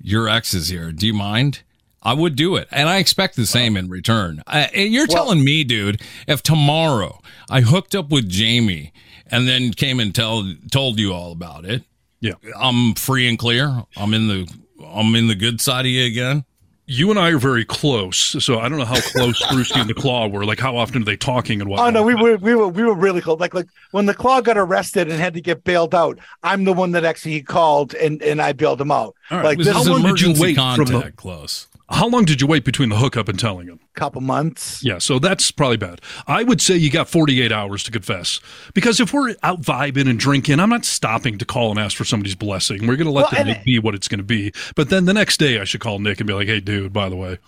Your 0.00 0.28
ex 0.28 0.54
is 0.54 0.68
here. 0.68 0.92
Do 0.92 1.06
you 1.06 1.14
mind? 1.14 1.62
I 2.02 2.12
would 2.12 2.36
do 2.36 2.56
it. 2.56 2.68
And 2.70 2.88
I 2.88 2.98
expect 2.98 3.34
the 3.36 3.46
same 3.46 3.76
in 3.78 3.88
return. 3.88 4.42
Uh, 4.46 4.66
and 4.74 4.92
you're 4.92 5.06
telling 5.06 5.42
me, 5.42 5.64
dude, 5.64 6.02
if 6.28 6.42
tomorrow 6.42 7.20
I 7.48 7.62
hooked 7.62 7.94
up 7.94 8.10
with 8.10 8.28
Jamie 8.28 8.92
and 9.30 9.48
then 9.48 9.72
came 9.72 9.98
and 10.00 10.14
tell, 10.14 10.52
told 10.70 10.98
you 10.98 11.14
all 11.14 11.32
about 11.32 11.64
it, 11.64 11.82
Yeah. 12.20 12.34
I'm 12.58 12.94
free 12.94 13.26
and 13.26 13.38
clear. 13.38 13.84
I'm 13.96 14.12
in 14.12 14.28
the, 14.28 14.46
I'm 14.86 15.14
in 15.14 15.28
the 15.28 15.34
good 15.34 15.62
side 15.62 15.86
of 15.86 15.90
you 15.90 16.04
again. 16.04 16.44
You 16.86 17.10
and 17.10 17.18
I 17.18 17.30
are 17.30 17.38
very 17.38 17.64
close. 17.64 18.18
So 18.44 18.58
I 18.58 18.68
don't 18.68 18.78
know 18.78 18.84
how 18.84 19.00
close 19.00 19.42
Brewski 19.46 19.80
and 19.80 19.88
the 19.88 19.94
Claw 19.94 20.28
were. 20.28 20.44
Like, 20.44 20.60
how 20.60 20.76
often 20.76 21.00
are 21.02 21.04
they 21.04 21.16
talking 21.16 21.60
and 21.62 21.70
what? 21.70 21.80
Oh 21.80 21.88
no, 21.90 22.02
we 22.02 22.14
were 22.14 22.36
we 22.36 22.54
were 22.54 22.68
we 22.68 22.82
were 22.82 22.94
really 22.94 23.20
close. 23.22 23.40
Like 23.40 23.54
like 23.54 23.66
when 23.92 24.04
the 24.06 24.12
claw 24.14 24.40
got 24.42 24.58
arrested 24.58 25.08
and 25.08 25.18
had 25.18 25.32
to 25.34 25.40
get 25.40 25.64
bailed 25.64 25.94
out, 25.94 26.18
I'm 26.42 26.64
the 26.64 26.72
one 26.74 26.90
that 26.92 27.04
actually 27.04 27.40
called 27.42 27.94
and 27.94 28.22
and 28.22 28.42
I 28.42 28.52
bailed 28.52 28.80
him 28.80 28.90
out. 28.90 29.14
Right. 29.30 29.44
Like 29.44 29.58
This 29.58 29.68
this 29.68 29.76
is 29.78 29.86
How 29.86 29.92
long 29.94 30.02
did 30.02 30.20
you 30.20 30.26
emergency 30.28 30.42
wait 30.42 30.56
from 30.56 30.84
the- 30.84 30.92
contact 30.92 31.16
close. 31.16 31.68
How 31.90 32.08
long 32.08 32.24
did 32.24 32.40
you 32.40 32.46
wait 32.46 32.64
between 32.64 32.88
the 32.88 32.96
hookup 32.96 33.28
and 33.28 33.38
telling 33.38 33.66
him? 33.66 33.80
couple 33.94 34.20
months. 34.20 34.82
Yeah, 34.82 34.98
so 34.98 35.18
that's 35.18 35.50
probably 35.50 35.76
bad. 35.76 36.00
I 36.26 36.42
would 36.42 36.60
say 36.60 36.76
you 36.76 36.90
got 36.90 37.08
48 37.08 37.52
hours 37.52 37.82
to 37.84 37.90
confess. 37.90 38.40
Because 38.74 39.00
if 39.00 39.12
we're 39.12 39.34
out 39.42 39.62
vibing 39.62 40.08
and 40.08 40.18
drinking, 40.18 40.60
I'm 40.60 40.68
not 40.68 40.84
stopping 40.84 41.38
to 41.38 41.44
call 41.44 41.70
and 41.70 41.78
ask 41.78 41.96
for 41.96 42.04
somebody's 42.04 42.34
blessing. 42.34 42.86
We're 42.86 42.96
going 42.96 43.06
to 43.06 43.12
let 43.12 43.32
Well, 43.32 43.44
the 43.44 43.60
be 43.64 43.78
what 43.78 43.94
it's 43.94 44.08
going 44.08 44.18
to 44.18 44.24
be. 44.24 44.52
But 44.74 44.90
then 44.90 45.04
the 45.04 45.14
next 45.14 45.38
day, 45.38 45.60
I 45.60 45.64
should 45.64 45.80
call 45.80 45.98
Nick 46.00 46.20
and 46.20 46.26
be 46.26 46.34
like, 46.34 46.48
hey, 46.48 46.60
dude, 46.60 46.92
by 46.92 47.08
the 47.08 47.16
way. 47.16 47.38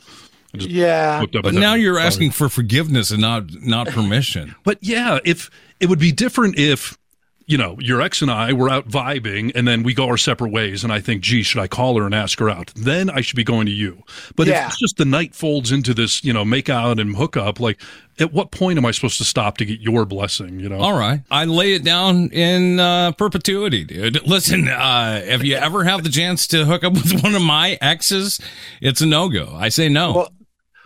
Yeah. 0.52 1.24
But 1.32 1.54
now 1.54 1.74
you're 1.74 1.98
asking 1.98 2.30
for 2.30 2.48
forgiveness 2.48 3.10
and 3.10 3.20
not, 3.20 3.44
not 3.60 3.88
permission. 3.88 4.54
But 4.64 4.78
yeah, 4.80 5.18
if 5.24 5.50
it 5.80 5.88
would 5.88 5.98
be 5.98 6.12
different 6.12 6.58
if, 6.58 6.96
you 7.46 7.56
know, 7.56 7.76
your 7.78 8.02
ex 8.02 8.22
and 8.22 8.30
I 8.30 8.52
were 8.52 8.68
out 8.68 8.88
vibing 8.88 9.52
and 9.54 9.68
then 9.68 9.82
we 9.84 9.94
go 9.94 10.06
our 10.08 10.16
separate 10.16 10.50
ways 10.50 10.82
and 10.82 10.92
I 10.92 11.00
think, 11.00 11.22
gee, 11.22 11.42
should 11.44 11.60
I 11.60 11.68
call 11.68 11.96
her 11.98 12.04
and 12.04 12.14
ask 12.14 12.38
her 12.40 12.50
out? 12.50 12.72
Then 12.74 13.08
I 13.08 13.20
should 13.20 13.36
be 13.36 13.44
going 13.44 13.66
to 13.66 13.72
you. 13.72 14.02
But 14.34 14.48
Yeah. 14.48 14.62
if 14.66 14.72
it's 14.72 14.80
just 14.80 14.96
the 14.96 15.04
night 15.04 15.34
folds 15.34 15.70
into 15.70 15.94
this, 15.94 16.24
you 16.24 16.32
know, 16.32 16.44
make 16.44 16.68
out 16.68 16.98
and 16.98 17.14
hook 17.16 17.36
up, 17.36 17.60
like 17.60 17.80
at 18.18 18.32
what 18.32 18.50
point 18.50 18.78
am 18.78 18.84
I 18.86 18.90
supposed 18.90 19.18
to 19.18 19.24
stop 19.24 19.58
to 19.58 19.64
get 19.64 19.80
your 19.80 20.04
blessing, 20.06 20.58
you 20.58 20.68
know? 20.68 20.78
All 20.78 20.98
right. 20.98 21.20
I 21.30 21.44
lay 21.44 21.74
it 21.74 21.84
down 21.84 22.30
in 22.30 22.80
uh, 22.80 23.12
perpetuity, 23.12 23.84
dude. 23.84 24.22
Listen, 24.26 24.66
uh, 24.68 25.20
if 25.24 25.44
you 25.44 25.54
ever 25.54 25.84
have 25.84 26.02
the 26.02 26.10
chance 26.10 26.46
to 26.48 26.64
hook 26.64 26.82
up 26.82 26.94
with 26.94 27.22
one 27.22 27.34
of 27.34 27.42
my 27.42 27.78
exes, 27.80 28.40
it's 28.80 29.00
a 29.02 29.06
no 29.06 29.28
go. 29.28 29.54
I 29.54 29.68
say 29.68 29.88
no. 29.88 30.12
Well, 30.14 30.32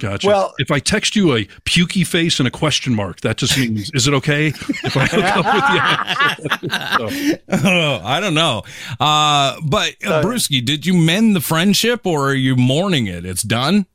Gotcha. 0.01 0.27
Well- 0.27 0.55
if 0.59 0.71
I 0.71 0.79
text 0.81 1.15
you 1.15 1.35
a 1.37 1.45
pukey 1.65 2.07
face 2.07 2.41
and 2.41 2.49
a 2.49 2.51
question 2.51 2.95
mark, 2.95 3.21
that 3.21 3.37
just 3.37 3.57
means, 3.57 3.91
is 3.95 4.09
it 4.09 4.15
okay 4.15 4.49
if 4.49 4.97
I 4.97 5.07
hook 5.07 5.25
up 5.25 5.45
with 5.55 7.11
you? 7.11 7.37
So, 7.61 8.01
I 8.03 8.21
don't 8.21 8.35
know. 8.35 8.63
Uh, 8.99 9.57
but, 9.65 9.95
uh, 10.05 10.23
Brewski, 10.23 10.65
did 10.65 10.87
you 10.87 10.95
mend 10.95 11.37
the 11.37 11.41
friendship 11.41 12.07
or 12.07 12.31
are 12.31 12.35
you 12.35 12.57
mourning 12.57 13.07
it? 13.07 13.25
It's 13.25 13.43
done? 13.43 13.87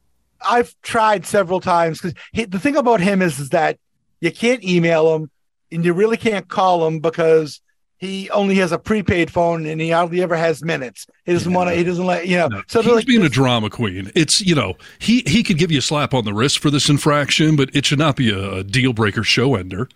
I've 0.48 0.76
tried 0.84 1.26
several 1.26 1.60
times 1.60 2.00
because 2.02 2.48
the 2.50 2.60
thing 2.60 2.76
about 2.76 3.02
him 3.02 3.22
is, 3.22 3.39
is 3.39 3.50
that 3.50 3.80
you 4.22 4.32
can't 4.32 4.63
email 4.63 5.15
him 5.15 5.32
and 5.72 5.84
you 5.84 5.94
really 5.94 6.18
can't 6.18 6.48
call 6.48 6.86
him 6.86 7.00
because 7.00 7.62
he 7.97 8.29
only 8.31 8.55
has 8.55 8.71
a 8.71 8.77
prepaid 8.77 9.31
phone 9.31 9.65
and 9.65 9.79
he 9.79 9.89
hardly 9.91 10.21
ever 10.21 10.36
has 10.36 10.63
minutes. 10.63 11.08
He 11.25 11.34
doesn't 11.34 11.51
want 11.53 11.69
to. 11.69 11.75
He 11.75 11.84
doesn't 11.84 12.05
let 12.05 12.27
you 12.27 12.38
know. 12.38 12.49
So 12.67 12.81
he's 12.81 12.91
like, 12.93 13.05
being 13.05 13.23
a 13.23 13.29
drama 13.29 13.69
queen. 13.69 14.12
It's 14.15 14.41
you 14.41 14.53
know 14.55 14.75
he 14.99 15.23
he 15.25 15.43
could 15.43 15.58
give 15.58 15.71
you 15.71 15.79
a 15.79 15.81
slap 15.81 16.13
on 16.13 16.25
the 16.25 16.34
wrist 16.34 16.60
for 16.60 16.69
this 16.69 16.89
infraction, 16.89 17.55
but 17.55 17.73
it 17.75 17.86
should 17.86 17.99
not 17.99 18.15
be 18.15 18.29
a, 18.31 18.55
a 18.55 18.63
deal 18.63 18.93
breaker 18.93 19.23
show 19.23 19.55
ender. 19.55 19.88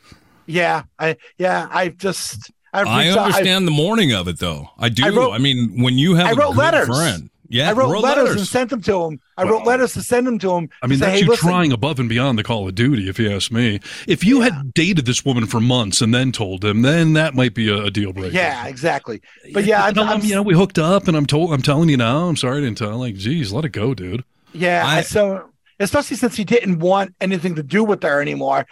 yeah, 0.45 0.83
I 0.97 1.17
yeah, 1.37 1.67
I've 1.71 1.97
just 1.97 2.51
I've 2.73 2.87
I 2.87 3.05
reached 3.05 3.17
out- 3.17 3.23
I've- 3.25 3.33
understand 3.33 3.67
the 3.67 3.71
morning 3.71 4.13
of 4.13 4.27
it, 4.27 4.39
though. 4.39 4.69
I 4.77 4.89
do. 4.89 5.03
I, 5.31 5.35
I 5.35 5.37
mean, 5.37 5.81
when 5.81 5.97
you 5.97 6.15
have 6.15 6.27
I 6.27 6.31
a 6.31 6.35
wrote 6.35 6.51
good 6.51 6.57
letters. 6.57 6.87
friend. 6.87 7.29
Yeah, 7.51 7.69
I 7.69 7.73
wrote, 7.73 8.01
letters, 8.01 8.35
and 8.35 8.45
sent 8.47 8.69
them 8.69 8.81
to 8.83 9.03
him. 9.05 9.19
I 9.35 9.43
wrote 9.43 9.65
letters 9.65 9.93
to 9.93 10.03
send 10.03 10.27
them 10.27 10.37
to 10.39 10.51
him. 10.55 10.69
I 10.83 10.87
mean, 10.87 10.99
say, 10.99 11.05
that's 11.05 11.19
hey, 11.19 11.23
you 11.25 11.29
listen, 11.31 11.49
trying 11.49 11.71
above 11.71 11.99
and 11.99 12.07
beyond 12.07 12.37
the 12.37 12.43
Call 12.43 12.67
of 12.67 12.75
Duty, 12.75 13.09
if 13.09 13.17
you 13.17 13.31
ask 13.35 13.51
me. 13.51 13.79
If 14.07 14.23
you 14.23 14.41
had 14.41 14.73
dated 14.73 15.05
this 15.07 15.25
woman 15.25 15.47
for 15.47 15.59
months 15.59 15.99
and 16.01 16.13
then 16.13 16.31
told 16.31 16.63
him, 16.63 16.83
then 16.83 17.13
that 17.13 17.33
might 17.33 17.55
be 17.55 17.67
a, 17.69 17.85
a 17.85 17.89
deal 17.91 18.13
breaker. 18.13 18.35
Yeah, 18.35 18.67
exactly. 18.67 19.21
But 19.53 19.65
yeah, 19.65 19.83
I'm, 19.85 19.97
I'm, 19.97 20.21
you 20.21 20.35
know, 20.35 20.43
we 20.43 20.53
hooked 20.53 20.77
up, 20.77 21.07
and 21.07 21.17
I'm 21.17 21.25
told, 21.25 21.51
I'm 21.51 21.61
telling 21.63 21.89
you 21.89 21.97
now. 21.97 22.27
I'm 22.27 22.35
sorry 22.37 22.59
I 22.59 22.61
didn't 22.61 22.77
tell. 22.77 22.97
Like, 22.97 23.15
geez, 23.15 23.51
let 23.51 23.65
it 23.65 23.69
go, 23.69 23.93
dude. 23.93 24.23
yeah. 24.53 24.83
I- 24.85 25.01
so 25.01 25.49
especially 25.79 26.17
since 26.17 26.35
he 26.35 26.43
didn't 26.43 26.79
want 26.79 27.15
anything 27.21 27.55
to 27.55 27.63
do 27.63 27.83
with 27.83 28.03
her 28.03 28.21
anymore. 28.21 28.67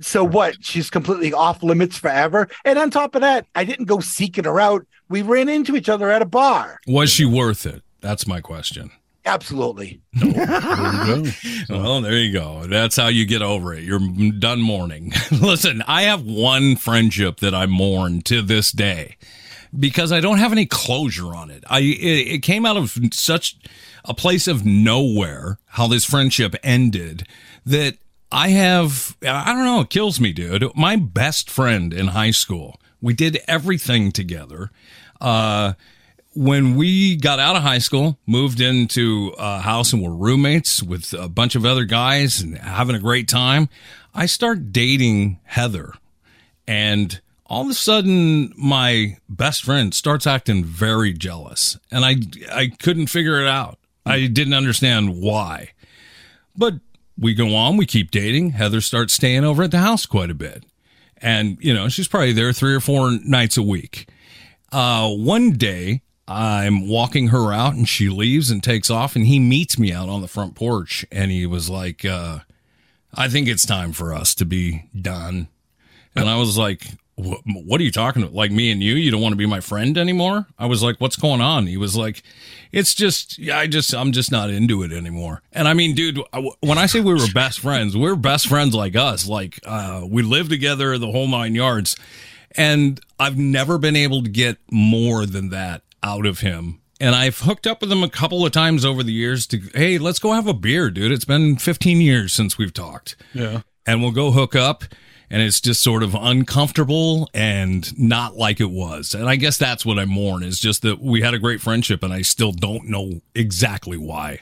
So 0.00 0.24
what? 0.24 0.56
She's 0.64 0.90
completely 0.90 1.32
off 1.32 1.62
limits 1.62 1.96
forever. 1.98 2.48
And 2.64 2.76
on 2.78 2.90
top 2.90 3.14
of 3.14 3.20
that, 3.20 3.46
I 3.54 3.62
didn't 3.64 3.84
go 3.84 4.00
seeking 4.00 4.44
her 4.44 4.58
out. 4.58 4.84
We 5.08 5.22
ran 5.22 5.48
into 5.48 5.76
each 5.76 5.88
other 5.88 6.10
at 6.10 6.22
a 6.22 6.26
bar. 6.26 6.80
Was 6.88 7.10
she 7.10 7.24
worth 7.24 7.66
it? 7.66 7.82
That's 8.00 8.26
my 8.26 8.40
question. 8.40 8.90
Absolutely. 9.24 10.00
There. 10.16 11.22
Well, 11.68 12.00
there 12.00 12.16
you 12.16 12.32
go. 12.32 12.66
That's 12.66 12.96
how 12.96 13.08
you 13.08 13.26
get 13.26 13.42
over 13.42 13.74
it. 13.74 13.82
You're 13.82 14.00
done 14.38 14.60
mourning. 14.60 15.12
Listen, 15.30 15.82
I 15.86 16.02
have 16.02 16.24
one 16.24 16.76
friendship 16.76 17.38
that 17.40 17.54
I 17.54 17.66
mourn 17.66 18.22
to 18.22 18.42
this 18.42 18.72
day 18.72 19.16
because 19.78 20.12
I 20.12 20.20
don't 20.20 20.38
have 20.38 20.52
any 20.52 20.66
closure 20.66 21.34
on 21.34 21.50
it. 21.50 21.64
I 21.68 21.80
it, 21.80 22.34
it 22.34 22.42
came 22.42 22.64
out 22.66 22.76
of 22.76 22.96
such 23.12 23.56
a 24.04 24.14
place 24.14 24.46
of 24.46 24.64
nowhere 24.64 25.58
how 25.66 25.86
this 25.88 26.04
friendship 26.04 26.54
ended 26.62 27.26
that 27.64 27.96
I 28.32 28.48
have 28.48 29.16
I 29.22 29.52
don't 29.52 29.64
know, 29.64 29.80
it 29.80 29.90
kills 29.90 30.20
me, 30.20 30.32
dude. 30.32 30.64
My 30.74 30.96
best 30.96 31.50
friend 31.50 31.92
in 31.92 32.08
high 32.08 32.32
school. 32.32 32.80
We 33.00 33.12
did 33.12 33.38
everything 33.46 34.12
together. 34.12 34.70
Uh 35.20 35.74
when 36.36 36.76
we 36.76 37.16
got 37.16 37.38
out 37.38 37.56
of 37.56 37.62
high 37.62 37.78
school, 37.78 38.18
moved 38.26 38.60
into 38.60 39.34
a 39.38 39.60
house 39.60 39.92
and 39.92 40.02
were 40.02 40.14
roommates 40.14 40.82
with 40.82 41.14
a 41.14 41.28
bunch 41.28 41.54
of 41.54 41.64
other 41.64 41.84
guys 41.84 42.42
and 42.42 42.58
having 42.58 42.94
a 42.94 43.00
great 43.00 43.26
time, 43.26 43.70
I 44.14 44.26
start 44.26 44.70
dating 44.70 45.40
Heather. 45.44 45.94
And 46.68 47.20
all 47.46 47.62
of 47.62 47.70
a 47.70 47.74
sudden, 47.74 48.52
my 48.56 49.16
best 49.28 49.64
friend 49.64 49.94
starts 49.94 50.26
acting 50.26 50.62
very 50.62 51.14
jealous. 51.14 51.78
And 51.90 52.04
I, 52.04 52.16
I 52.52 52.68
couldn't 52.68 53.06
figure 53.06 53.40
it 53.40 53.48
out. 53.48 53.78
I 54.04 54.26
didn't 54.26 54.54
understand 54.54 55.20
why. 55.20 55.70
But 56.54 56.74
we 57.18 57.32
go 57.32 57.54
on, 57.54 57.78
we 57.78 57.86
keep 57.86 58.10
dating. 58.10 58.50
Heather 58.50 58.82
starts 58.82 59.14
staying 59.14 59.44
over 59.44 59.62
at 59.62 59.70
the 59.70 59.78
house 59.78 60.04
quite 60.04 60.30
a 60.30 60.34
bit. 60.34 60.64
And, 61.18 61.56
you 61.60 61.72
know, 61.72 61.88
she's 61.88 62.08
probably 62.08 62.32
there 62.32 62.52
three 62.52 62.74
or 62.74 62.80
four 62.80 63.12
nights 63.24 63.56
a 63.56 63.62
week. 63.62 64.08
Uh, 64.70 65.08
one 65.10 65.52
day, 65.52 66.02
I'm 66.28 66.88
walking 66.88 67.28
her 67.28 67.52
out 67.52 67.74
and 67.74 67.88
she 67.88 68.08
leaves 68.08 68.50
and 68.50 68.62
takes 68.62 68.90
off 68.90 69.14
and 69.14 69.26
he 69.26 69.38
meets 69.38 69.78
me 69.78 69.92
out 69.92 70.08
on 70.08 70.22
the 70.22 70.28
front 70.28 70.54
porch 70.54 71.04
and 71.12 71.30
he 71.30 71.46
was 71.46 71.70
like, 71.70 72.04
uh, 72.04 72.40
I 73.14 73.28
think 73.28 73.48
it's 73.48 73.64
time 73.64 73.92
for 73.92 74.12
us 74.12 74.34
to 74.36 74.44
be 74.44 74.84
done. 75.00 75.48
And 76.16 76.28
I 76.28 76.36
was 76.36 76.58
like, 76.58 76.86
what, 77.16 77.80
are 77.80 77.84
you 77.84 77.92
talking 77.92 78.22
about? 78.22 78.34
Like 78.34 78.50
me 78.50 78.70
and 78.70 78.82
you, 78.82 78.94
you 78.94 79.10
don't 79.10 79.22
want 79.22 79.32
to 79.32 79.38
be 79.38 79.46
my 79.46 79.60
friend 79.60 79.96
anymore? 79.96 80.46
I 80.58 80.66
was 80.66 80.82
like, 80.82 81.00
what's 81.00 81.16
going 81.16 81.40
on? 81.40 81.66
He 81.66 81.76
was 81.76 81.96
like, 81.96 82.22
it's 82.72 82.92
just, 82.92 83.38
I 83.52 83.66
just, 83.66 83.94
I'm 83.94 84.12
just 84.12 84.30
not 84.30 84.50
into 84.50 84.82
it 84.82 84.92
anymore. 84.92 85.42
And 85.52 85.66
I 85.68 85.74
mean, 85.74 85.94
dude, 85.94 86.20
when 86.60 86.78
I 86.78 86.86
say 86.86 87.00
we 87.00 87.14
were 87.14 87.32
best 87.32 87.60
friends, 87.60 87.96
we're 87.96 88.16
best 88.16 88.48
friends 88.48 88.74
like 88.74 88.96
us. 88.96 89.26
Like, 89.26 89.60
uh, 89.64 90.02
we 90.06 90.22
live 90.22 90.48
together 90.48 90.98
the 90.98 91.10
whole 91.10 91.28
nine 91.28 91.54
yards. 91.54 91.96
And 92.58 93.00
I've 93.18 93.38
never 93.38 93.78
been 93.78 93.96
able 93.96 94.22
to 94.22 94.30
get 94.30 94.58
more 94.70 95.24
than 95.24 95.50
that 95.50 95.82
out 96.02 96.26
of 96.26 96.40
him. 96.40 96.80
And 97.00 97.14
I've 97.14 97.40
hooked 97.40 97.66
up 97.66 97.80
with 97.82 97.92
him 97.92 98.02
a 98.02 98.08
couple 98.08 98.44
of 98.46 98.52
times 98.52 98.84
over 98.84 99.02
the 99.02 99.12
years 99.12 99.46
to, 99.48 99.60
hey, 99.74 99.98
let's 99.98 100.18
go 100.18 100.32
have 100.32 100.46
a 100.46 100.54
beer, 100.54 100.90
dude. 100.90 101.12
It's 101.12 101.26
been 101.26 101.56
15 101.56 102.00
years 102.00 102.32
since 102.32 102.56
we've 102.56 102.72
talked 102.72 103.16
Yeah. 103.34 103.60
and 103.86 104.00
we'll 104.00 104.12
go 104.12 104.30
hook 104.30 104.56
up 104.56 104.84
and 105.28 105.42
it's 105.42 105.60
just 105.60 105.82
sort 105.82 106.02
of 106.02 106.14
uncomfortable 106.14 107.28
and 107.34 107.98
not 107.98 108.36
like 108.36 108.60
it 108.60 108.70
was. 108.70 109.12
And 109.14 109.28
I 109.28 109.36
guess 109.36 109.58
that's 109.58 109.84
what 109.84 109.98
I 109.98 110.04
mourn 110.06 110.42
is 110.42 110.58
just 110.58 110.82
that 110.82 111.00
we 111.00 111.20
had 111.20 111.34
a 111.34 111.38
great 111.38 111.60
friendship 111.60 112.02
and 112.02 112.12
I 112.14 112.22
still 112.22 112.52
don't 112.52 112.88
know 112.88 113.20
exactly 113.34 113.98
why. 113.98 114.38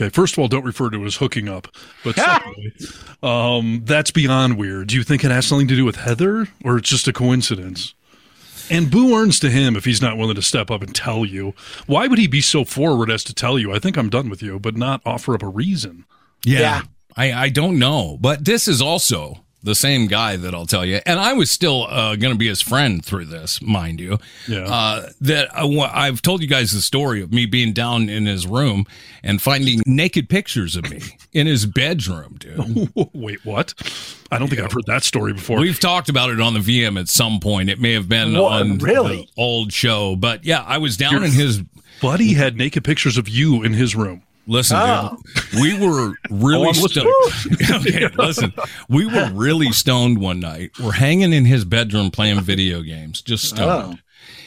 Okay, 0.00 0.08
first 0.08 0.34
of 0.34 0.38
all, 0.38 0.48
don't 0.48 0.64
refer 0.64 0.88
to 0.88 1.02
it 1.02 1.06
as 1.06 1.16
hooking 1.16 1.48
up. 1.48 1.68
But 2.02 2.14
secondly, 2.16 2.72
um, 3.22 3.82
that's 3.84 4.10
beyond 4.10 4.56
weird. 4.56 4.86
Do 4.88 4.96
you 4.96 5.02
think 5.02 5.22
it 5.24 5.30
has 5.30 5.44
something 5.46 5.68
to 5.68 5.76
do 5.76 5.84
with 5.84 5.96
Heather, 5.96 6.46
or 6.64 6.78
it's 6.78 6.88
just 6.88 7.08
a 7.08 7.12
coincidence? 7.12 7.94
And 8.70 8.90
boo 8.90 9.14
earns 9.16 9.40
to 9.40 9.50
him 9.50 9.76
if 9.76 9.84
he's 9.84 10.00
not 10.00 10.16
willing 10.16 10.36
to 10.36 10.42
step 10.42 10.70
up 10.70 10.82
and 10.82 10.94
tell 10.94 11.24
you. 11.24 11.54
Why 11.86 12.06
would 12.06 12.18
he 12.18 12.26
be 12.28 12.40
so 12.40 12.64
forward 12.64 13.10
as 13.10 13.24
to 13.24 13.34
tell 13.34 13.58
you, 13.58 13.72
I 13.72 13.78
think 13.78 13.96
I'm 13.96 14.08
done 14.08 14.30
with 14.30 14.42
you, 14.42 14.58
but 14.58 14.76
not 14.76 15.02
offer 15.04 15.34
up 15.34 15.42
a 15.42 15.48
reason? 15.48 16.04
Yeah. 16.44 16.82
I, 17.16 17.32
I 17.32 17.48
don't 17.48 17.78
know. 17.78 18.16
But 18.20 18.44
this 18.44 18.68
is 18.68 18.80
also 18.80 19.44
the 19.62 19.74
same 19.74 20.06
guy 20.06 20.36
that 20.36 20.54
I'll 20.54 20.66
tell 20.66 20.84
you. 20.84 21.00
And 21.04 21.20
I 21.20 21.32
was 21.34 21.50
still 21.50 21.86
uh, 21.88 22.16
going 22.16 22.32
to 22.32 22.38
be 22.38 22.48
his 22.48 22.62
friend 22.62 23.04
through 23.04 23.26
this, 23.26 23.60
mind 23.60 24.00
you. 24.00 24.18
Yeah. 24.48 24.60
Uh, 24.64 25.10
that 25.20 25.48
I, 25.54 25.64
I've 25.66 26.22
told 26.22 26.40
you 26.40 26.48
guys 26.48 26.72
the 26.72 26.80
story 26.80 27.20
of 27.22 27.32
me 27.32 27.44
being 27.46 27.72
down 27.72 28.08
in 28.08 28.26
his 28.26 28.46
room 28.46 28.86
and 29.22 29.40
finding 29.42 29.82
naked 29.86 30.28
pictures 30.28 30.76
of 30.76 30.90
me 30.90 31.00
in 31.32 31.46
his 31.46 31.66
bedroom, 31.66 32.36
dude. 32.38 32.90
Wait, 33.12 33.44
what? 33.44 33.74
I 34.30 34.38
don't 34.38 34.48
think 34.48 34.60
I've 34.62 34.72
heard 34.72 34.86
that 34.86 35.02
story 35.04 35.32
before. 35.34 35.60
We've 35.60 35.78
talked 35.80 36.08
about 36.08 36.30
it 36.30 36.40
on 36.40 36.54
the 36.54 36.60
VM 36.60 36.98
at 36.98 37.08
some 37.08 37.40
point. 37.40 37.68
It 37.68 37.78
may 37.80 37.92
have 37.92 38.08
been 38.08 38.32
What? 38.38 38.52
on 38.62 38.78
Really? 38.78 39.16
the 39.22 39.28
old 39.36 39.72
show, 39.72 40.16
but 40.16 40.44
yeah, 40.44 40.62
I 40.66 40.78
was 40.78 40.96
down 40.96 41.12
Your 41.12 41.24
in 41.24 41.32
his. 41.32 41.62
buddy 42.00 42.32
had 42.34 42.56
naked 42.56 42.82
pictures 42.84 43.18
of 43.18 43.28
you 43.28 43.62
in 43.62 43.74
his 43.74 43.94
room. 43.94 44.22
Listen, 44.46 44.76
Oh. 44.80 45.18
dude, 45.52 45.60
we 45.60 45.78
were 45.86 46.14
really 46.30 46.68
Oh, 46.68 46.72
stoned. 46.72 47.70
okay, 47.86 48.08
listen, 48.16 48.52
we 48.88 49.06
were 49.06 49.30
really 49.32 49.70
stoned 49.72 50.18
one 50.18 50.40
night. 50.40 50.70
We're 50.82 50.92
hanging 50.92 51.32
in 51.32 51.44
his 51.44 51.64
bedroom 51.64 52.10
playing 52.10 52.40
video 52.40 52.82
games, 52.82 53.22
just 53.22 53.52
oh. 53.54 53.56
stoned. 53.56 54.02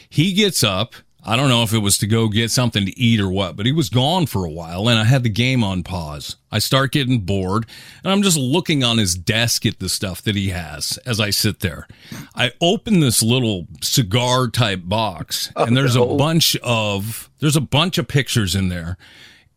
He 0.08 0.32
gets 0.32 0.62
up. 0.62 0.94
I 1.26 1.36
don't 1.36 1.48
know 1.48 1.62
if 1.62 1.72
it 1.72 1.78
was 1.78 1.96
to 1.98 2.06
go 2.06 2.28
get 2.28 2.50
something 2.50 2.84
to 2.84 2.98
eat 3.00 3.18
or 3.18 3.30
what, 3.30 3.56
but 3.56 3.64
he 3.64 3.72
was 3.72 3.88
gone 3.88 4.26
for 4.26 4.44
a 4.44 4.50
while 4.50 4.90
and 4.90 4.98
I 4.98 5.04
had 5.04 5.22
the 5.22 5.30
game 5.30 5.64
on 5.64 5.82
pause. 5.82 6.36
I 6.52 6.58
start 6.58 6.92
getting 6.92 7.20
bored 7.20 7.64
and 8.02 8.12
I'm 8.12 8.20
just 8.20 8.36
looking 8.36 8.84
on 8.84 8.98
his 8.98 9.14
desk 9.14 9.64
at 9.64 9.78
the 9.78 9.88
stuff 9.88 10.20
that 10.22 10.36
he 10.36 10.50
has 10.50 10.98
as 11.06 11.20
I 11.20 11.30
sit 11.30 11.60
there. 11.60 11.88
I 12.34 12.52
open 12.60 13.00
this 13.00 13.22
little 13.22 13.66
cigar 13.80 14.48
type 14.48 14.82
box 14.84 15.50
and 15.56 15.74
there's 15.74 15.96
a 15.96 16.02
oh, 16.02 16.18
bunch 16.18 16.56
of 16.56 17.30
there's 17.38 17.56
a 17.56 17.62
bunch 17.62 17.96
of 17.96 18.06
pictures 18.06 18.54
in 18.54 18.68
there 18.68 18.98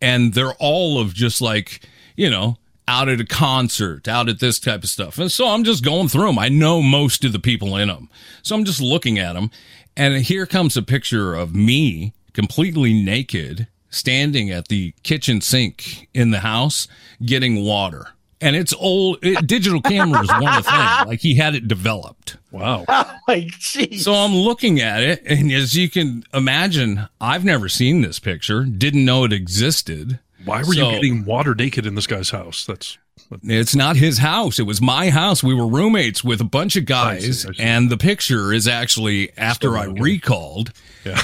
and 0.01 0.33
they're 0.33 0.53
all 0.53 0.99
of 0.99 1.13
just 1.13 1.41
like, 1.41 1.81
you 2.15 2.29
know, 2.29 2.57
out 2.87 3.09
at 3.09 3.19
a 3.19 3.25
concert, 3.25 4.07
out 4.07 4.29
at 4.29 4.39
this 4.39 4.59
type 4.59 4.83
of 4.83 4.89
stuff. 4.89 5.17
And 5.17 5.31
so 5.31 5.47
I'm 5.47 5.63
just 5.63 5.83
going 5.83 6.07
through 6.07 6.27
them. 6.27 6.39
I 6.39 6.49
know 6.49 6.81
most 6.81 7.23
of 7.25 7.33
the 7.33 7.39
people 7.39 7.75
in 7.75 7.89
them. 7.89 8.09
So 8.43 8.55
I'm 8.55 8.65
just 8.65 8.81
looking 8.81 9.19
at 9.19 9.33
them. 9.33 9.51
And 9.95 10.23
here 10.23 10.45
comes 10.45 10.77
a 10.77 10.81
picture 10.81 11.33
of 11.33 11.55
me 11.55 12.13
completely 12.33 12.93
naked 12.93 13.67
standing 13.89 14.51
at 14.51 14.67
the 14.67 14.93
kitchen 15.03 15.41
sink 15.41 16.07
in 16.13 16.31
the 16.31 16.39
house 16.39 16.87
getting 17.25 17.63
water. 17.63 18.09
And 18.39 18.55
it's 18.55 18.73
old 18.73 19.17
it, 19.23 19.47
digital 19.47 19.81
cameras 19.81 20.29
weren't 20.29 20.59
a 20.59 20.63
thing. 20.63 20.87
Like 21.07 21.19
he 21.21 21.35
had 21.37 21.55
it 21.55 21.67
developed. 21.67 22.37
Wow. 22.51 22.85
Oh 22.89 23.13
like, 23.27 23.47
jeez. 23.59 23.99
So 24.01 24.13
I'm 24.13 24.33
looking 24.33 24.79
at 24.79 25.03
it, 25.03 25.21
and 25.25 25.51
as 25.51 25.75
you 25.75 25.89
can 25.89 26.23
imagine, 26.33 27.07
I've 27.19 27.43
never 27.43 27.67
seen 27.67 28.01
this 28.01 28.19
picture, 28.19 28.63
didn't 28.63 29.03
know 29.03 29.25
it 29.25 29.33
existed. 29.33 30.19
Why 30.45 30.59
were 30.59 30.73
So- 30.73 30.87
you 30.89 30.95
getting 30.95 31.25
water 31.25 31.53
naked 31.55 31.85
in 31.85 31.95
this 31.95 32.07
guy's 32.07 32.29
house? 32.29 32.65
That's 32.65 32.97
It's 33.43 33.75
not 33.75 33.97
his 33.97 34.19
house. 34.19 34.59
It 34.59 34.63
was 34.63 34.81
my 34.81 35.09
house. 35.09 35.43
We 35.43 35.53
were 35.53 35.67
roommates 35.67 36.23
with 36.23 36.39
a 36.39 36.45
bunch 36.45 36.77
of 36.77 36.85
guys, 36.85 37.45
and 37.59 37.89
the 37.89 37.97
picture 37.97 38.53
is 38.53 38.65
actually 38.67 39.35
after 39.37 39.77
I 39.77 39.85
recalled. 39.85 40.71
Yeah. 41.03 41.21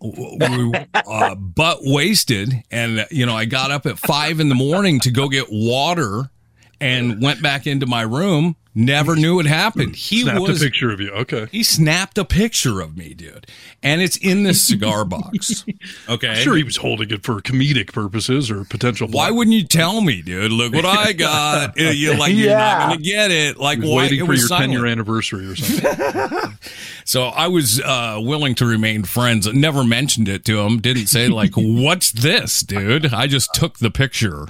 We 0.00 0.64
were 0.68 0.86
uh, 0.94 1.34
butt 1.36 1.78
wasted, 1.82 2.52
and 2.70 3.06
you 3.10 3.24
know 3.26 3.34
I 3.36 3.44
got 3.44 3.70
up 3.70 3.86
at 3.86 3.98
five 3.98 4.40
in 4.40 4.48
the 4.48 4.54
morning 4.54 4.98
to 5.00 5.10
go 5.10 5.28
get 5.28 5.46
water, 5.50 6.30
and 6.84 7.22
went 7.22 7.42
back 7.42 7.66
into 7.66 7.86
my 7.86 8.02
room. 8.02 8.56
Never 8.74 9.14
knew 9.14 9.38
it 9.38 9.46
happened. 9.46 9.94
He 9.96 10.22
snapped 10.22 10.40
was 10.40 10.60
a 10.60 10.64
picture 10.64 10.90
of 10.90 11.00
you. 11.00 11.10
Okay. 11.12 11.46
he 11.52 11.62
snapped 11.62 12.18
a 12.18 12.24
picture 12.24 12.80
of 12.80 12.96
me, 12.96 13.14
dude, 13.14 13.46
and 13.82 14.02
it's 14.02 14.16
in 14.16 14.42
this 14.42 14.62
cigar 14.62 15.04
box. 15.04 15.64
Okay, 16.08 16.28
I'm 16.28 16.36
sure 16.36 16.56
he 16.56 16.62
was 16.64 16.76
holding 16.76 17.10
it 17.10 17.22
for 17.24 17.40
comedic 17.40 17.92
purposes 17.92 18.50
or 18.50 18.64
potential. 18.64 19.06
Why 19.08 19.30
wouldn't 19.30 19.54
you 19.56 19.64
tell 19.64 20.00
me, 20.00 20.22
dude? 20.22 20.50
Look 20.52 20.74
what 20.74 20.84
I 20.84 21.12
got. 21.14 21.78
Uh, 21.80 21.82
You're 21.90 22.16
like 22.16 22.34
you're 22.34 22.50
not 22.56 22.88
gonna 22.90 23.00
get 23.00 23.30
it. 23.30 23.56
Like 23.58 23.78
He 23.78 23.82
was 23.82 23.90
why? 23.90 23.96
waiting 24.02 24.18
it 24.18 24.24
for 24.24 24.30
was 24.32 24.48
your 24.50 24.58
10 24.58 24.70
year 24.72 24.86
anniversary 24.86 25.46
or 25.46 25.56
something. 25.56 26.58
So 27.06 27.24
I 27.24 27.48
was 27.48 27.82
uh, 27.82 28.18
willing 28.22 28.54
to 28.54 28.64
remain 28.64 29.04
friends. 29.04 29.46
Never 29.52 29.84
mentioned 29.84 30.26
it 30.26 30.42
to 30.46 30.60
him. 30.60 30.80
Didn't 30.80 31.08
say 31.08 31.28
like, 31.28 31.52
"What's 31.54 32.10
this, 32.10 32.62
dude?" 32.62 33.12
I 33.12 33.26
just 33.26 33.52
took 33.52 33.78
the 33.78 33.90
picture, 33.90 34.46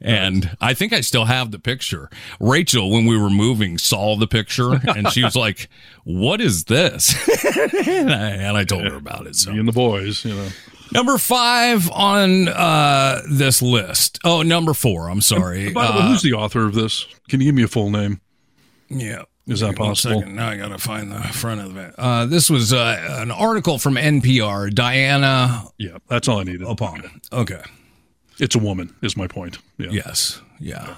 and 0.00 0.56
I 0.60 0.74
think 0.74 0.92
I 0.92 1.00
still 1.00 1.26
have 1.26 1.52
the 1.52 1.60
picture. 1.60 2.10
Rachel, 2.40 2.90
when 2.90 3.06
we 3.06 3.16
were 3.16 3.30
moving, 3.30 3.61
saw 3.78 4.16
the 4.16 4.26
picture, 4.26 4.72
and 4.72 5.08
she 5.10 5.22
was 5.24 5.34
like, 5.36 5.68
"What 6.04 6.40
is 6.40 6.64
this?" 6.64 7.14
and, 7.86 8.10
I, 8.12 8.28
and 8.30 8.56
I 8.56 8.64
told 8.64 8.86
her 8.86 8.96
about 8.96 9.26
it. 9.26 9.36
So 9.36 9.52
Me 9.52 9.58
and 9.58 9.68
the 9.68 9.72
boys, 9.72 10.24
you 10.24 10.34
know. 10.34 10.48
number 10.92 11.18
five 11.18 11.90
on 11.90 12.48
uh, 12.48 13.22
this 13.30 13.62
list. 13.62 14.18
Oh, 14.24 14.42
number 14.42 14.74
four. 14.74 15.08
I'm 15.08 15.20
sorry. 15.20 15.72
By 15.72 15.86
the 15.86 15.92
way, 15.92 15.98
Uh, 16.00 16.08
who's 16.08 16.22
the 16.22 16.32
author 16.34 16.64
of 16.66 16.74
this? 16.74 17.06
Can 17.28 17.40
you 17.40 17.46
give 17.46 17.54
me 17.54 17.62
a 17.62 17.68
full 17.68 17.90
name? 17.90 18.20
Yeah. 18.88 19.22
Is 19.48 19.58
that 19.60 19.74
possible? 19.74 20.20
second. 20.20 20.36
Now 20.36 20.50
I 20.50 20.56
got 20.56 20.68
to 20.68 20.78
find 20.78 21.10
the 21.10 21.18
front 21.20 21.60
of 21.62 21.76
it. 21.76 21.94
Uh, 21.98 22.26
this 22.26 22.48
was 22.48 22.72
uh, 22.72 23.18
an 23.20 23.32
article 23.32 23.76
from 23.78 23.94
NPR. 23.96 24.72
Diana. 24.72 25.64
Yeah, 25.78 25.96
that's 26.06 26.28
all 26.28 26.38
I 26.38 26.44
needed. 26.44 26.62
Upon. 26.62 27.20
Okay. 27.32 27.60
It's 28.38 28.54
a 28.54 28.60
woman, 28.60 28.94
is 29.02 29.16
my 29.16 29.26
point. 29.26 29.58
Yeah. 29.78 29.88
Yes. 29.90 30.40
Yeah. 30.60 30.94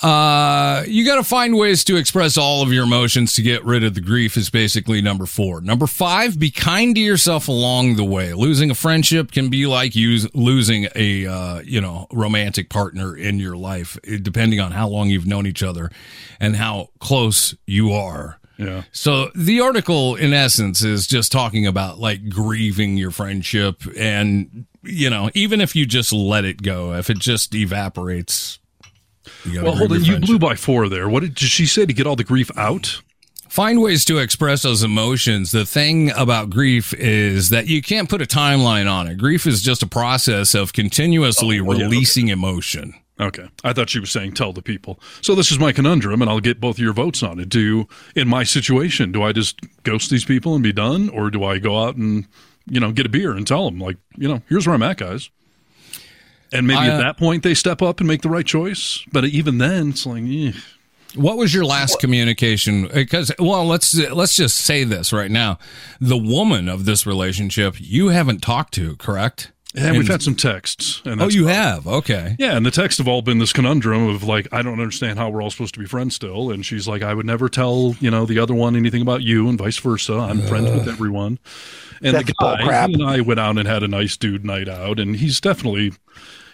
Uh, 0.00 0.84
you 0.86 1.04
got 1.04 1.16
to 1.16 1.24
find 1.24 1.56
ways 1.56 1.82
to 1.84 1.96
express 1.96 2.36
all 2.36 2.62
of 2.62 2.72
your 2.72 2.84
emotions 2.84 3.34
to 3.34 3.42
get 3.42 3.64
rid 3.64 3.82
of 3.82 3.94
the 3.94 4.00
grief 4.00 4.36
is 4.36 4.48
basically 4.48 5.02
number 5.02 5.26
four. 5.26 5.60
Number 5.60 5.88
five, 5.88 6.38
be 6.38 6.52
kind 6.52 6.94
to 6.94 7.00
yourself 7.00 7.48
along 7.48 7.96
the 7.96 8.04
way. 8.04 8.32
Losing 8.32 8.70
a 8.70 8.76
friendship 8.76 9.32
can 9.32 9.50
be 9.50 9.66
like 9.66 9.96
use, 9.96 10.32
losing 10.34 10.86
a, 10.94 11.26
uh, 11.26 11.60
you 11.62 11.80
know, 11.80 12.06
romantic 12.12 12.70
partner 12.70 13.16
in 13.16 13.40
your 13.40 13.56
life, 13.56 13.98
eh, 14.06 14.18
depending 14.22 14.60
on 14.60 14.70
how 14.70 14.88
long 14.88 15.08
you've 15.08 15.26
known 15.26 15.46
each 15.46 15.64
other 15.64 15.90
and 16.38 16.54
how 16.54 16.90
close 17.00 17.56
you 17.66 17.92
are. 17.92 18.38
Yeah. 18.56 18.82
So 18.92 19.30
the 19.34 19.60
article, 19.60 20.16
in 20.16 20.32
essence, 20.32 20.82
is 20.82 21.06
just 21.06 21.32
talking 21.32 21.66
about 21.66 21.98
like 21.98 22.28
grieving 22.28 22.96
your 22.96 23.12
friendship, 23.12 23.82
and 23.96 24.66
you 24.82 25.10
know, 25.10 25.30
even 25.34 25.60
if 25.60 25.76
you 25.76 25.86
just 25.86 26.12
let 26.12 26.44
it 26.44 26.62
go, 26.62 26.92
if 26.94 27.08
it 27.08 27.18
just 27.18 27.54
evaporates. 27.54 28.58
You 29.44 29.62
Well, 29.62 29.76
hold 29.76 29.92
on. 29.92 30.02
your 30.04 30.16
You 30.16 30.20
blew 30.20 30.38
by 30.38 30.54
four 30.54 30.88
there. 30.88 31.08
What 31.08 31.20
did, 31.20 31.34
did 31.34 31.48
she 31.48 31.66
say 31.66 31.86
to 31.86 31.92
get 31.92 32.06
all 32.06 32.16
the 32.16 32.24
grief 32.24 32.50
out? 32.56 33.00
Find 33.48 33.80
ways 33.80 34.04
to 34.04 34.18
express 34.18 34.62
those 34.62 34.82
emotions. 34.82 35.52
The 35.52 35.64
thing 35.64 36.10
about 36.10 36.50
grief 36.50 36.92
is 36.94 37.48
that 37.48 37.66
you 37.66 37.80
can't 37.80 38.08
put 38.08 38.20
a 38.20 38.26
timeline 38.26 38.90
on 38.90 39.08
it. 39.08 39.16
Grief 39.16 39.46
is 39.46 39.62
just 39.62 39.82
a 39.82 39.86
process 39.86 40.54
of 40.54 40.72
continuously 40.74 41.58
Oh, 41.60 41.64
well, 41.64 41.78
yeah, 41.78 41.86
okay. 41.86 41.94
releasing 41.94 42.28
emotion. 42.28 42.92
Okay. 43.20 43.48
I 43.64 43.72
thought 43.72 43.88
she 43.90 43.98
was 44.00 44.10
saying 44.12 44.34
tell 44.34 44.52
the 44.52 44.62
people. 44.62 45.00
So 45.22 45.34
this 45.34 45.50
is 45.50 45.58
my 45.58 45.72
conundrum, 45.72 46.20
and 46.20 46.30
I'll 46.30 46.38
get 46.40 46.60
both 46.60 46.76
of 46.76 46.80
your 46.84 46.92
votes 46.92 47.22
on 47.22 47.40
it. 47.40 47.48
Do 47.48 47.88
in 48.14 48.28
my 48.28 48.44
situation, 48.44 49.10
do 49.12 49.22
I 49.22 49.32
just 49.32 49.58
ghost 49.82 50.10
these 50.10 50.24
people 50.26 50.54
and 50.54 50.62
be 50.62 50.72
done, 50.72 51.08
or 51.08 51.30
do 51.30 51.42
I 51.42 51.58
go 51.58 51.82
out 51.82 51.96
and 51.96 52.26
you 52.70 52.78
know 52.78 52.92
get 52.92 53.06
a 53.06 53.08
beer 53.08 53.32
and 53.32 53.46
tell 53.46 53.64
them 53.64 53.80
like 53.80 53.96
you 54.16 54.28
know 54.28 54.42
here's 54.48 54.66
where 54.66 54.74
I'm 54.74 54.82
at, 54.84 54.98
guys? 54.98 55.30
And 56.52 56.66
maybe 56.66 56.78
I, 56.78 56.88
uh, 56.88 56.94
at 56.94 57.00
that 57.00 57.16
point 57.18 57.42
they 57.42 57.54
step 57.54 57.82
up 57.82 58.00
and 58.00 58.08
make 58.08 58.22
the 58.22 58.28
right 58.28 58.46
choice. 58.46 59.04
But 59.12 59.24
even 59.26 59.58
then, 59.58 59.90
it's 59.90 60.06
like, 60.06 60.22
eh. 60.26 60.52
What 61.14 61.38
was 61.38 61.54
your 61.54 61.64
last 61.64 61.98
communication? 62.00 62.86
Because 62.86 63.32
well, 63.38 63.66
let's 63.66 63.94
let's 63.94 64.36
just 64.36 64.56
say 64.56 64.84
this 64.84 65.12
right 65.12 65.30
now: 65.30 65.58
the 66.00 66.18
woman 66.18 66.68
of 66.68 66.84
this 66.84 67.06
relationship 67.06 67.76
you 67.78 68.08
haven't 68.08 68.40
talked 68.40 68.74
to, 68.74 68.94
correct? 68.96 69.50
And, 69.74 69.98
we've 69.98 70.08
had 70.08 70.22
some 70.22 70.34
texts. 70.34 71.02
And 71.04 71.20
oh, 71.20 71.28
you 71.28 71.44
about- 71.44 71.54
have. 71.54 71.86
Okay. 71.86 72.36
Yeah, 72.38 72.56
and 72.56 72.64
the 72.64 72.70
texts 72.70 72.98
have 72.98 73.06
all 73.06 73.20
been 73.20 73.38
this 73.38 73.52
conundrum 73.52 74.08
of 74.08 74.22
like, 74.24 74.48
I 74.50 74.62
don't 74.62 74.80
understand 74.80 75.18
how 75.18 75.28
we're 75.28 75.42
all 75.42 75.50
supposed 75.50 75.74
to 75.74 75.80
be 75.80 75.86
friends 75.86 76.14
still. 76.14 76.50
And 76.50 76.64
she's 76.64 76.88
like, 76.88 77.02
I 77.02 77.12
would 77.12 77.26
never 77.26 77.50
tell, 77.50 77.94
you 78.00 78.10
know, 78.10 78.24
the 78.24 78.38
other 78.38 78.54
one 78.54 78.76
anything 78.76 79.02
about 79.02 79.22
you 79.22 79.46
and 79.46 79.58
vice 79.58 79.76
versa. 79.76 80.14
I'm 80.14 80.40
friends 80.42 80.70
with 80.70 80.88
everyone. 80.88 81.38
And 82.02 82.16
That's 82.16 82.26
the 82.26 82.34
guy 82.40 82.62
bullcrap. 82.62 82.88
he 82.88 82.94
and 82.94 83.04
I 83.04 83.20
went 83.20 83.40
out 83.40 83.58
and 83.58 83.68
had 83.68 83.82
a 83.82 83.88
nice 83.88 84.16
dude 84.16 84.44
night 84.44 84.68
out, 84.68 84.98
and 84.98 85.16
he's 85.16 85.40
definitely 85.40 85.92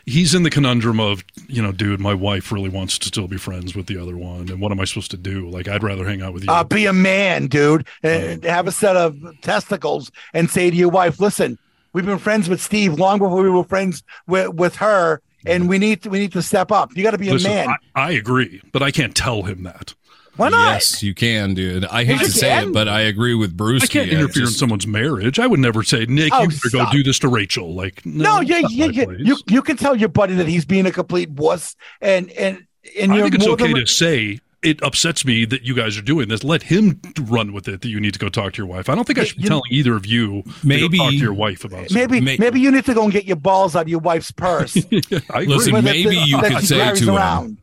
he's 0.07 0.35
in 0.35 0.43
the 0.43 0.51
conundrum 0.51 1.01
of, 1.01 1.25
you 1.47 1.63
know, 1.63 1.73
dude, 1.73 2.01
my 2.01 2.15
wife 2.15 2.53
really 2.53 2.69
wants 2.69 2.99
to 2.99 3.07
still 3.09 3.29
be 3.29 3.37
friends 3.37 3.75
with 3.75 3.87
the 3.87 3.97
other 3.97 4.17
one, 4.17 4.49
and 4.51 4.61
what 4.61 4.73
am 4.73 4.81
I 4.81 4.85
supposed 4.85 5.11
to 5.13 5.17
do? 5.17 5.49
Like, 5.49 5.69
I'd 5.69 5.83
rather 5.83 6.05
hang 6.05 6.23
out 6.23 6.35
with 6.35 6.45
you. 6.45 6.53
Uh, 6.53 6.65
be 6.65 6.87
a 6.87 6.93
man, 6.93 7.47
dude, 7.47 7.87
and 8.03 8.45
have 8.45 8.67
a 8.67 8.73
set 8.73 8.97
of 8.97 9.19
testicles 9.41 10.11
and 10.33 10.51
say 10.51 10.71
to 10.71 10.77
your 10.77 10.91
wife, 10.91 11.21
"Listen, 11.21 11.59
we've 11.93 12.07
been 12.07 12.19
friends 12.19 12.49
with 12.49 12.61
Steve 12.61 12.95
long 12.95 13.19
before 13.19 13.43
we 13.43 13.51
were 13.51 13.65
friends 13.65 14.03
with, 14.27 14.55
with 14.55 14.77
her, 14.77 15.23
and 15.47 15.69
we 15.69 15.79
need 15.79 16.03
to, 16.03 16.11
we 16.11 16.19
need 16.19 16.33
to 16.33 16.43
step 16.43 16.71
up. 16.71 16.97
You 16.97 17.03
got 17.03 17.13
to 17.13 17.19
be 17.19 17.31
Listen, 17.31 17.51
a 17.51 17.55
man. 17.55 17.69
I, 17.95 18.09
I 18.09 18.11
agree, 18.13 18.61
but 18.73 18.83
I 18.83 18.91
can't 18.91 19.15
tell 19.15 19.43
him 19.43 19.63
that. 19.65 19.95
Why 20.37 20.49
not? 20.49 20.73
Yes, 20.75 21.03
you 21.03 21.15
can, 21.15 21.55
dude. 21.55 21.85
I 21.87 22.05
hate 22.05 22.21
You 22.21 22.27
to 22.27 22.33
say 22.33 22.63
it, 22.65 22.73
but 22.73 22.89
I 22.89 23.01
agree 23.03 23.35
with 23.35 23.57
Bruce. 23.57 23.85
I 23.85 23.87
can't 23.87 24.11
interfere 24.11 24.45
in 24.45 24.49
someone's 24.51 24.87
marriage. 24.87 25.39
I 25.39 25.47
would 25.47 25.61
never 25.61 25.83
say, 25.83 26.07
Nick, 26.07 26.33
Oh, 26.35 26.43
you 26.43 26.49
better 26.49 26.71
go 26.73 26.91
do 26.91 27.03
this 27.05 27.19
to 27.21 27.29
Rachel. 27.29 27.75
Like, 27.75 28.05
No, 28.05 28.37
no, 28.37 28.41
yeah, 28.41 28.63
yeah, 28.69 28.87
yeah. 28.87 29.05
You 29.19 29.37
you 29.49 29.63
can 29.63 29.77
tell 29.77 29.95
your 29.97 30.09
buddy 30.09 30.35
that 30.35 30.49
he's 30.49 30.65
being 30.65 30.87
a 30.87 30.91
complete 30.93 31.31
wuss, 31.31 31.77
and 32.01 32.31
and 32.33 32.67
and 32.99 33.13
I 33.13 33.17
you're 33.17 33.25
think 33.27 33.35
it's 33.37 33.47
okay 33.47 33.73
than- 33.73 33.77
to 33.77 33.87
say 33.87 34.41
it 34.63 34.83
upsets 34.83 35.27
me 35.27 35.45
that 35.45 35.63
you 35.63 35.75
guys 35.75 35.99
are 35.99 36.03
doing 36.03 36.27
this. 36.29 36.43
Let 36.43 36.63
him 36.63 36.99
run 37.25 37.53
with 37.53 37.69
it. 37.69 37.83
That 37.83 37.89
you 37.89 38.01
need 38.01 38.15
to 38.15 38.19
go 38.19 38.31
talk 38.31 38.55
to 38.55 38.57
your 38.63 38.67
wife. 38.67 38.89
I 38.89 38.95
don't 38.95 39.05
think 39.07 39.19
I 39.19 39.25
should 39.25 39.37
be 39.37 39.43
you- 39.43 39.49
telling 39.51 39.63
either 39.71 39.95
of 39.95 40.07
you. 40.07 40.43
Maybe- 40.65 40.89
to 40.89 40.97
go 40.97 41.05
talk 41.05 41.11
to 41.11 41.17
your 41.19 41.35
wife 41.35 41.65
about. 41.67 41.91
Maybe 41.91 42.21
May- 42.23 42.39
maybe 42.39 42.61
you 42.61 42.71
need 42.71 42.87
to 42.87 42.95
go 42.95 43.05
and 43.05 43.13
get 43.13 43.27
your 43.27 43.37
balls 43.37 43.77
out 43.77 43.83
of 43.83 43.89
your 43.89 43.99
wife's 44.01 44.31
purse. 44.31 44.73
something. 44.73 45.03
I 45.31 45.43
agree. 45.43 45.55
Listen, 45.55 45.73
But 45.73 45.85
that- 45.85 45.93
maybe 45.93 46.17
you 46.17 46.41
that 46.41 46.51
could 46.53 46.65
say 46.67 46.95
to 46.95 47.05
him, 47.05 47.11
around. 47.15 47.45
L- 47.51 47.57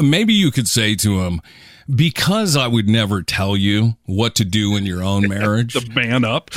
maybe 0.00 0.32
you 0.34 0.50
could 0.50 0.68
say 0.68 0.94
to 0.96 1.20
him, 1.20 1.40
because 1.92 2.56
I 2.56 2.66
would 2.68 2.88
never 2.88 3.22
tell 3.22 3.56
you 3.56 3.96
what 4.06 4.34
to 4.36 4.44
do 4.44 4.76
in 4.76 4.86
your 4.86 5.02
own 5.02 5.28
marriage, 5.28 5.74
the 5.74 5.90
man 5.94 6.24
up. 6.24 6.50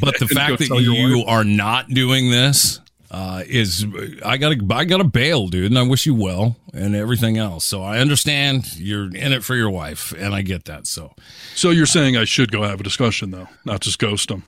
but 0.00 0.18
the 0.18 0.28
fact 0.34 0.58
that 0.58 0.80
you 0.80 1.24
are 1.26 1.44
not 1.44 1.88
doing 1.88 2.30
this 2.30 2.80
uh, 3.10 3.42
is 3.46 3.86
I 4.24 4.36
gotta 4.38 4.60
I 4.70 4.84
gotta 4.84 5.04
bail, 5.04 5.48
dude, 5.48 5.70
and 5.70 5.78
I 5.78 5.82
wish 5.82 6.04
you 6.04 6.14
well 6.14 6.56
and 6.72 6.94
everything 6.96 7.38
else. 7.38 7.64
So 7.64 7.82
I 7.82 7.98
understand 8.00 8.76
you're 8.76 9.04
in 9.06 9.32
it 9.32 9.44
for 9.44 9.54
your 9.54 9.70
wife, 9.70 10.12
and 10.18 10.34
I 10.34 10.42
get 10.42 10.64
that. 10.64 10.86
So, 10.86 11.12
So 11.54 11.70
you're 11.70 11.86
saying 11.86 12.16
I 12.16 12.24
should 12.24 12.50
go 12.50 12.62
have 12.62 12.80
a 12.80 12.82
discussion 12.82 13.30
though, 13.30 13.48
not 13.64 13.80
just 13.80 13.98
ghost 13.98 14.30
him. 14.30 14.44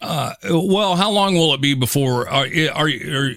uh, 0.00 0.32
well, 0.50 0.96
how 0.96 1.10
long 1.10 1.34
will 1.34 1.52
it 1.54 1.60
be 1.60 1.74
before 1.74 2.28
are 2.28 2.46
are 2.72 2.88
are 2.88 3.30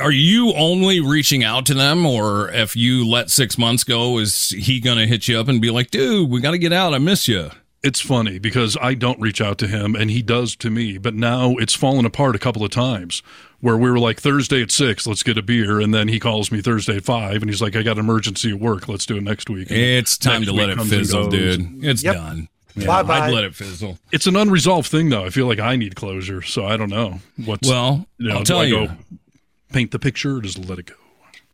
are 0.00 0.12
you 0.12 0.52
only 0.54 1.00
reaching 1.00 1.42
out 1.44 1.66
to 1.66 1.74
them, 1.74 2.04
or 2.04 2.50
if 2.50 2.76
you 2.76 3.06
let 3.08 3.30
six 3.30 3.56
months 3.58 3.84
go, 3.84 4.18
is 4.18 4.50
he 4.50 4.80
gonna 4.80 5.06
hit 5.06 5.28
you 5.28 5.38
up 5.38 5.48
and 5.48 5.60
be 5.60 5.70
like, 5.70 5.90
dude, 5.90 6.28
we 6.30 6.40
got 6.40 6.50
to 6.52 6.58
get 6.58 6.72
out, 6.72 6.94
I 6.94 6.98
miss 6.98 7.26
you. 7.28 7.50
It's 7.80 8.00
funny 8.00 8.40
because 8.40 8.76
I 8.82 8.94
don't 8.94 9.20
reach 9.20 9.40
out 9.40 9.56
to 9.58 9.68
him 9.68 9.94
and 9.94 10.10
he 10.10 10.20
does 10.20 10.56
to 10.56 10.68
me, 10.70 10.98
but 10.98 11.14
now 11.14 11.52
it's 11.58 11.74
fallen 11.74 12.04
apart 12.04 12.34
a 12.34 12.38
couple 12.40 12.64
of 12.64 12.72
times 12.72 13.22
where 13.60 13.76
we 13.76 13.88
were 13.88 14.00
like 14.00 14.20
Thursday 14.20 14.60
at 14.62 14.72
six, 14.72 15.06
let's 15.06 15.22
get 15.22 15.38
a 15.38 15.42
beer, 15.42 15.80
and 15.80 15.94
then 15.94 16.08
he 16.08 16.18
calls 16.18 16.50
me 16.50 16.60
Thursday 16.60 16.96
at 16.96 17.04
five 17.04 17.40
and 17.40 17.48
he's 17.48 17.62
like, 17.62 17.76
I 17.76 17.82
got 17.84 17.92
an 17.92 18.00
emergency 18.00 18.50
at 18.50 18.58
work, 18.58 18.88
let's 18.88 19.06
do 19.06 19.16
it 19.16 19.22
next 19.22 19.48
week. 19.48 19.70
And 19.70 19.78
It's 19.78 20.18
time 20.18 20.42
to 20.44 20.52
let 20.52 20.70
it 20.70 20.76
comes 20.76 20.90
fizzle, 20.90 21.28
dude. 21.30 21.84
It's 21.84 22.02
Yep. 22.02 22.14
done. 22.16 22.48
Bye-bye. 22.76 23.20
I'd 23.20 23.32
let 23.32 23.44
it 23.44 23.54
fizzle. 23.54 23.98
It's 24.10 24.26
an 24.26 24.34
unresolved 24.34 24.88
thing 24.90 25.08
though. 25.10 25.24
I 25.24 25.30
feel 25.30 25.46
like 25.46 25.60
I 25.60 25.76
need 25.76 25.94
closure, 25.94 26.42
so 26.42 26.66
I 26.66 26.76
don't 26.76 26.90
know 26.90 27.20
what's. 27.44 27.68
Well, 27.68 28.06
you 28.18 28.28
know, 28.28 28.38
I'll 28.38 28.44
tell 28.44 28.64
you. 28.66 28.88
go 28.88 28.92
paint 29.70 29.90
the 29.90 29.98
picture, 29.98 30.36
or 30.36 30.40
just 30.40 30.58
let 30.58 30.78
it 30.78 30.86
go. 30.86 30.94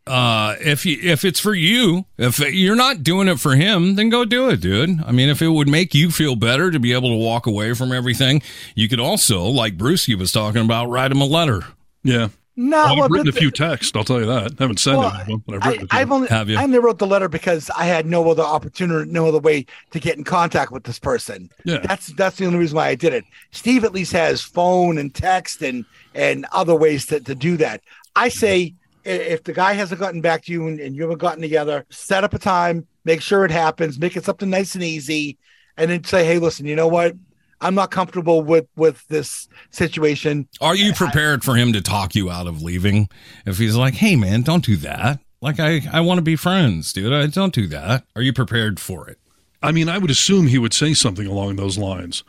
Uh, 0.06 0.56
if 0.60 0.84
you 0.84 0.98
if 1.02 1.24
it's 1.24 1.40
for 1.40 1.54
you, 1.54 2.04
if 2.18 2.38
you're 2.38 2.76
not 2.76 3.02
doing 3.02 3.26
it 3.26 3.40
for 3.40 3.56
him, 3.56 3.94
then 3.94 4.10
go 4.10 4.26
do 4.26 4.50
it, 4.50 4.60
dude. 4.60 5.02
I 5.02 5.12
mean, 5.12 5.30
if 5.30 5.40
it 5.40 5.48
would 5.48 5.68
make 5.68 5.94
you 5.94 6.10
feel 6.10 6.36
better 6.36 6.70
to 6.70 6.78
be 6.78 6.92
able 6.92 7.08
to 7.08 7.16
walk 7.16 7.46
away 7.46 7.72
from 7.72 7.90
everything, 7.90 8.42
you 8.74 8.86
could 8.86 9.00
also, 9.00 9.44
like 9.44 9.78
Bruce, 9.78 9.94
Brucey 10.06 10.14
was 10.14 10.30
talking 10.32 10.62
about, 10.62 10.90
write 10.90 11.10
him 11.10 11.20
a 11.22 11.24
letter. 11.24 11.62
Yeah. 12.02 12.28
No, 12.56 12.76
Well, 12.76 12.92
I've 12.92 12.98
well, 12.98 13.08
written 13.08 13.28
a 13.28 13.32
few 13.32 13.50
texts. 13.50 13.92
I'll 13.96 14.04
tell 14.04 14.20
you 14.20 14.26
that. 14.26 14.52
I 14.52 14.62
haven't 14.62 14.78
sent 14.78 14.98
Well, 14.98 15.10
any 15.10 15.20
of 15.22 15.26
them, 15.26 15.44
but 15.46 15.54
I've 15.56 15.66
written 15.72 15.88
I, 15.90 15.98
a 15.98 16.00
I've 16.02 16.12
only 16.12 16.28
Have 16.28 16.48
you? 16.48 16.56
I 16.56 16.62
only 16.62 16.78
wrote 16.78 16.98
the 16.98 17.06
letter 17.06 17.28
because 17.28 17.70
I 17.76 17.84
had 17.84 18.06
no 18.06 18.30
other 18.30 18.42
opportunity, 18.44 19.10
no 19.10 19.26
other 19.26 19.40
way 19.40 19.66
to 19.90 19.98
get 19.98 20.16
in 20.16 20.24
contact 20.24 20.70
with 20.70 20.84
this 20.84 20.98
person. 20.98 21.50
Yeah. 21.64 21.78
That's 21.78 22.08
that's 22.08 22.36
the 22.36 22.46
only 22.46 22.58
reason 22.58 22.76
why 22.76 22.88
I 22.88 22.94
did 22.94 23.12
it. 23.12 23.24
Steve 23.50 23.82
at 23.84 23.92
least 23.92 24.12
has 24.12 24.40
phone 24.40 24.98
and 24.98 25.12
text 25.14 25.62
and 25.62 25.84
and 26.14 26.46
other 26.52 26.76
ways 26.76 27.06
to, 27.06 27.18
to 27.20 27.34
do 27.34 27.56
that. 27.56 27.80
I 28.16 28.28
say 28.28 28.74
if 29.04 29.44
the 29.44 29.52
guy 29.52 29.74
hasn't 29.74 30.00
gotten 30.00 30.20
back 30.20 30.44
to 30.44 30.52
you 30.52 30.66
and, 30.66 30.80
and 30.80 30.94
you 30.96 31.02
haven't 31.02 31.18
gotten 31.18 31.42
together, 31.42 31.84
set 31.90 32.24
up 32.24 32.34
a 32.34 32.38
time, 32.38 32.86
make 33.04 33.20
sure 33.20 33.44
it 33.44 33.50
happens, 33.50 33.98
make 33.98 34.16
it 34.16 34.24
something 34.24 34.48
nice 34.48 34.74
and 34.74 34.84
easy, 34.84 35.38
and 35.76 35.90
then 35.90 36.04
say, 36.04 36.24
hey, 36.24 36.38
listen, 36.38 36.66
you 36.66 36.76
know 36.76 36.88
what? 36.88 37.14
I'm 37.60 37.74
not 37.74 37.90
comfortable 37.90 38.42
with 38.42 38.66
with 38.76 39.06
this 39.08 39.48
situation. 39.70 40.48
Are 40.60 40.74
you 40.74 40.92
prepared 40.92 41.44
for 41.44 41.54
him 41.54 41.72
to 41.72 41.80
talk 41.80 42.14
you 42.14 42.30
out 42.30 42.46
of 42.46 42.62
leaving? 42.62 43.08
If 43.46 43.58
he's 43.58 43.76
like, 43.76 43.94
"Hey, 43.94 44.16
man, 44.16 44.42
don't 44.42 44.64
do 44.64 44.76
that. 44.76 45.20
Like, 45.40 45.58
I 45.58 45.82
I 45.90 46.00
want 46.00 46.18
to 46.18 46.22
be 46.22 46.36
friends, 46.36 46.92
dude. 46.92 47.12
I 47.12 47.26
don't 47.26 47.54
do 47.54 47.66
that." 47.68 48.04
Are 48.14 48.22
you 48.22 48.34
prepared 48.34 48.80
for 48.80 49.08
it? 49.08 49.18
I 49.62 49.72
mean, 49.72 49.88
I 49.88 49.96
would 49.96 50.10
assume 50.10 50.48
he 50.48 50.58
would 50.58 50.74
say 50.74 50.92
something 50.92 51.26
along 51.26 51.56
those 51.56 51.78
lines. 51.78 52.22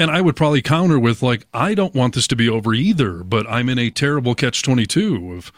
And 0.00 0.10
I 0.10 0.20
would 0.22 0.34
probably 0.34 0.62
counter 0.62 0.98
with, 0.98 1.22
like, 1.22 1.46
I 1.52 1.74
don't 1.74 1.94
want 1.94 2.14
this 2.14 2.26
to 2.28 2.36
be 2.36 2.48
over 2.48 2.72
either, 2.72 3.22
but 3.22 3.46
I'm 3.48 3.68
in 3.68 3.78
a 3.78 3.90
terrible 3.90 4.34
catch 4.34 4.62
22 4.62 5.34
of. 5.34 5.52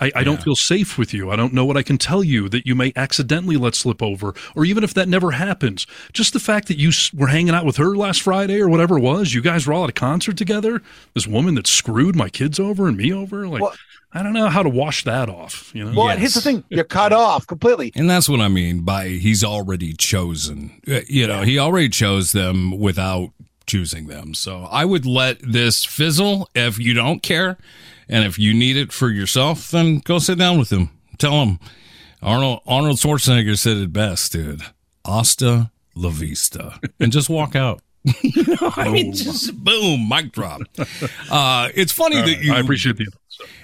I, 0.00 0.10
I 0.16 0.24
don't 0.24 0.42
feel 0.42 0.56
safe 0.56 0.98
with 0.98 1.14
you. 1.14 1.30
I 1.30 1.36
don't 1.36 1.52
know 1.52 1.64
what 1.64 1.76
I 1.76 1.82
can 1.84 1.96
tell 1.96 2.24
you 2.24 2.48
that 2.48 2.66
you 2.66 2.74
may 2.74 2.92
accidentally 2.96 3.56
let 3.56 3.76
slip 3.76 4.02
over, 4.02 4.34
or 4.56 4.64
even 4.64 4.82
if 4.82 4.94
that 4.94 5.08
never 5.08 5.32
happens. 5.32 5.86
Just 6.12 6.32
the 6.32 6.40
fact 6.40 6.66
that 6.68 6.78
you 6.78 6.90
were 7.14 7.28
hanging 7.28 7.54
out 7.54 7.64
with 7.66 7.76
her 7.76 7.94
last 7.94 8.22
Friday 8.22 8.58
or 8.60 8.68
whatever 8.68 8.96
it 8.98 9.02
was, 9.02 9.32
you 9.32 9.40
guys 9.42 9.64
were 9.64 9.72
all 9.74 9.84
at 9.84 9.90
a 9.90 9.92
concert 9.92 10.36
together. 10.36 10.82
This 11.14 11.28
woman 11.28 11.54
that 11.54 11.68
screwed 11.68 12.16
my 12.16 12.28
kids 12.30 12.58
over 12.58 12.88
and 12.88 12.96
me 12.96 13.12
over, 13.12 13.46
like, 13.46 13.60
Well- 13.62 13.76
I 14.14 14.22
don't 14.22 14.32
know 14.32 14.48
how 14.48 14.62
to 14.62 14.68
wash 14.68 15.04
that 15.04 15.28
off. 15.28 15.70
You 15.74 15.84
know, 15.84 15.92
Well, 15.98 16.16
here's 16.16 16.34
the 16.34 16.40
thing: 16.40 16.64
you're 16.68 16.84
cut 16.84 17.12
off 17.12 17.46
completely. 17.46 17.92
And 17.94 18.10
that's 18.10 18.28
what 18.28 18.40
I 18.40 18.48
mean 18.48 18.80
by 18.80 19.08
he's 19.08 19.42
already 19.44 19.92
chosen. 19.94 20.82
Uh, 20.90 21.00
You 21.08 21.26
know, 21.26 21.42
he 21.42 21.58
already 21.58 21.88
chose 21.90 22.32
them 22.32 22.78
without 22.78 23.30
choosing 23.66 24.06
them. 24.06 24.34
So 24.34 24.68
I 24.70 24.84
would 24.84 25.06
let 25.06 25.40
this 25.40 25.84
fizzle 25.84 26.48
if 26.54 26.78
you 26.78 26.94
don't 26.94 27.22
care. 27.22 27.58
And 28.08 28.24
if 28.24 28.38
you 28.38 28.52
need 28.52 28.76
it 28.76 28.92
for 28.92 29.08
yourself, 29.10 29.70
then 29.70 29.98
go 29.98 30.18
sit 30.18 30.38
down 30.38 30.58
with 30.58 30.70
him. 30.70 30.90
Tell 31.18 31.44
him 31.44 31.58
Arnold 32.22 32.60
Arnold 32.66 32.98
Schwarzenegger 32.98 33.58
said 33.58 33.78
it 33.78 33.92
best, 33.92 34.32
dude. 34.32 34.62
Asta 35.04 35.70
la 35.94 36.10
vista. 36.10 36.78
And 37.00 37.12
just 37.12 37.28
walk 37.28 37.56
out. 37.56 37.80
you 38.22 38.44
know, 38.44 38.72
I 38.76 38.90
mean, 38.90 39.12
just 39.12 39.54
boom, 39.62 40.08
mic 40.08 40.32
drop. 40.32 40.62
Uh, 41.30 41.68
it's 41.74 41.92
funny 41.92 42.20
that 42.20 42.42
you 42.42 42.52
I 42.52 42.58
appreciate 42.58 42.96
the. 42.96 43.06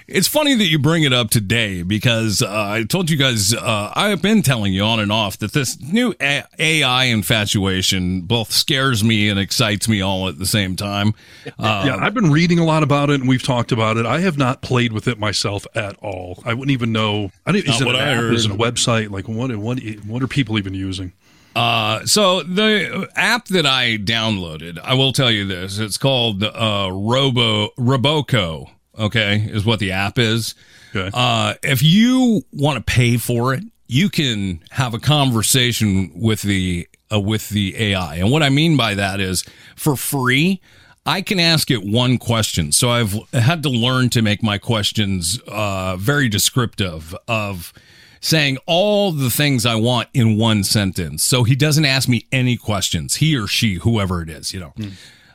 it's 0.07 0.29
funny 0.29 0.55
that 0.55 0.65
you 0.65 0.79
bring 0.79 1.03
it 1.03 1.11
up 1.11 1.29
today 1.29 1.83
because 1.83 2.41
uh, 2.41 2.47
I 2.49 2.83
told 2.85 3.09
you 3.09 3.17
guys 3.17 3.53
uh, 3.53 3.91
I 3.93 4.09
have 4.09 4.21
been 4.21 4.41
telling 4.41 4.71
you 4.71 4.83
on 4.83 5.01
and 5.01 5.11
off 5.11 5.37
that 5.39 5.51
this 5.51 5.79
new 5.81 6.15
A- 6.21 6.45
AI 6.57 7.03
infatuation 7.05 8.21
both 8.21 8.51
scares 8.51 9.03
me 9.03 9.27
and 9.27 9.37
excites 9.37 9.89
me 9.89 9.99
all 9.99 10.29
at 10.29 10.39
the 10.39 10.45
same 10.45 10.77
time. 10.77 11.13
Uh, 11.57 11.83
yeah, 11.87 11.97
I've 11.99 12.13
been 12.13 12.31
reading 12.31 12.59
a 12.59 12.65
lot 12.65 12.81
about 12.81 13.09
it, 13.09 13.19
and 13.19 13.27
we've 13.27 13.43
talked 13.43 13.73
about 13.73 13.97
it. 13.97 14.05
I 14.05 14.21
have 14.21 14.37
not 14.37 14.61
played 14.61 14.93
with 14.93 15.07
it 15.09 15.19
myself 15.19 15.67
at 15.75 15.97
all. 15.97 16.41
I 16.45 16.53
wouldn't 16.53 16.71
even 16.71 16.93
know. 16.93 17.31
I 17.45 17.51
didn't. 17.51 17.73
Is 17.73 17.81
it 17.81 17.87
an 17.89 17.95
app? 17.95 18.23
Is 18.33 18.45
it 18.45 18.51
a 18.51 18.55
website? 18.55 19.09
Like 19.11 19.27
what? 19.27 19.53
What? 19.57 19.79
What 20.05 20.23
are 20.23 20.27
people 20.27 20.57
even 20.57 20.73
using? 20.73 21.11
Uh, 21.55 22.05
so 22.05 22.43
the 22.43 23.09
app 23.15 23.47
that 23.47 23.65
I 23.65 23.97
downloaded, 23.97 24.79
I 24.79 24.93
will 24.93 25.13
tell 25.13 25.31
you 25.31 25.45
this: 25.45 25.79
it's 25.79 25.97
called 25.97 26.43
uh, 26.43 26.89
Robo 26.91 27.69
Roboco. 27.77 28.69
Okay, 28.97 29.47
is 29.49 29.65
what 29.65 29.79
the 29.79 29.91
app 29.91 30.19
is. 30.19 30.55
Okay. 30.95 31.09
Uh, 31.13 31.53
if 31.63 31.81
you 31.81 32.43
want 32.51 32.77
to 32.77 32.93
pay 32.93 33.17
for 33.17 33.53
it, 33.53 33.63
you 33.87 34.09
can 34.09 34.61
have 34.71 34.93
a 34.93 34.99
conversation 34.99 36.11
with 36.13 36.41
the 36.41 36.87
uh, 37.11 37.19
with 37.19 37.49
the 37.49 37.75
AI. 37.77 38.15
And 38.15 38.31
what 38.31 38.43
I 38.43 38.49
mean 38.49 38.77
by 38.77 38.93
that 38.95 39.19
is 39.19 39.43
for 39.75 39.95
free, 39.95 40.61
I 41.05 41.21
can 41.21 41.39
ask 41.39 41.71
it 41.71 41.83
one 41.83 42.17
question. 42.17 42.71
So 42.71 42.89
I've 42.91 43.15
had 43.33 43.63
to 43.63 43.69
learn 43.69 44.09
to 44.11 44.21
make 44.21 44.43
my 44.43 44.57
questions 44.57 45.39
uh, 45.47 45.97
very 45.97 46.29
descriptive 46.29 47.15
of 47.27 47.73
saying 48.21 48.57
all 48.65 49.11
the 49.11 49.29
things 49.29 49.65
I 49.65 49.75
want 49.75 50.09
in 50.13 50.37
one 50.37 50.63
sentence. 50.63 51.23
So 51.23 51.43
he 51.43 51.55
doesn't 51.55 51.85
ask 51.85 52.09
me 52.09 52.27
any 52.31 52.57
questions, 52.57 53.15
he 53.15 53.35
or 53.37 53.47
she, 53.47 53.75
whoever 53.75 54.21
it 54.21 54.29
is, 54.29 54.53
you 54.53 54.59
know. 54.59 54.73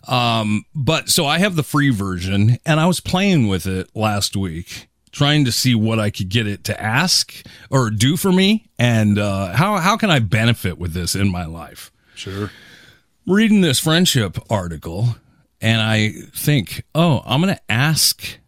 Um, 0.06 0.64
but 0.74 1.08
so 1.08 1.26
I 1.26 1.38
have 1.38 1.56
the 1.56 1.62
free 1.62 1.90
version 1.90 2.58
and 2.66 2.78
I 2.78 2.86
was 2.86 3.00
playing 3.00 3.48
with 3.48 3.66
it 3.66 3.88
last 3.94 4.36
week, 4.36 4.88
trying 5.12 5.44
to 5.46 5.52
see 5.52 5.74
what 5.74 5.98
I 5.98 6.10
could 6.10 6.28
get 6.28 6.46
it 6.46 6.64
to 6.64 6.80
ask 6.80 7.34
or 7.70 7.90
do 7.90 8.16
for 8.16 8.32
me 8.32 8.66
and 8.78 9.18
uh, 9.18 9.54
how, 9.54 9.78
how 9.78 9.96
can 9.96 10.10
I 10.10 10.18
benefit 10.18 10.78
with 10.78 10.92
this 10.92 11.14
in 11.14 11.30
my 11.30 11.46
life? 11.46 11.90
Sure. 12.14 12.50
Reading 13.26 13.62
this 13.62 13.80
friendship 13.80 14.38
article 14.50 15.16
and 15.62 15.80
I 15.80 16.10
think, 16.34 16.84
oh, 16.94 17.22
I'm 17.24 17.40
going 17.40 17.54
to 17.54 17.72
ask 17.72 18.38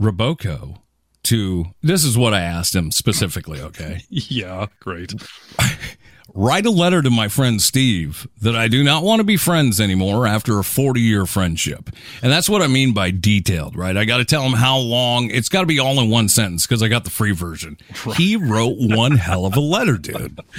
Roboco 0.00 0.78
to, 1.24 1.66
this 1.82 2.04
is 2.04 2.16
what 2.16 2.34
I 2.34 2.40
asked 2.40 2.74
him 2.74 2.90
specifically, 2.90 3.60
okay? 3.60 4.02
Yeah, 4.10 4.66
great. 4.80 5.14
write 6.34 6.66
a 6.66 6.70
letter 6.70 7.02
to 7.02 7.10
my 7.10 7.28
friend 7.28 7.60
Steve 7.60 8.28
that 8.40 8.54
I 8.54 8.68
do 8.68 8.84
not 8.84 9.02
want 9.02 9.20
to 9.20 9.24
be 9.24 9.36
friends 9.36 9.80
anymore 9.80 10.26
after 10.26 10.58
a 10.58 10.64
40 10.64 11.00
year 11.00 11.26
friendship. 11.26 11.90
And 12.22 12.30
that's 12.30 12.48
what 12.48 12.62
I 12.62 12.66
mean 12.66 12.92
by 12.92 13.10
detailed, 13.10 13.76
right? 13.76 13.96
I 13.96 14.04
got 14.04 14.18
to 14.18 14.24
tell 14.24 14.42
him 14.42 14.52
how 14.52 14.78
long. 14.78 15.30
It's 15.30 15.48
got 15.48 15.60
to 15.60 15.66
be 15.66 15.78
all 15.78 16.00
in 16.00 16.10
one 16.10 16.28
sentence 16.28 16.66
because 16.66 16.82
I 16.82 16.88
got 16.88 17.04
the 17.04 17.10
free 17.10 17.32
version. 17.32 17.78
He 18.16 18.36
wrote 18.36 18.76
one 18.78 19.12
hell 19.12 19.46
of 19.46 19.56
a 19.56 19.60
letter, 19.60 19.96
dude. 19.96 20.40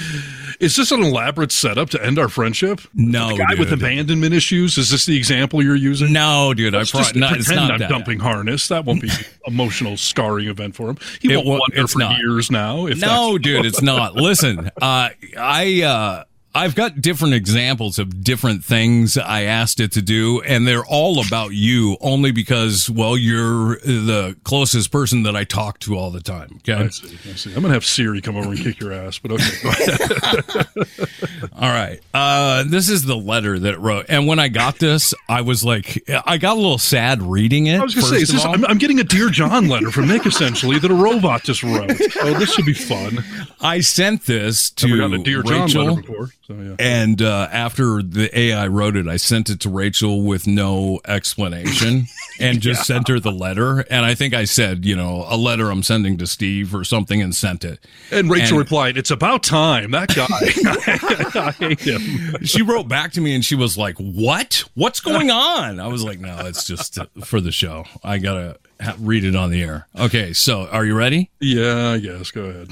Is 0.59 0.75
this 0.75 0.91
an 0.91 1.01
elaborate 1.03 1.51
setup 1.51 1.89
to 1.91 2.03
end 2.05 2.19
our 2.19 2.27
friendship? 2.29 2.81
No, 2.93 3.29
the 3.29 3.37
guy 3.37 3.55
with 3.57 3.71
abandonment 3.71 4.33
issues. 4.33 4.77
Is 4.77 4.89
this 4.89 5.05
the 5.05 5.17
example 5.17 5.63
you're 5.63 5.75
using? 5.75 6.11
No, 6.13 6.53
dude. 6.53 6.75
I 6.75 6.79
Let's 6.79 6.91
pro- 6.91 7.01
just 7.01 7.15
no, 7.15 7.27
it's 7.29 7.47
pretend 7.47 7.55
not 7.67 7.71
I'm 7.71 7.79
that. 7.79 7.89
dumping 7.89 8.19
harness. 8.19 8.67
That 8.67 8.85
won't 8.85 9.01
be 9.01 9.09
emotional 9.47 9.97
scarring 9.97 10.47
event 10.47 10.75
for 10.75 10.89
him. 10.89 10.97
He 11.21 11.31
It 11.33 11.45
won't 11.45 11.59
wonder 11.61 11.87
for 11.87 11.99
not. 11.99 12.17
years 12.17 12.49
now. 12.51 12.85
If 12.87 12.99
no, 12.99 13.37
dude, 13.37 13.65
it's 13.65 13.81
not. 13.81 14.15
Listen, 14.21 14.69
uh, 14.81 15.09
I, 15.37 15.81
uh, 15.83 16.23
I've 16.53 16.75
got 16.75 17.01
different 17.01 17.33
examples 17.33 17.97
of 17.97 18.23
different 18.23 18.63
things 18.63 19.17
I 19.17 19.43
asked 19.43 19.79
it 19.79 19.93
to 19.93 20.01
do, 20.01 20.41
and 20.41 20.67
they're 20.67 20.85
all 20.85 21.25
about 21.25 21.53
you 21.53 21.97
only 22.01 22.31
because, 22.31 22.89
well, 22.89 23.17
you're 23.17 23.77
the 23.77 24.35
closest 24.43 24.91
person 24.91 25.23
that 25.23 25.35
I 25.35 25.45
talk 25.45 25.79
to 25.79 25.95
all 25.97 26.11
the 26.11 26.19
time. 26.21 26.59
Okay. 26.67 26.73
I 26.73 26.87
see, 26.89 27.17
I 27.29 27.35
see. 27.35 27.53
I'm 27.55 27.61
gonna 27.61 27.73
have 27.73 27.85
Siri 27.85 28.21
come 28.21 28.35
over 28.35 28.49
and 28.49 28.59
kick 28.59 28.79
your 28.79 28.91
ass, 28.91 29.17
but 29.17 29.31
okay. 29.31 30.81
All 31.53 31.69
right. 31.69 31.99
Uh, 32.13 32.63
this 32.67 32.89
is 32.89 33.03
the 33.03 33.15
letter 33.15 33.57
that 33.59 33.73
it 33.73 33.79
wrote. 33.79 34.07
And 34.09 34.27
when 34.27 34.39
I 34.39 34.47
got 34.47 34.79
this, 34.79 35.13
I 35.29 35.41
was 35.41 35.63
like, 35.63 36.03
I 36.25 36.37
got 36.37 36.53
a 36.53 36.59
little 36.59 36.77
sad 36.77 37.21
reading 37.21 37.67
it. 37.67 37.79
I 37.79 37.83
was 37.83 37.95
going 37.95 38.05
to 38.07 38.09
say, 38.11 38.21
is 38.21 38.29
this, 38.29 38.45
I'm, 38.45 38.65
I'm 38.65 38.77
getting 38.77 38.99
a 38.99 39.03
Dear 39.03 39.29
John 39.29 39.67
letter 39.67 39.91
from 39.91 40.07
Nick 40.07 40.25
essentially 40.25 40.79
that 40.79 40.91
a 40.91 40.93
robot 40.95 41.43
just 41.43 41.63
wrote. 41.63 41.91
Oh, 42.21 42.33
this 42.39 42.53
should 42.53 42.65
be 42.65 42.73
fun. 42.73 43.23
I 43.61 43.81
sent 43.81 44.25
this 44.25 44.69
to 44.71 44.97
gotten 44.97 45.21
a 45.21 45.23
Dear 45.23 45.43
John 45.43 45.61
Rachel. 45.67 46.29
So 46.51 46.61
yeah. 46.61 46.75
And 46.79 47.21
uh, 47.21 47.47
after 47.51 48.01
the 48.03 48.29
AI 48.37 48.67
wrote 48.67 48.95
it, 48.95 49.07
I 49.07 49.17
sent 49.17 49.49
it 49.49 49.59
to 49.61 49.69
Rachel 49.69 50.23
with 50.23 50.47
no 50.47 50.99
explanation 51.07 52.07
and 52.39 52.59
just 52.61 52.85
sent 52.85 53.07
her 53.07 53.19
the 53.19 53.31
letter. 53.31 53.79
And 53.89 54.05
I 54.05 54.15
think 54.15 54.33
I 54.33 54.45
said, 54.45 54.85
you 54.85 54.95
know, 54.95 55.25
a 55.27 55.37
letter 55.37 55.69
I'm 55.69 55.83
sending 55.83 56.17
to 56.17 56.27
Steve 56.27 56.75
or 56.75 56.83
something 56.83 57.21
and 57.21 57.33
sent 57.35 57.63
it. 57.63 57.79
And 58.11 58.29
Rachel 58.29 58.57
And- 58.57 58.59
replied, 58.59 58.97
"It's 58.97 59.11
about 59.11 59.43
time." 59.43 59.91
That 59.91 60.09
guy, 60.15 60.27
I 61.41 61.51
hate 61.51 61.79
him. 61.79 62.43
She 62.43 62.61
wrote 62.61 62.87
back 62.87 63.11
to 63.13 63.21
me 63.21 63.33
and 63.35 63.43
she 63.45 63.55
was 63.55 63.77
like, 63.77 63.95
What? 63.97 64.63
What's 64.75 64.99
going 64.99 65.31
on? 65.31 65.79
I 65.79 65.87
was 65.87 66.03
like, 66.03 66.19
No, 66.19 66.37
it's 66.47 66.65
just 66.65 66.97
for 67.23 67.39
the 67.41 67.51
show. 67.51 67.85
I 68.03 68.17
got 68.17 68.33
to 68.33 68.57
ha- 68.83 68.95
read 68.99 69.23
it 69.23 69.35
on 69.35 69.51
the 69.51 69.61
air. 69.63 69.87
Okay, 69.97 70.33
so 70.33 70.67
are 70.67 70.85
you 70.85 70.95
ready? 70.95 71.29
Yeah, 71.39 71.89
I 71.91 71.99
guess. 71.99 72.31
Go 72.31 72.43
ahead. 72.45 72.71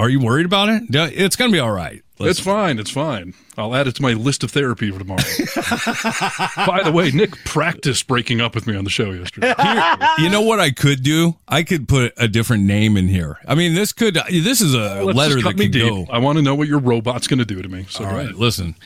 Are 0.00 0.08
you 0.08 0.18
worried 0.18 0.46
about 0.46 0.68
it? 0.70 0.82
It's 0.90 1.36
going 1.36 1.50
to 1.50 1.54
be 1.54 1.60
all 1.60 1.72
right. 1.72 2.02
Let's- 2.18 2.38
It's 2.38 2.40
fine. 2.46 2.78
It's 2.78 2.90
fine. 2.90 3.34
I'll 3.58 3.74
add 3.74 3.86
it 3.86 3.94
to 3.96 4.02
my 4.02 4.12
list 4.14 4.42
of 4.42 4.50
therapy 4.50 4.90
for 4.90 4.98
tomorrow. 4.98 5.20
By 6.66 6.80
the 6.82 6.90
way, 6.92 7.10
Nick 7.10 7.32
practiced 7.44 8.06
breaking 8.06 8.40
up 8.40 8.54
with 8.54 8.66
me 8.66 8.74
on 8.76 8.84
the 8.84 8.90
show 8.90 9.10
yesterday. 9.10 9.52
you 10.18 10.30
know 10.30 10.40
what 10.40 10.58
I 10.60 10.70
could 10.70 11.02
do? 11.02 11.36
I 11.46 11.62
could 11.62 11.86
put 11.86 12.14
a 12.16 12.26
different 12.28 12.64
name 12.64 12.96
in 12.96 13.08
here. 13.08 13.38
I 13.46 13.54
mean, 13.54 13.74
this 13.74 13.92
could. 13.92 14.14
This 14.30 14.62
is 14.62 14.72
a 14.72 15.02
Let's 15.04 15.16
letter 15.18 15.34
that 15.42 15.56
could 15.58 15.72
deep. 15.72 15.86
go. 15.86 16.06
I 16.10 16.18
want 16.18 16.38
to 16.38 16.42
know 16.42 16.54
what 16.54 16.68
your 16.68 16.78
robot's 16.78 17.26
going 17.28 17.40
to 17.40 17.44
do 17.44 17.60
to 17.60 17.68
me. 17.68 17.84
So 17.90 18.04
All 18.04 18.12
right, 18.12 18.24
ahead. 18.26 18.36
listen. 18.36 18.76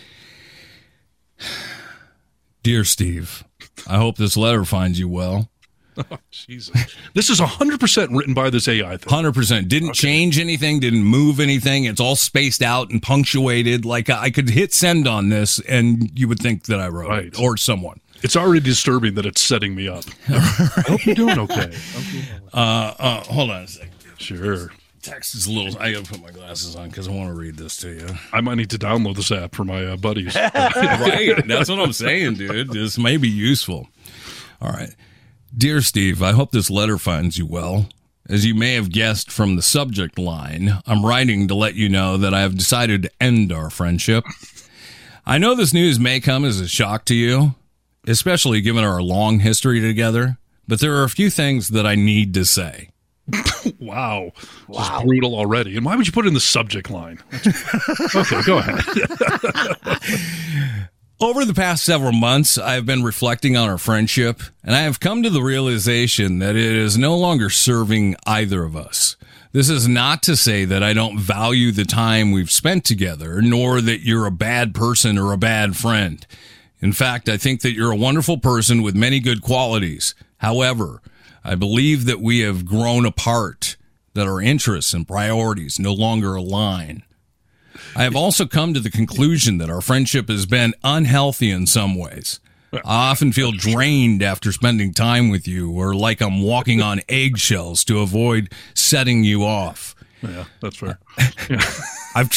Dear 2.64 2.84
Steve, 2.84 3.44
I 3.86 3.98
hope 3.98 4.16
this 4.16 4.36
letter 4.36 4.64
finds 4.64 4.98
you 4.98 5.08
well. 5.08 5.50
Jesus, 6.30 6.96
this 7.14 7.30
is 7.30 7.38
hundred 7.38 7.80
percent 7.80 8.10
written 8.12 8.34
by 8.34 8.50
this 8.50 8.66
AI 8.68 8.96
thing. 8.96 9.08
Hundred 9.12 9.34
percent. 9.34 9.68
Didn't 9.68 9.92
change 9.94 10.38
anything. 10.38 10.80
Didn't 10.80 11.04
move 11.04 11.40
anything. 11.40 11.84
It's 11.84 12.00
all 12.00 12.16
spaced 12.16 12.62
out 12.62 12.90
and 12.90 13.02
punctuated. 13.02 13.84
Like 13.84 14.10
I 14.10 14.30
could 14.30 14.50
hit 14.50 14.72
send 14.74 15.06
on 15.06 15.28
this, 15.28 15.60
and 15.60 16.10
you 16.18 16.28
would 16.28 16.38
think 16.40 16.64
that 16.64 16.80
I 16.80 16.88
wrote 16.88 17.08
Right. 17.08 17.26
it 17.26 17.38
or 17.40 17.56
someone. 17.56 18.00
It's 18.22 18.36
already 18.36 18.60
disturbing 18.60 19.14
that 19.14 19.26
it's 19.26 19.42
setting 19.42 19.74
me 19.74 19.86
up. 19.88 20.04
I 20.28 20.84
hope 20.88 21.04
you're 21.06 21.14
doing 21.14 21.38
okay. 21.40 21.72
Uh, 22.54 22.94
uh, 23.00 23.20
hold 23.24 23.50
on 23.50 23.62
a 23.62 23.66
second. 23.68 23.90
Sure. 24.16 24.70
Text 25.02 25.34
is 25.34 25.46
a 25.46 25.50
little. 25.52 25.76
I 25.82 25.92
gotta 25.92 26.06
put 26.08 26.22
my 26.22 26.30
glasses 26.30 26.76
on 26.76 26.88
because 26.88 27.08
I 27.08 27.10
want 27.10 27.28
to 27.28 27.34
read 27.34 27.56
this 27.56 27.76
to 27.78 27.88
you. 27.90 28.06
I 28.32 28.40
might 28.40 28.54
need 28.54 28.70
to 28.70 28.78
download 28.78 29.16
this 29.16 29.32
app 29.32 29.54
for 29.56 29.64
my 29.64 29.84
uh, 29.84 29.96
buddies. 29.96 30.34
right. 30.36 31.34
That's 31.46 31.68
what 31.68 31.80
I'm 31.80 31.92
saying, 31.92 32.34
dude. 32.34 32.70
This 32.70 32.96
may 32.96 33.16
be 33.16 33.28
useful. 33.28 33.88
All 34.62 34.70
right. 34.70 34.94
Dear 35.56 35.82
Steve, 35.82 36.20
I 36.20 36.32
hope 36.32 36.50
this 36.50 36.68
letter 36.68 36.98
finds 36.98 37.38
you 37.38 37.46
well. 37.46 37.88
As 38.28 38.44
you 38.44 38.54
may 38.54 38.74
have 38.74 38.90
guessed 38.90 39.30
from 39.30 39.54
the 39.54 39.62
subject 39.62 40.18
line, 40.18 40.80
I'm 40.84 41.06
writing 41.06 41.46
to 41.48 41.54
let 41.54 41.74
you 41.74 41.88
know 41.88 42.16
that 42.16 42.34
I 42.34 42.40
have 42.40 42.56
decided 42.56 43.02
to 43.02 43.10
end 43.20 43.52
our 43.52 43.70
friendship. 43.70 44.24
I 45.24 45.38
know 45.38 45.54
this 45.54 45.72
news 45.72 46.00
may 46.00 46.18
come 46.18 46.44
as 46.44 46.60
a 46.60 46.66
shock 46.66 47.04
to 47.06 47.14
you, 47.14 47.54
especially 48.06 48.62
given 48.62 48.82
our 48.82 49.00
long 49.00 49.40
history 49.40 49.80
together, 49.80 50.38
but 50.66 50.80
there 50.80 50.96
are 50.96 51.04
a 51.04 51.10
few 51.10 51.30
things 51.30 51.68
that 51.68 51.86
I 51.86 51.94
need 51.94 52.34
to 52.34 52.44
say. 52.44 52.88
wow. 53.78 54.32
This 54.68 54.88
is 54.88 55.02
brutal 55.04 55.36
already. 55.36 55.76
And 55.76 55.86
why 55.86 55.94
would 55.94 56.06
you 56.06 56.12
put 56.12 56.24
it 56.24 56.28
in 56.28 56.34
the 56.34 56.40
subject 56.40 56.90
line? 56.90 57.20
Okay, 58.14 58.42
go 58.42 58.58
ahead. 58.58 58.80
Over 61.20 61.44
the 61.44 61.54
past 61.54 61.84
several 61.84 62.12
months, 62.12 62.58
I 62.58 62.74
have 62.74 62.86
been 62.86 63.04
reflecting 63.04 63.56
on 63.56 63.68
our 63.68 63.78
friendship, 63.78 64.42
and 64.64 64.74
I 64.74 64.80
have 64.80 64.98
come 64.98 65.22
to 65.22 65.30
the 65.30 65.42
realization 65.42 66.40
that 66.40 66.56
it 66.56 66.74
is 66.74 66.98
no 66.98 67.16
longer 67.16 67.50
serving 67.50 68.16
either 68.26 68.64
of 68.64 68.76
us. 68.76 69.14
This 69.52 69.70
is 69.70 69.86
not 69.86 70.24
to 70.24 70.34
say 70.36 70.64
that 70.64 70.82
I 70.82 70.92
don't 70.92 71.20
value 71.20 71.70
the 71.70 71.84
time 71.84 72.32
we've 72.32 72.50
spent 72.50 72.84
together, 72.84 73.40
nor 73.40 73.80
that 73.80 74.00
you're 74.00 74.26
a 74.26 74.32
bad 74.32 74.74
person 74.74 75.16
or 75.16 75.32
a 75.32 75.38
bad 75.38 75.76
friend. 75.76 76.26
In 76.80 76.92
fact, 76.92 77.28
I 77.28 77.36
think 77.36 77.60
that 77.60 77.74
you're 77.74 77.92
a 77.92 77.96
wonderful 77.96 78.38
person 78.38 78.82
with 78.82 78.96
many 78.96 79.20
good 79.20 79.40
qualities. 79.40 80.16
However, 80.38 81.00
I 81.44 81.54
believe 81.54 82.06
that 82.06 82.20
we 82.20 82.40
have 82.40 82.66
grown 82.66 83.06
apart, 83.06 83.76
that 84.14 84.26
our 84.26 84.40
interests 84.40 84.92
and 84.92 85.06
priorities 85.06 85.78
no 85.78 85.92
longer 85.92 86.34
align. 86.34 87.04
I 87.96 88.02
have 88.02 88.16
also 88.16 88.46
come 88.46 88.74
to 88.74 88.80
the 88.80 88.90
conclusion 88.90 89.58
that 89.58 89.70
our 89.70 89.80
friendship 89.80 90.28
has 90.28 90.46
been 90.46 90.74
unhealthy 90.82 91.50
in 91.50 91.66
some 91.66 91.94
ways. 91.94 92.40
I 92.72 93.10
often 93.10 93.32
feel 93.32 93.52
drained 93.52 94.22
after 94.22 94.50
spending 94.50 94.92
time 94.92 95.28
with 95.28 95.46
you, 95.46 95.70
or 95.70 95.94
like 95.94 96.20
I'm 96.20 96.42
walking 96.42 96.82
on 96.82 97.02
eggshells 97.08 97.84
to 97.84 98.00
avoid 98.00 98.52
setting 98.74 99.22
you 99.22 99.44
off. 99.44 99.94
Yeah, 100.22 100.44
that's 100.60 100.76
fair. 100.76 100.98
I've 102.16 102.30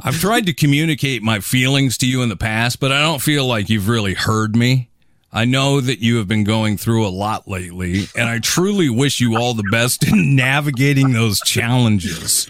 I've 0.00 0.18
tried 0.18 0.46
to 0.46 0.54
communicate 0.54 1.22
my 1.22 1.40
feelings 1.40 1.98
to 1.98 2.06
you 2.06 2.22
in 2.22 2.28
the 2.28 2.36
past, 2.36 2.80
but 2.80 2.92
I 2.92 3.00
don't 3.00 3.20
feel 3.20 3.46
like 3.46 3.68
you've 3.68 3.88
really 3.88 4.14
heard 4.14 4.56
me. 4.56 4.88
I 5.32 5.44
know 5.44 5.82
that 5.82 5.98
you 5.98 6.16
have 6.16 6.28
been 6.28 6.44
going 6.44 6.78
through 6.78 7.06
a 7.06 7.10
lot 7.10 7.46
lately, 7.46 8.06
and 8.16 8.28
I 8.28 8.38
truly 8.38 8.88
wish 8.88 9.20
you 9.20 9.36
all 9.36 9.52
the 9.52 9.68
best 9.70 10.06
in 10.06 10.34
navigating 10.36 11.12
those 11.12 11.40
challenges. 11.40 12.48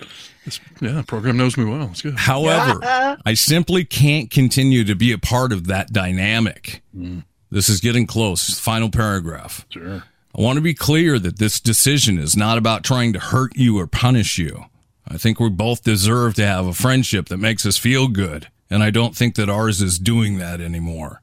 Yeah, 0.81 0.93
the 0.93 1.03
program 1.03 1.37
knows 1.37 1.57
me 1.57 1.65
well. 1.65 1.89
It's 1.91 2.03
good. 2.03 2.17
However, 2.17 2.81
I 3.25 3.35
simply 3.35 3.85
can't 3.85 4.31
continue 4.31 4.85
to 4.85 4.95
be 4.95 5.13
a 5.13 5.19
part 5.19 5.53
of 5.53 5.67
that 5.67 5.93
dynamic. 5.93 6.83
Mm. 6.97 7.25
This 7.51 7.69
is 7.69 7.81
getting 7.81 8.07
close. 8.07 8.59
Final 8.59 8.91
paragraph. 8.91 9.67
Sure. 9.71 10.03
I 10.37 10.41
want 10.41 10.57
to 10.57 10.63
be 10.63 10.75
clear 10.75 11.19
that 11.19 11.39
this 11.39 11.61
decision 11.61 12.19
is 12.19 12.37
not 12.37 12.59
about 12.59 12.85
trying 12.85 13.13
to 13.15 13.19
hurt 13.19 13.57
you 13.57 13.79
or 13.79 13.87
punish 13.87 14.37
you. 14.37 14.67
I 15.09 15.17
think 15.17 15.41
we 15.41 15.49
both 15.49 15.83
deserve 15.83 16.35
to 16.35 16.47
have 16.47 16.67
a 16.67 16.75
friendship 16.75 17.29
that 17.29 17.39
makes 17.39 17.65
us 17.65 17.79
feel 17.79 18.09
good, 18.09 18.49
and 18.69 18.83
I 18.83 18.91
don't 18.91 19.17
think 19.17 19.37
that 19.37 19.49
ours 19.49 19.81
is 19.81 19.99
doing 19.99 20.39
that 20.39 20.61
anymore. 20.61 21.23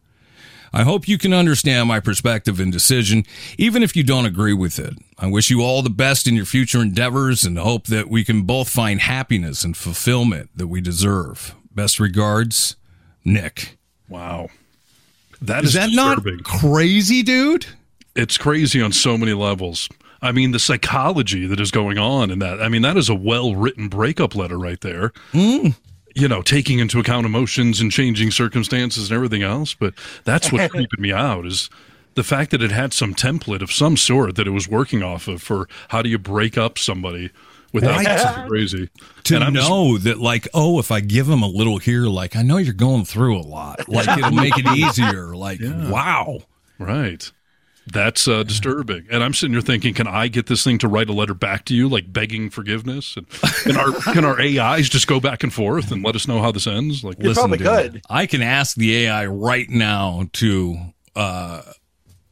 I 0.72 0.84
hope 0.84 1.08
you 1.08 1.20
can 1.20 1.34
understand 1.34 1.88
my 1.88 2.00
perspective 2.00 2.60
and 2.60 2.72
decision, 2.72 3.26
even 3.60 3.84
if 3.84 3.96
you 3.96 4.04
don't 4.04 4.26
agree 4.26 4.54
with 4.54 4.80
it. 4.80 4.94
I 5.24 5.28
wish 5.28 5.50
you 5.50 5.62
all 5.62 5.82
the 5.82 5.90
best 5.90 6.28
in 6.28 6.36
your 6.36 6.44
future 6.44 6.82
endeavors 6.82 7.46
and 7.46 7.58
hope 7.58 7.88
that 7.88 8.10
we 8.10 8.26
can 8.26 8.42
both 8.42 8.68
find 8.68 9.00
happiness 9.00 9.64
and 9.64 9.76
fulfillment 9.78 10.50
that 10.54 10.68
we 10.68 10.82
deserve. 10.82 11.56
Best 11.74 11.98
regards, 11.98 12.76
Nick. 13.24 13.78
Wow. 14.10 14.50
That 15.42 15.64
Is 15.64 15.70
is 15.70 15.76
that 15.76 15.92
disturbing. 15.92 16.36
not 16.36 16.44
crazy, 16.44 17.24
dude? 17.24 17.68
it's 18.16 18.38
crazy 18.38 18.82
on 18.82 18.92
so 18.92 19.18
many 19.18 19.32
levels. 19.32 19.88
I 20.22 20.34
mean, 20.34 20.52
the 20.52 20.60
psychology 20.60 21.48
that 21.48 21.60
is 21.60 21.72
going 21.72 21.98
on 21.98 22.30
in 22.30 22.40
that. 22.40 22.62
I 22.62 22.68
mean, 22.68 22.82
that 22.82 22.98
is 22.98 23.08
a 23.08 23.16
well 23.16 23.56
written 23.56 23.88
breakup 23.88 24.36
letter 24.36 24.60
right 24.60 24.82
there. 24.82 25.14
Mm. 25.32 25.76
You 26.16 26.28
know, 26.28 26.42
taking 26.42 26.80
into 26.80 27.00
account 27.00 27.26
emotions 27.26 27.80
and 27.80 27.94
changing 27.94 28.32
circumstances 28.32 29.10
and 29.10 29.16
everything 29.16 29.42
else. 29.42 29.74
But 29.74 29.94
that's 30.26 30.52
what's 30.52 30.70
creeping 30.74 31.02
me 31.02 31.14
out 31.14 31.46
is 31.46 31.70
the 32.16 32.24
fact 32.24 32.52
that 32.52 32.62
it 32.62 32.72
had 32.72 32.94
some 32.94 33.14
template 33.16 33.62
of 33.62 33.72
some 33.72 33.98
sort 33.98 34.36
that 34.36 34.48
it 34.48 34.52
was 34.52 34.68
working 34.68 35.02
off 35.04 35.28
of 35.28 35.42
for 35.42 35.68
how 35.90 36.02
do 36.02 36.10
you 36.10 36.18
break 36.20 36.58
up 36.58 36.78
somebody 36.78 37.32
without 37.72 38.06
Right. 38.06 38.20
something 38.20 38.48
crazy. 38.50 38.90
To 39.26 39.36
And 39.36 39.44
I'm 39.44 39.54
just- 39.56 39.68
know 39.70 39.98
that, 39.98 40.20
like, 40.20 40.48
oh, 40.54 40.80
if 40.80 40.92
I 40.92 41.00
give 41.00 41.26
them 41.28 41.42
a 41.42 41.48
little 41.48 41.80
here, 41.80 42.06
like, 42.06 42.36
I 42.36 42.42
know 42.44 42.58
you're 42.58 42.74
going 42.74 43.06
through 43.06 43.38
a 43.38 43.42
lot. 43.42 43.88
Like, 43.90 44.08
it'll 44.18 44.32
make 44.32 44.54
it 44.58 44.68
easier. 44.78 45.36
Like, 45.36 45.60
wow. 45.64 46.40
Right. 46.78 47.32
That's 47.92 48.30
uh, 48.30 48.44
disturbing. 48.44 49.08
And 49.12 49.22
I'm 49.22 49.34
sitting 49.34 49.52
here 49.54 49.62
thinking, 49.62 49.94
can 49.94 50.08
I 50.08 50.30
get 50.30 50.46
this 50.46 50.64
thing 50.64 50.78
to 50.78 50.88
write 50.88 51.10
a 51.10 51.14
letter 51.14 51.34
back 51.34 51.66
to 51.66 51.76
you, 51.76 51.90
like 51.90 52.14
begging 52.14 52.50
forgiveness? 52.50 53.18
And 53.18 53.30
can 53.64 53.76
our 53.76 53.92
can 54.14 54.24
our 54.24 54.40
AIs 54.40 54.88
just 54.88 55.06
go 55.06 55.20
back 55.20 55.44
and 55.44 55.52
forth 55.52 55.92
and 55.92 56.02
let 56.02 56.16
us 56.16 56.26
know 56.26 56.42
how 56.42 56.52
this 56.54 56.66
ends? 56.66 57.04
Like, 57.04 57.18
Listen, 57.20 57.52
dude, 57.52 58.02
I 58.10 58.26
can 58.26 58.42
ask 58.42 58.78
the 58.78 58.96
AI 59.08 59.26
right 59.26 59.70
now 59.70 60.30
to, 60.34 60.78
uh, 61.18 61.62
r- 61.68 61.74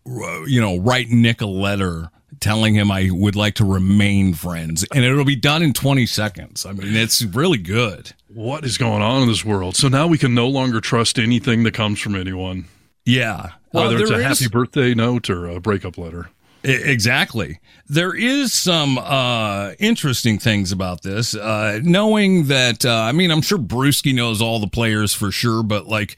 you 0.06 0.60
know, 0.62 0.78
write 0.78 1.10
Nick 1.10 1.42
a 1.42 1.46
letter 1.46 2.10
telling 2.40 2.74
him 2.74 2.90
I 2.92 3.10
would 3.12 3.36
like 3.36 3.56
to 3.56 3.66
remain 3.66 4.34
friends, 4.34 4.84
and 4.94 5.04
it'll 5.06 5.26
be 5.26 5.36
done 5.36 5.62
in 5.62 5.74
20 5.74 6.06
seconds. 6.08 6.66
I 6.66 6.72
mean, 6.74 6.96
it's 6.96 7.22
really 7.22 7.60
good. 7.60 8.14
what 8.34 8.64
is 8.64 8.78
going 8.78 9.02
on 9.02 9.22
in 9.24 9.28
this 9.28 9.44
world? 9.46 9.76
So 9.76 9.88
now 9.90 10.08
we 10.08 10.18
can 10.18 10.34
no 10.34 10.48
longer 10.48 10.80
trust 10.82 11.20
anything 11.20 11.64
that 11.64 11.74
comes 11.74 12.00
from 12.00 12.16
anyone, 12.16 12.66
Yeah. 13.06 13.50
whether 13.72 13.98
Uh, 13.98 14.00
it's 14.00 14.10
a 14.10 14.14
there 14.14 14.24
happy 14.24 14.48
birthday 14.48 14.94
note 14.96 15.30
or 15.30 15.48
a 15.48 15.60
breakup 15.60 15.98
letter. 15.98 16.30
Exactly. 16.64 17.60
There 17.90 18.16
is 18.16 18.54
some 18.54 18.98
uh, 18.98 19.72
interesting 19.80 20.38
things 20.40 20.72
about 20.72 21.02
this. 21.04 21.36
Uh, 21.36 21.80
knowing 21.84 22.46
that, 22.48 22.86
uh, 22.86 22.94
I 23.02 23.12
mean, 23.12 23.32
I'm 23.32 23.42
sure 23.42 23.58
Brewski 23.58 24.14
knows 24.16 24.42
all 24.42 24.60
the 24.60 24.68
players 24.68 25.14
for 25.14 25.32
sure, 25.32 25.64
but 25.64 25.88
like 25.88 26.18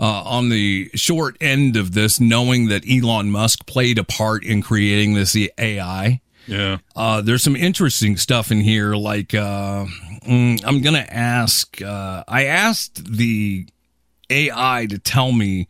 uh, 0.00 0.22
on 0.24 0.48
the 0.48 0.90
short 0.94 1.36
end 1.40 1.76
of 1.76 1.92
this, 1.92 2.18
knowing 2.18 2.68
that 2.68 2.82
Elon 2.90 3.30
Musk 3.30 3.66
played 3.66 3.98
a 3.98 4.04
part 4.04 4.42
in 4.42 4.62
creating 4.62 5.12
this 5.14 5.36
AI. 5.58 6.20
Yeah. 6.46 6.78
Uh, 6.96 7.20
there's 7.20 7.42
some 7.42 7.54
interesting 7.54 8.16
stuff 8.16 8.50
in 8.50 8.60
here. 8.60 8.94
Like, 8.96 9.34
uh, 9.34 9.84
mm, 10.26 10.60
I'm 10.64 10.80
going 10.80 10.94
to 10.96 11.12
ask, 11.14 11.80
uh, 11.82 12.24
I 12.26 12.46
asked 12.46 13.12
the 13.12 13.66
AI 14.30 14.86
to 14.88 14.98
tell 14.98 15.32
me 15.32 15.68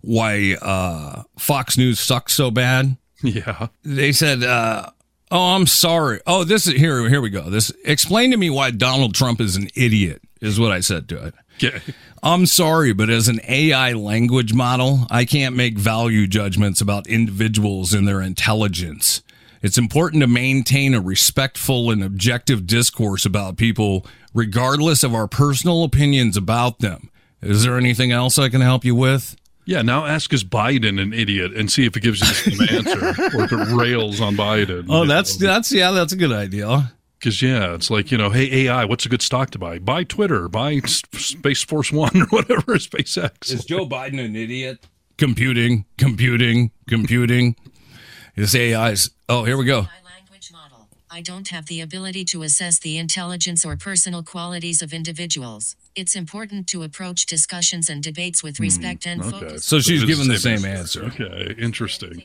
why 0.00 0.56
uh, 0.60 1.22
Fox 1.38 1.78
News 1.78 2.00
sucks 2.00 2.32
so 2.32 2.50
bad 2.50 2.96
Yeah. 3.22 3.68
they 3.84 4.12
said, 4.12 4.42
uh, 4.44 4.90
"Oh, 5.30 5.54
I'm 5.56 5.66
sorry. 5.66 6.20
Oh, 6.26 6.44
this 6.44 6.66
is 6.66 6.74
here. 6.74 7.08
Here 7.08 7.20
we 7.20 7.30
go. 7.30 7.50
This 7.50 7.72
explain 7.84 8.30
to 8.30 8.36
me 8.36 8.48
why 8.50 8.70
Donald 8.70 9.14
Trump 9.14 9.40
is 9.40 9.56
an 9.56 9.68
idiot." 9.74 10.22
Is 10.40 10.60
what 10.60 10.70
I 10.70 10.78
said 10.80 11.08
to 11.08 11.26
it. 11.26 11.34
Yeah. 11.62 11.78
I'm 12.22 12.46
sorry, 12.46 12.92
but 12.92 13.10
as 13.10 13.28
an 13.28 13.40
AI 13.48 13.92
language 13.92 14.52
model, 14.52 15.06
I 15.10 15.24
can't 15.24 15.54
make 15.54 15.78
value 15.78 16.26
judgments 16.26 16.80
about 16.80 17.06
individuals 17.06 17.94
and 17.94 18.08
their 18.08 18.20
intelligence. 18.20 19.22
It's 19.62 19.78
important 19.78 20.22
to 20.22 20.26
maintain 20.26 20.94
a 20.94 21.00
respectful 21.00 21.90
and 21.90 22.02
objective 22.02 22.66
discourse 22.66 23.24
about 23.24 23.56
people, 23.56 24.06
regardless 24.34 25.02
of 25.02 25.14
our 25.14 25.26
personal 25.28 25.84
opinions 25.84 26.36
about 26.36 26.78
them. 26.78 27.10
Is 27.42 27.64
there 27.64 27.76
anything 27.76 28.12
else 28.12 28.38
I 28.38 28.48
can 28.48 28.60
help 28.60 28.84
you 28.84 28.94
with? 28.94 29.36
Yeah. 29.64 29.82
Now 29.82 30.06
ask 30.06 30.32
is 30.32 30.44
Biden 30.44 31.00
an 31.00 31.12
idiot 31.12 31.52
and 31.54 31.70
see 31.70 31.84
if 31.84 31.96
it 31.96 32.00
gives 32.00 32.20
you 32.20 32.26
the 32.26 32.56
same 32.56 32.78
answer 32.86 33.36
or 33.36 33.44
if 33.44 33.52
it 33.52 33.74
rails 33.76 34.20
on 34.20 34.34
Biden. 34.34 34.86
Oh, 34.88 35.04
that's 35.04 35.36
that's 35.36 35.70
yeah, 35.70 35.90
that's 35.90 36.12
a 36.12 36.16
good 36.16 36.32
idea. 36.32 36.92
Because 37.18 37.42
yeah, 37.42 37.74
it's 37.74 37.90
like 37.90 38.10
you 38.12 38.18
know, 38.18 38.30
hey 38.30 38.66
AI, 38.66 38.84
what's 38.84 39.04
a 39.04 39.08
good 39.08 39.22
stock 39.22 39.50
to 39.50 39.58
buy? 39.58 39.78
Buy 39.78 40.04
Twitter, 40.04 40.48
buy 40.48 40.78
Space 40.80 41.64
Force 41.64 41.90
One 41.92 42.16
or 42.22 42.26
whatever, 42.26 42.74
SpaceX. 42.76 43.50
Is 43.52 43.64
Joe 43.64 43.86
Biden 43.86 44.24
an 44.24 44.36
idiot? 44.36 44.86
Computing, 45.16 45.84
computing, 45.96 46.70
computing. 46.88 47.56
This 48.36 48.54
AI's. 48.54 49.10
Oh, 49.28 49.42
here 49.44 49.56
we 49.56 49.64
go. 49.64 49.86
I 51.10 51.22
don't 51.22 51.48
have 51.48 51.66
the 51.66 51.80
ability 51.80 52.24
to 52.26 52.42
assess 52.42 52.78
the 52.78 52.96
intelligence 52.98 53.64
or 53.64 53.76
personal 53.76 54.22
qualities 54.22 54.82
of 54.82 54.92
individuals. 54.92 55.74
It's 55.96 56.14
important 56.14 56.68
to 56.68 56.82
approach 56.84 57.26
discussions 57.26 57.88
and 57.88 58.00
debates 58.02 58.42
with 58.44 58.60
respect 58.60 59.06
and 59.06 59.22
Hmm, 59.22 59.28
Okay. 59.28 59.38
focus. 59.46 59.64
So 59.64 59.80
she's 59.80 60.02
it's 60.02 60.08
given 60.08 60.28
the 60.28 60.38
same 60.38 60.64
answer. 60.64 61.04
Okay, 61.06 61.54
interesting. 61.58 62.22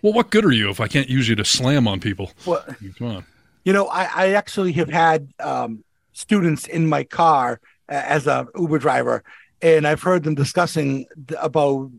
Well, 0.00 0.12
what 0.14 0.30
good 0.30 0.44
are 0.44 0.50
you 0.50 0.70
if 0.70 0.80
I 0.80 0.88
can't 0.88 1.08
use 1.10 1.28
you 1.28 1.36
to 1.36 1.44
slam 1.44 1.86
on 1.86 2.00
people? 2.00 2.32
What? 2.44 2.66
Come 2.98 3.06
on. 3.08 3.24
You 3.64 3.72
know, 3.72 3.86
I, 3.86 4.04
I 4.14 4.28
actually 4.34 4.72
have 4.72 4.90
had 4.90 5.28
um, 5.40 5.84
students 6.12 6.66
in 6.66 6.88
my 6.88 7.04
car 7.04 7.60
uh, 7.88 8.02
as 8.04 8.26
a 8.26 8.46
Uber 8.58 8.78
driver, 8.78 9.22
and 9.60 9.86
I've 9.86 10.02
heard 10.02 10.24
them 10.24 10.34
discussing 10.34 11.06
about 11.40 11.90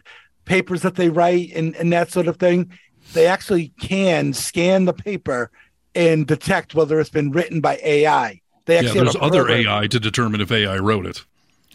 papers 0.46 0.82
that 0.82 0.96
they 0.96 1.10
write 1.10 1.52
and, 1.56 1.76
and 1.76 1.92
that 1.94 2.12
sort 2.12 2.28
of 2.28 2.38
thing. 2.38 2.72
They 3.14 3.28
actually 3.28 3.70
can 3.80 4.34
scan 4.34 4.86
the 4.86 4.94
paper 4.94 5.52
and 5.96 6.26
detect 6.28 6.76
whether 6.76 7.00
it's 7.00 7.10
been 7.10 7.32
written 7.32 7.62
by 7.62 7.80
AI. 7.84 8.42
They 8.66 8.78
Yeah, 8.78 8.80
actually 8.80 9.02
have 9.02 9.08
there's 9.08 9.16
other. 9.16 9.50
AI 9.50 9.88
to 9.88 10.00
determine 10.00 10.42
if 10.42 10.52
AI 10.52 10.78
wrote 10.78 11.06
it. 11.08 11.26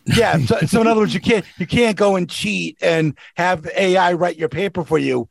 Yeah. 0.04 0.38
So, 0.38 0.58
so 0.66 0.80
in 0.80 0.86
other 0.86 1.00
words, 1.00 1.14
you 1.14 1.20
can't 1.20 1.44
you 1.58 1.66
can't 1.66 1.96
go 1.96 2.16
and 2.16 2.28
cheat 2.28 2.78
and 2.80 3.16
have 3.36 3.66
AI 3.76 4.14
write 4.14 4.36
your 4.38 4.48
paper 4.48 4.84
for 4.84 4.98
you. 4.98 5.28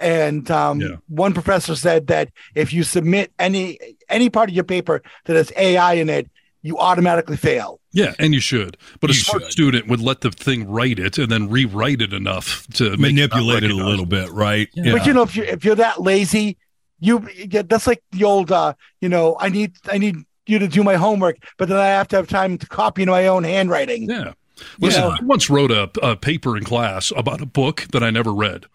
And 0.00 0.50
um, 0.50 1.02
one 1.08 1.34
professor 1.34 1.76
said 1.76 2.06
that 2.06 2.30
if 2.54 2.72
you 2.72 2.82
submit 2.82 3.32
any 3.38 3.78
any 4.08 4.30
part 4.30 4.48
of 4.48 4.54
your 4.54 4.64
paper 4.64 5.02
that 5.26 5.36
has 5.36 5.52
AI 5.56 5.94
in 5.94 6.08
it, 6.08 6.30
you 6.62 6.78
automatically 6.78 7.36
fail. 7.36 7.80
Yeah, 7.92 8.14
and 8.18 8.32
you 8.32 8.40
should. 8.40 8.76
But 9.00 9.10
a 9.10 9.14
smart 9.14 9.52
student 9.52 9.88
would 9.88 10.00
let 10.00 10.20
the 10.22 10.30
thing 10.30 10.68
write 10.68 10.98
it 10.98 11.18
and 11.18 11.30
then 11.30 11.48
rewrite 11.48 12.00
it 12.00 12.12
enough 12.12 12.66
to 12.74 12.96
Manipulate 12.96 13.62
it 13.64 13.70
a 13.70 13.74
little 13.74 14.06
bit, 14.06 14.30
right? 14.30 14.68
Yeah. 14.74 14.92
But 14.92 15.06
you 15.06 15.12
know, 15.12 15.22
if 15.22 15.36
you 15.36 15.42
if 15.44 15.64
you're 15.64 15.74
that 15.76 16.00
lazy, 16.00 16.56
you 16.98 17.28
yeah, 17.34 17.62
that's 17.62 17.86
like 17.86 18.02
the 18.12 18.24
old 18.24 18.50
uh, 18.50 18.74
you 19.00 19.08
know, 19.08 19.36
I 19.38 19.48
need 19.48 19.74
I 19.90 19.98
need 19.98 20.16
you 20.46 20.58
to 20.58 20.68
do 20.68 20.82
my 20.82 20.94
homework, 20.96 21.36
but 21.58 21.68
then 21.68 21.78
I 21.78 21.88
have 21.88 22.08
to 22.08 22.16
have 22.16 22.28
time 22.28 22.58
to 22.58 22.66
copy 22.66 23.02
in 23.02 23.08
my 23.10 23.26
own 23.26 23.44
handwriting. 23.44 24.08
Yeah. 24.08 24.32
Listen, 24.78 25.02
Yeah. 25.02 25.16
I 25.20 25.24
once 25.24 25.48
wrote 25.48 25.70
a, 25.70 25.90
a 26.02 26.16
paper 26.16 26.56
in 26.56 26.64
class 26.64 27.12
about 27.16 27.40
a 27.40 27.46
book 27.46 27.86
that 27.92 28.02
I 28.02 28.10
never 28.10 28.32
read. 28.32 28.66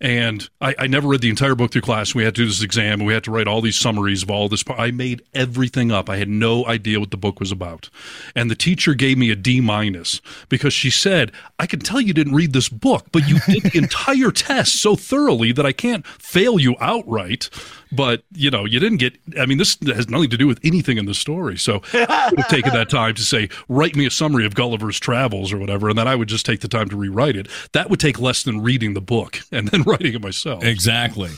And 0.00 0.48
I, 0.62 0.74
I 0.78 0.86
never 0.86 1.08
read 1.08 1.20
the 1.20 1.28
entire 1.28 1.54
book 1.54 1.72
through 1.72 1.82
class. 1.82 2.14
We 2.14 2.24
had 2.24 2.34
to 2.36 2.42
do 2.42 2.46
this 2.46 2.62
exam 2.62 3.00
and 3.00 3.06
we 3.06 3.12
had 3.12 3.24
to 3.24 3.30
write 3.30 3.46
all 3.46 3.60
these 3.60 3.76
summaries 3.76 4.22
of 4.22 4.30
all 4.30 4.48
this. 4.48 4.64
I 4.66 4.90
made 4.90 5.22
everything 5.34 5.92
up. 5.92 6.08
I 6.08 6.16
had 6.16 6.28
no 6.28 6.66
idea 6.66 7.00
what 7.00 7.10
the 7.10 7.18
book 7.18 7.38
was 7.38 7.52
about. 7.52 7.90
And 8.34 8.50
the 8.50 8.54
teacher 8.54 8.94
gave 8.94 9.18
me 9.18 9.30
a 9.30 9.36
D 9.36 9.60
minus 9.60 10.22
because 10.48 10.72
she 10.72 10.90
said, 10.90 11.32
I 11.58 11.66
can 11.66 11.80
tell 11.80 12.00
you 12.00 12.14
didn't 12.14 12.34
read 12.34 12.54
this 12.54 12.70
book, 12.70 13.06
but 13.12 13.28
you 13.28 13.40
did 13.46 13.64
the 13.64 13.78
entire 13.78 14.30
test 14.30 14.80
so 14.80 14.96
thoroughly 14.96 15.52
that 15.52 15.66
I 15.66 15.72
can't 15.72 16.06
fail 16.06 16.58
you 16.58 16.76
outright. 16.80 17.50
But, 17.92 18.22
you 18.32 18.50
know, 18.50 18.64
you 18.64 18.78
didn't 18.78 18.98
get, 18.98 19.16
I 19.38 19.46
mean, 19.46 19.58
this 19.58 19.76
has 19.86 20.08
nothing 20.08 20.30
to 20.30 20.36
do 20.36 20.46
with 20.46 20.60
anything 20.62 20.98
in 20.98 21.06
the 21.06 21.14
story. 21.14 21.58
So 21.58 21.82
I 21.92 22.28
would 22.30 22.40
have 22.40 22.48
taken 22.48 22.72
that 22.72 22.88
time 22.88 23.14
to 23.14 23.22
say, 23.22 23.48
write 23.68 23.96
me 23.96 24.06
a 24.06 24.10
summary 24.10 24.46
of 24.46 24.54
Gulliver's 24.54 25.00
Travels 25.00 25.52
or 25.52 25.58
whatever. 25.58 25.88
And 25.88 25.98
then 25.98 26.06
I 26.06 26.14
would 26.14 26.28
just 26.28 26.46
take 26.46 26.60
the 26.60 26.68
time 26.68 26.88
to 26.90 26.96
rewrite 26.96 27.36
it. 27.36 27.48
That 27.72 27.90
would 27.90 28.00
take 28.00 28.20
less 28.20 28.42
than 28.42 28.60
reading 28.60 28.94
the 28.94 29.00
book 29.00 29.40
and 29.52 29.68
then 29.68 29.82
writing 29.82 30.14
it 30.14 30.22
myself. 30.22 30.64
Exactly. 30.64 31.30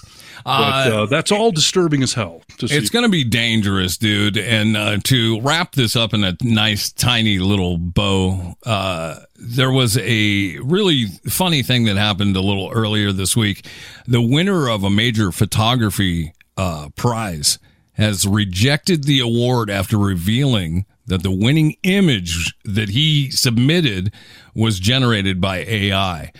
But 0.44 0.92
uh, 0.92 1.06
that's 1.06 1.30
all 1.30 1.52
disturbing 1.52 2.02
as 2.02 2.14
hell. 2.14 2.42
To 2.58 2.68
see. 2.68 2.76
It's 2.76 2.90
going 2.90 3.04
to 3.04 3.10
be 3.10 3.24
dangerous, 3.24 3.96
dude. 3.96 4.36
And 4.36 4.76
uh, 4.76 4.98
to 5.04 5.40
wrap 5.40 5.72
this 5.72 5.94
up 5.94 6.14
in 6.14 6.24
a 6.24 6.36
nice, 6.42 6.90
tiny 6.90 7.38
little 7.38 7.78
bow, 7.78 8.54
uh, 8.64 9.20
there 9.36 9.70
was 9.70 9.98
a 9.98 10.58
really 10.58 11.06
funny 11.28 11.62
thing 11.62 11.84
that 11.84 11.96
happened 11.96 12.36
a 12.36 12.40
little 12.40 12.70
earlier 12.72 13.12
this 13.12 13.36
week. 13.36 13.66
The 14.06 14.22
winner 14.22 14.68
of 14.68 14.82
a 14.84 14.90
major 14.90 15.30
photography 15.32 16.32
uh, 16.62 16.88
prize 16.90 17.58
has 17.94 18.24
rejected 18.24 19.02
the 19.04 19.18
award 19.18 19.68
after 19.68 19.98
revealing 19.98 20.86
that 21.06 21.24
the 21.24 21.30
winning 21.30 21.76
image 21.82 22.54
that 22.64 22.90
he 22.90 23.30
submitted 23.32 24.12
was 24.54 24.78
generated 24.78 25.40
by 25.40 25.58
AI. 25.58 26.32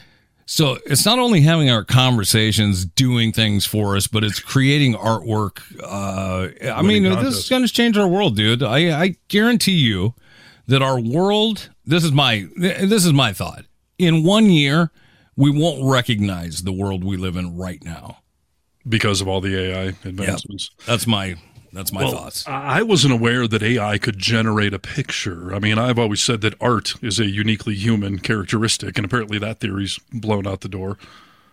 So 0.46 0.78
it's 0.86 1.04
not 1.04 1.18
only 1.18 1.40
having 1.40 1.70
our 1.70 1.82
conversations, 1.82 2.84
doing 2.84 3.32
things 3.32 3.66
for 3.66 3.96
us, 3.96 4.06
but 4.06 4.22
it's 4.22 4.38
creating 4.38 4.94
artwork. 4.94 5.60
Uh, 5.82 6.70
I 6.70 6.82
mean, 6.82 7.02
this 7.02 7.38
is 7.38 7.48
going 7.48 7.66
to 7.66 7.72
change 7.72 7.98
our 7.98 8.08
world, 8.08 8.36
dude. 8.36 8.62
I, 8.62 9.02
I 9.02 9.16
guarantee 9.26 9.72
you 9.72 10.14
that 10.68 10.82
our 10.82 11.00
world. 11.00 11.68
This 11.84 12.04
is 12.04 12.12
my 12.12 12.46
this 12.56 13.04
is 13.04 13.12
my 13.12 13.32
thought. 13.32 13.64
In 13.98 14.22
one 14.22 14.46
year, 14.46 14.92
we 15.36 15.50
won't 15.50 15.90
recognize 15.90 16.62
the 16.62 16.72
world 16.72 17.02
we 17.02 17.16
live 17.16 17.36
in 17.36 17.56
right 17.56 17.82
now 17.82 18.21
because 18.88 19.20
of 19.20 19.28
all 19.28 19.40
the 19.40 19.56
AI 19.58 19.82
advancements. 20.04 20.70
That's 20.86 21.06
my 21.06 21.36
That's 21.72 21.92
my 21.92 22.02
Well, 22.02 22.12
thoughts. 22.12 22.44
I 22.46 22.82
wasn't 22.82 23.14
aware 23.14 23.48
that 23.48 23.62
AI 23.62 23.96
could 23.98 24.18
generate 24.18 24.74
a 24.74 24.78
picture. 24.78 25.54
I 25.54 25.58
mean, 25.58 25.78
I've 25.78 25.98
always 25.98 26.20
said 26.20 26.42
that 26.42 26.54
art 26.60 26.94
is 27.02 27.18
a 27.18 27.26
uniquely 27.26 27.74
human 27.74 28.18
characteristic, 28.18 28.98
and 28.98 29.04
apparently 29.06 29.38
that 29.38 29.60
theory's 29.60 29.98
blown 30.12 30.46
out 30.46 30.60
the 30.60 30.68
door. 30.68 30.98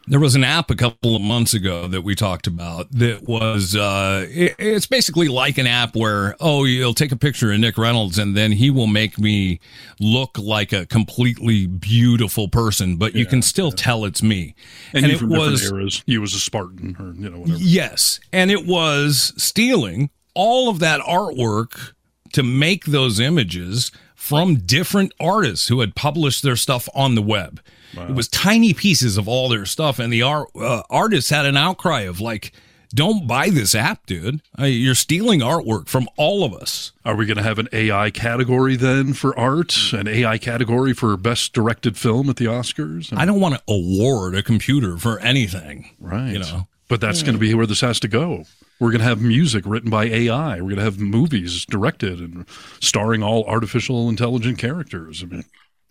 There 0.10 0.20
was 0.20 0.34
an 0.34 0.44
app 0.44 0.72
a 0.72 0.76
couple 0.76 1.16
of 1.16 1.22
months 1.22 1.54
ago 1.54 1.88
that 1.88 2.02
we 2.02 2.16
talked 2.16 2.48
about 2.48 2.92
that 2.94 3.24
was 3.28 3.76
uh, 3.76 4.26
it- 4.30 4.56
it's 4.58 4.88
basically 4.88 5.28
like 5.28 5.58
an 5.60 5.68
app 5.68 5.96
where 5.96 6.36
oh 6.40 6.64
you'll 6.64 6.96
take 6.96 7.12
a 7.12 7.16
picture 7.16 7.52
of 7.52 7.60
Nick 7.60 7.78
Reynolds 7.78 8.18
and 8.18 8.36
then 8.36 8.52
he 8.54 8.72
will 8.72 8.88
make 8.88 9.20
me 9.20 9.60
look 10.00 10.38
like 10.40 10.74
a 10.74 10.86
completely 10.88 11.68
beautiful 11.68 12.48
person, 12.48 12.96
but 12.98 13.14
you 13.14 13.26
can 13.28 13.42
still 13.44 13.72
tell 13.72 14.04
it's 14.04 14.24
me. 14.24 14.56
And, 14.94 15.06
you 15.06 15.14
it 15.14 15.22
was 15.24 15.72
eras. 15.72 16.04
You 16.08 16.22
was 16.22 16.34
a 16.34 16.40
Spartan, 16.40 16.96
or 17.00 17.14
you 17.14 17.30
know 17.30 17.40
whatever. 17.42 17.60
Yes. 17.60 18.20
And 18.34 18.50
it 18.50 18.66
was 18.66 19.32
stealing 19.38 20.10
all 20.34 20.70
of 20.70 20.80
that 20.80 21.02
artwork 21.02 21.92
to 22.34 22.42
make 22.44 22.86
those 22.86 23.20
images 23.20 23.92
from 24.16 24.56
different 24.56 25.14
artists 25.20 25.68
who 25.68 25.80
had 25.82 25.96
published 25.96 26.44
their 26.44 26.56
stuff 26.56 26.90
on 26.96 27.16
the 27.16 27.22
web. 27.22 27.62
It 27.94 28.16
was 28.16 28.28
tiny 28.28 28.74
pieces 28.74 29.18
of 29.18 29.28
all 29.28 29.50
their 29.50 29.66
stuff. 29.66 30.00
And 30.00 30.12
the 30.12 30.22
art, 30.22 30.50
uh, 30.56 30.84
artists 30.90 31.30
had 31.30 31.46
an 31.46 31.58
outcry 31.58 32.02
of 32.02 32.20
like, 32.22 32.52
don't 32.94 33.28
buy 33.28 33.50
this 33.50 33.76
app, 33.76 34.06
dude. 34.08 34.42
Uh, 34.58 34.66
you're 34.66 34.96
stealing 34.96 35.42
artwork 35.42 35.88
from 35.88 36.08
all 36.18 36.44
of 36.44 36.54
us. 36.54 36.92
Are 37.06 37.16
we 37.16 37.26
going 37.26 37.38
to 37.38 37.44
have 37.44 37.60
an 37.60 37.70
AI 37.72 38.10
category 38.10 38.76
then 38.76 39.14
for 39.14 39.38
art? 39.38 39.94
An 39.94 40.08
AI 40.08 40.38
category 40.40 40.94
for 40.94 41.16
best 41.16 41.54
directed 41.54 41.98
film 41.98 42.30
at 42.30 42.38
the 42.38 42.46
Oscars? 42.46 43.16
I 43.16 43.26
don't 43.26 43.40
want 43.40 43.56
to 43.56 43.62
award 43.68 44.36
a 44.36 44.42
computer 44.42 44.98
for 44.98 45.20
anything. 45.20 45.96
Right. 46.00 46.32
You 46.32 46.40
know, 46.40 46.68
But 46.88 47.00
that's 47.00 47.22
going 47.22 47.36
to 47.36 47.40
be 47.40 47.54
where 47.54 47.68
this 47.68 47.82
has 47.82 48.00
to 48.02 48.08
go. 48.08 48.46
We're 48.80 48.92
going 48.92 49.02
to 49.02 49.08
have 49.08 49.22
music 49.22 49.66
written 49.68 49.90
by 49.92 50.06
AI. 50.06 50.56
We're 50.56 50.62
going 50.62 50.78
to 50.78 50.84
have 50.84 51.00
movies 51.00 51.66
directed 51.66 52.20
and 52.20 52.46
starring 52.80 53.22
all 53.22 53.44
artificial 53.44 54.10
intelligent 54.10 54.58
characters. 54.58 55.22
I 55.22 55.26
mean, 55.28 55.44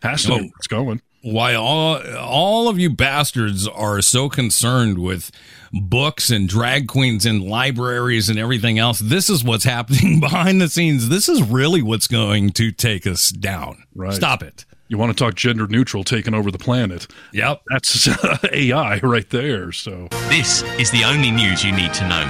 has 0.02 0.24
to. 0.24 0.32
Oh. 0.32 0.38
be. 0.38 0.52
It's 0.56 0.66
going. 0.66 1.02
Why 1.22 1.54
all 1.54 2.00
all 2.16 2.68
of 2.68 2.78
you 2.78 2.90
bastards 2.90 3.66
are 3.68 4.00
so 4.00 4.28
concerned 4.28 4.98
with 4.98 5.30
books 5.72 6.30
and 6.30 6.48
drag 6.48 6.86
queens 6.88 7.26
and 7.26 7.42
libraries 7.42 8.28
and 8.28 8.38
everything 8.38 8.78
else 8.78 9.00
this 9.00 9.28
is 9.28 9.42
what's 9.44 9.64
happening 9.76 10.20
behind 10.20 10.60
the 10.60 10.68
scenes 10.68 11.08
this 11.08 11.28
is 11.28 11.42
really 11.42 11.82
what's 11.82 12.06
going 12.06 12.50
to 12.50 12.70
take 12.72 13.06
us 13.06 13.30
down 13.30 13.82
Right. 13.94 14.14
stop 14.14 14.42
it 14.42 14.64
You 14.88 14.96
want 14.96 15.10
to 15.16 15.24
talk 15.24 15.34
gender 15.34 15.66
neutral 15.66 16.04
taking 16.04 16.32
over 16.34 16.50
the 16.50 16.58
planet? 16.58 17.06
Yep. 17.34 17.62
That's 17.70 18.08
AI 18.52 18.98
right 19.02 19.28
there. 19.28 19.70
So 19.72 20.08
This 20.30 20.62
is 20.78 20.90
the 20.90 21.04
only 21.04 21.30
news 21.30 21.62
you 21.62 21.72
need 21.72 21.92
to 21.94 22.08
know. 22.08 22.24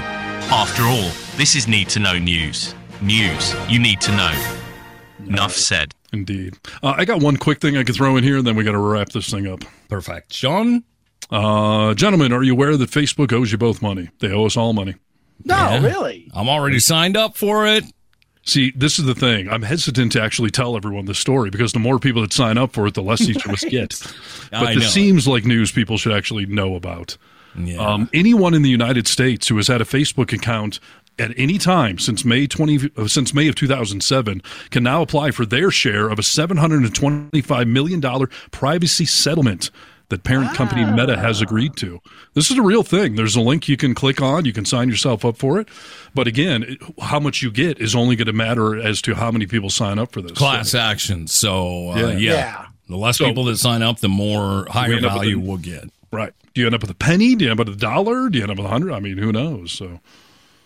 After 0.50 0.82
all, 0.82 1.10
this 1.36 1.54
is 1.54 1.68
Need 1.68 1.88
to 1.90 2.00
Know 2.00 2.18
News. 2.18 2.74
News 3.00 3.54
you 3.68 3.78
need 3.78 4.00
to 4.00 4.10
know. 4.16 4.67
Enough 5.28 5.52
said. 5.52 5.94
Indeed. 6.12 6.56
Uh, 6.82 6.94
I 6.96 7.04
got 7.04 7.22
one 7.22 7.36
quick 7.36 7.60
thing 7.60 7.76
I 7.76 7.84
could 7.84 7.94
throw 7.94 8.16
in 8.16 8.24
here, 8.24 8.38
and 8.38 8.46
then 8.46 8.56
we 8.56 8.64
got 8.64 8.72
to 8.72 8.78
wrap 8.78 9.10
this 9.10 9.30
thing 9.30 9.46
up. 9.46 9.62
Perfect. 9.88 10.32
Sean? 10.32 10.82
Uh, 11.30 11.94
gentlemen, 11.94 12.32
are 12.32 12.42
you 12.42 12.52
aware 12.52 12.76
that 12.76 12.90
Facebook 12.90 13.32
owes 13.32 13.52
you 13.52 13.58
both 13.58 13.82
money? 13.82 14.08
They 14.20 14.30
owe 14.32 14.46
us 14.46 14.56
all 14.56 14.72
money. 14.72 14.94
No, 15.44 15.54
Yeah. 15.54 15.82
really. 15.84 16.28
i'm 16.34 16.48
already 16.48 16.80
signed 16.80 17.16
up 17.16 17.36
for 17.36 17.66
it 17.66 17.84
See, 18.44 18.72
this 18.74 18.98
is 18.98 19.04
the 19.04 19.14
thing. 19.14 19.46
I'm 19.50 19.60
hesitant 19.60 20.12
to 20.12 20.22
actually 20.22 20.48
tell 20.50 20.74
everyone 20.74 21.04
this 21.04 21.18
story 21.18 21.50
because 21.50 21.74
the 21.74 21.78
more 21.78 21.98
people 21.98 22.22
that 22.22 22.32
sign 22.32 22.56
up 22.56 22.72
for 22.72 22.86
it, 22.86 22.94
the 22.94 23.02
less 23.02 23.20
each 23.20 23.44
of 23.44 23.52
us 23.52 23.62
get. 23.68 24.00
But 24.50 24.62
I 24.68 24.74
this 24.74 24.84
know. 24.84 24.88
seems 24.88 25.28
like 25.28 25.44
news 25.44 25.70
people 25.70 25.98
should 25.98 26.14
actually 26.14 26.46
know 26.46 26.74
about. 26.74 27.18
yeah. 27.58 27.76
Um, 27.76 28.08
anyone 28.14 28.54
in 28.54 28.62
the 28.62 28.70
United 28.70 29.06
States 29.06 29.48
who 29.48 29.56
has 29.58 29.68
had 29.68 29.82
a 29.82 29.84
Facebook 29.84 30.32
account 30.32 30.80
at 31.18 31.32
any 31.36 31.58
time 31.58 31.98
since 31.98 32.24
May 32.24 32.46
20 32.46 32.90
uh, 32.96 33.06
since 33.08 33.34
May 33.34 33.48
of 33.48 33.54
2007 33.54 34.42
can 34.70 34.82
now 34.82 35.02
apply 35.02 35.30
for 35.30 35.44
their 35.46 35.70
share 35.70 36.08
of 36.08 36.18
a 36.18 36.22
725 36.22 37.66
million 37.68 38.00
dollar 38.00 38.28
privacy 38.50 39.04
settlement 39.04 39.70
that 40.10 40.24
parent 40.24 40.54
company 40.54 40.86
Meta 40.86 41.18
has 41.18 41.42
agreed 41.42 41.76
to. 41.76 42.00
This 42.32 42.50
is 42.50 42.56
a 42.56 42.62
real 42.62 42.82
thing. 42.82 43.16
There's 43.16 43.36
a 43.36 43.42
link 43.42 43.68
you 43.68 43.76
can 43.76 43.94
click 43.94 44.22
on, 44.22 44.46
you 44.46 44.54
can 44.54 44.64
sign 44.64 44.88
yourself 44.88 45.22
up 45.22 45.36
for 45.36 45.60
it. 45.60 45.68
But 46.14 46.26
again, 46.26 46.78
how 46.98 47.20
much 47.20 47.42
you 47.42 47.50
get 47.50 47.78
is 47.78 47.94
only 47.94 48.16
going 48.16 48.26
to 48.26 48.32
matter 48.32 48.74
as 48.80 49.02
to 49.02 49.14
how 49.14 49.30
many 49.30 49.44
people 49.46 49.68
sign 49.68 49.98
up 49.98 50.12
for 50.12 50.22
this. 50.22 50.32
class 50.32 50.74
action 50.74 51.26
so 51.26 51.90
uh, 51.90 51.96
Yeah. 51.96 52.06
yeah. 52.08 52.16
Yeah. 52.32 52.66
the 52.88 52.96
less 52.96 53.18
So- 53.18 53.26
people 53.26 53.44
that 53.44 53.58
sign 53.58 53.82
up 53.82 53.98
the 54.00 54.08
more 54.08 54.66
higher 54.70 54.94
end 54.94 55.02
value 55.02 55.36
a- 55.36 55.40
we'll 55.42 55.58
get 55.58 55.90
Right. 56.10 56.32
Do 56.54 56.62
you 56.62 56.66
end 56.66 56.74
up 56.74 56.80
with 56.80 56.90
a 56.90 56.94
penny? 56.94 57.34
Do 57.34 57.44
you 57.44 57.50
end 57.50 57.60
up 57.60 57.66
with 57.66 57.76
a 57.76 57.78
dollar? 57.78 58.30
Do 58.30 58.38
you 58.38 58.44
end 58.44 58.50
up 58.50 58.56
with 58.56 58.64
a 58.64 58.70
hundred? 58.70 58.92
I 58.94 59.00
mean, 59.00 59.18
who 59.18 59.30
knows? 59.30 59.72
So 59.72 60.00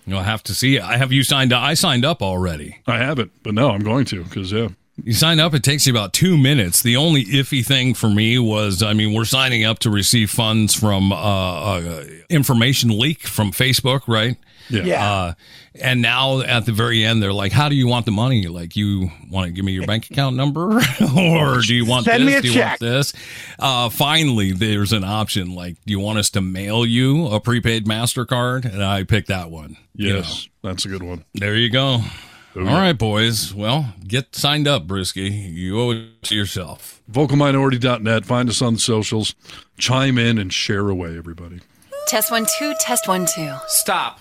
you'll 0.07 0.23
have 0.23 0.43
to 0.43 0.55
see 0.55 0.79
i 0.79 0.97
have 0.97 1.13
you 1.13 1.23
signed 1.23 1.53
up 1.53 1.63
i 1.63 1.75
signed 1.75 2.05
up 2.05 2.23
already 2.23 2.79
I 2.87 2.99
haven't, 2.99 3.31
but 3.43 3.55
no, 3.55 3.71
I'm 3.71 3.83
going 3.83 4.05
to 4.07 4.25
because 4.25 4.53
yeah. 4.53 4.69
You 5.03 5.15
sign 5.15 5.41
up, 5.41 5.55
it 5.55 5.63
takes 5.63 5.87
you 5.87 5.93
about 5.93 6.13
two 6.13 6.37
minutes. 6.37 6.83
The 6.83 6.97
only 6.97 7.25
iffy 7.25 7.65
thing 7.65 7.95
for 7.95 8.11
me 8.11 8.39
was, 8.39 8.83
I 8.83 8.93
mean, 8.93 9.15
we're 9.15 9.25
signing 9.25 9.65
up 9.65 9.79
to 9.81 9.91
receive 9.91 10.31
funds 10.31 10.75
from 10.75 11.13
uh, 11.13 11.17
uh, 11.17 12.05
information 12.29 12.99
leak 12.99 13.23
from 13.23 13.53
Facebook, 13.53 14.03
right? 14.07 14.37
Yeah. 14.69 14.83
Yeah. 14.85 15.11
Uh, 15.13 15.35
and 15.81 16.03
now 16.03 16.41
at 16.41 16.67
the 16.67 16.73
very 16.73 17.05
end, 17.05 17.23
they're 17.23 17.33
like, 17.33 17.53
"How 17.53 17.69
do 17.69 17.75
you 17.75 17.87
want 17.87 18.07
the 18.07 18.13
money? 18.13 18.47
Like, 18.49 18.77
you 18.77 19.11
want 19.31 19.47
to 19.47 19.53
give 19.53 19.65
me 19.65 19.73
your 19.73 19.87
bank 19.87 20.11
account 20.11 20.37
number, 20.37 20.81
or 21.17 21.61
do 21.61 21.75
you 21.75 21.85
want 21.87 22.05
Send 22.05 22.23
this? 22.23 22.27
me 22.33 22.35
a 22.37 22.43
do 22.43 22.49
you 22.49 22.55
check." 22.55 22.81
want 22.81 22.81
this?" 22.81 23.13
Uh, 23.59 23.89
finally, 23.89 24.53
there's 24.53 24.93
an 24.93 25.05
option 25.05 25.55
like, 25.55 25.77
"Do 25.87 25.91
you 25.93 26.01
want 26.01 26.19
us 26.19 26.31
to 26.31 26.41
mail 26.41 26.85
you 26.87 27.27
a 27.29 27.41
prepaid 27.41 27.87
Mastercard?" 27.87 28.65
And 28.65 28.83
I 28.85 29.05
picked 29.05 29.29
that 29.29 29.51
one. 29.51 29.77
You 29.95 30.17
Yes, 30.17 30.49
that's 30.63 30.85
a 30.85 30.89
good 30.89 31.03
one. 31.03 31.25
there 31.35 31.55
you 31.57 31.71
go. 31.71 32.01
All 32.55 32.63
right, 32.65 32.93
boys. 32.93 33.55
Well, 33.55 33.95
get 34.07 34.37
signed 34.37 34.69
up, 34.69 34.87
Brewski. 34.87 35.31
You 35.55 35.81
owe 35.81 35.91
it 35.93 36.23
to 36.25 36.35
yourself. 36.35 37.01
vocalminority.net. 37.11 38.27
Find 38.27 38.49
us 38.51 38.61
on 38.61 38.75
the 38.75 38.79
socials. 38.81 39.35
Chime 39.79 40.19
in 40.19 40.37
and 40.37 40.53
share 40.53 40.89
away, 40.91 41.17
everybody. 41.17 41.61
Test 42.07 42.31
one, 42.31 42.47
two, 42.59 42.75
test 42.79 43.09
one, 43.09 43.25
two. 43.27 43.55
Stop. 43.69 44.21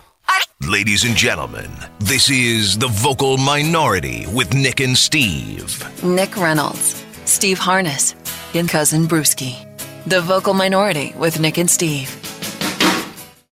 Ladies 0.67 1.03
and 1.03 1.15
gentlemen, 1.15 1.69
this 1.99 2.29
is 2.29 2.77
The 2.77 2.87
Vocal 2.87 3.37
Minority 3.37 4.25
with 4.33 4.53
Nick 4.53 4.79
and 4.79 4.97
Steve. 4.97 5.83
Nick 6.03 6.37
Reynolds, 6.37 7.03
Steve 7.25 7.57
Harness, 7.57 8.15
and 8.53 8.69
Cousin 8.69 9.07
Brewski. 9.07 9.67
The 10.05 10.21
Vocal 10.21 10.53
Minority 10.53 11.13
with 11.17 11.39
Nick 11.39 11.57
and 11.57 11.69
Steve. 11.69 12.09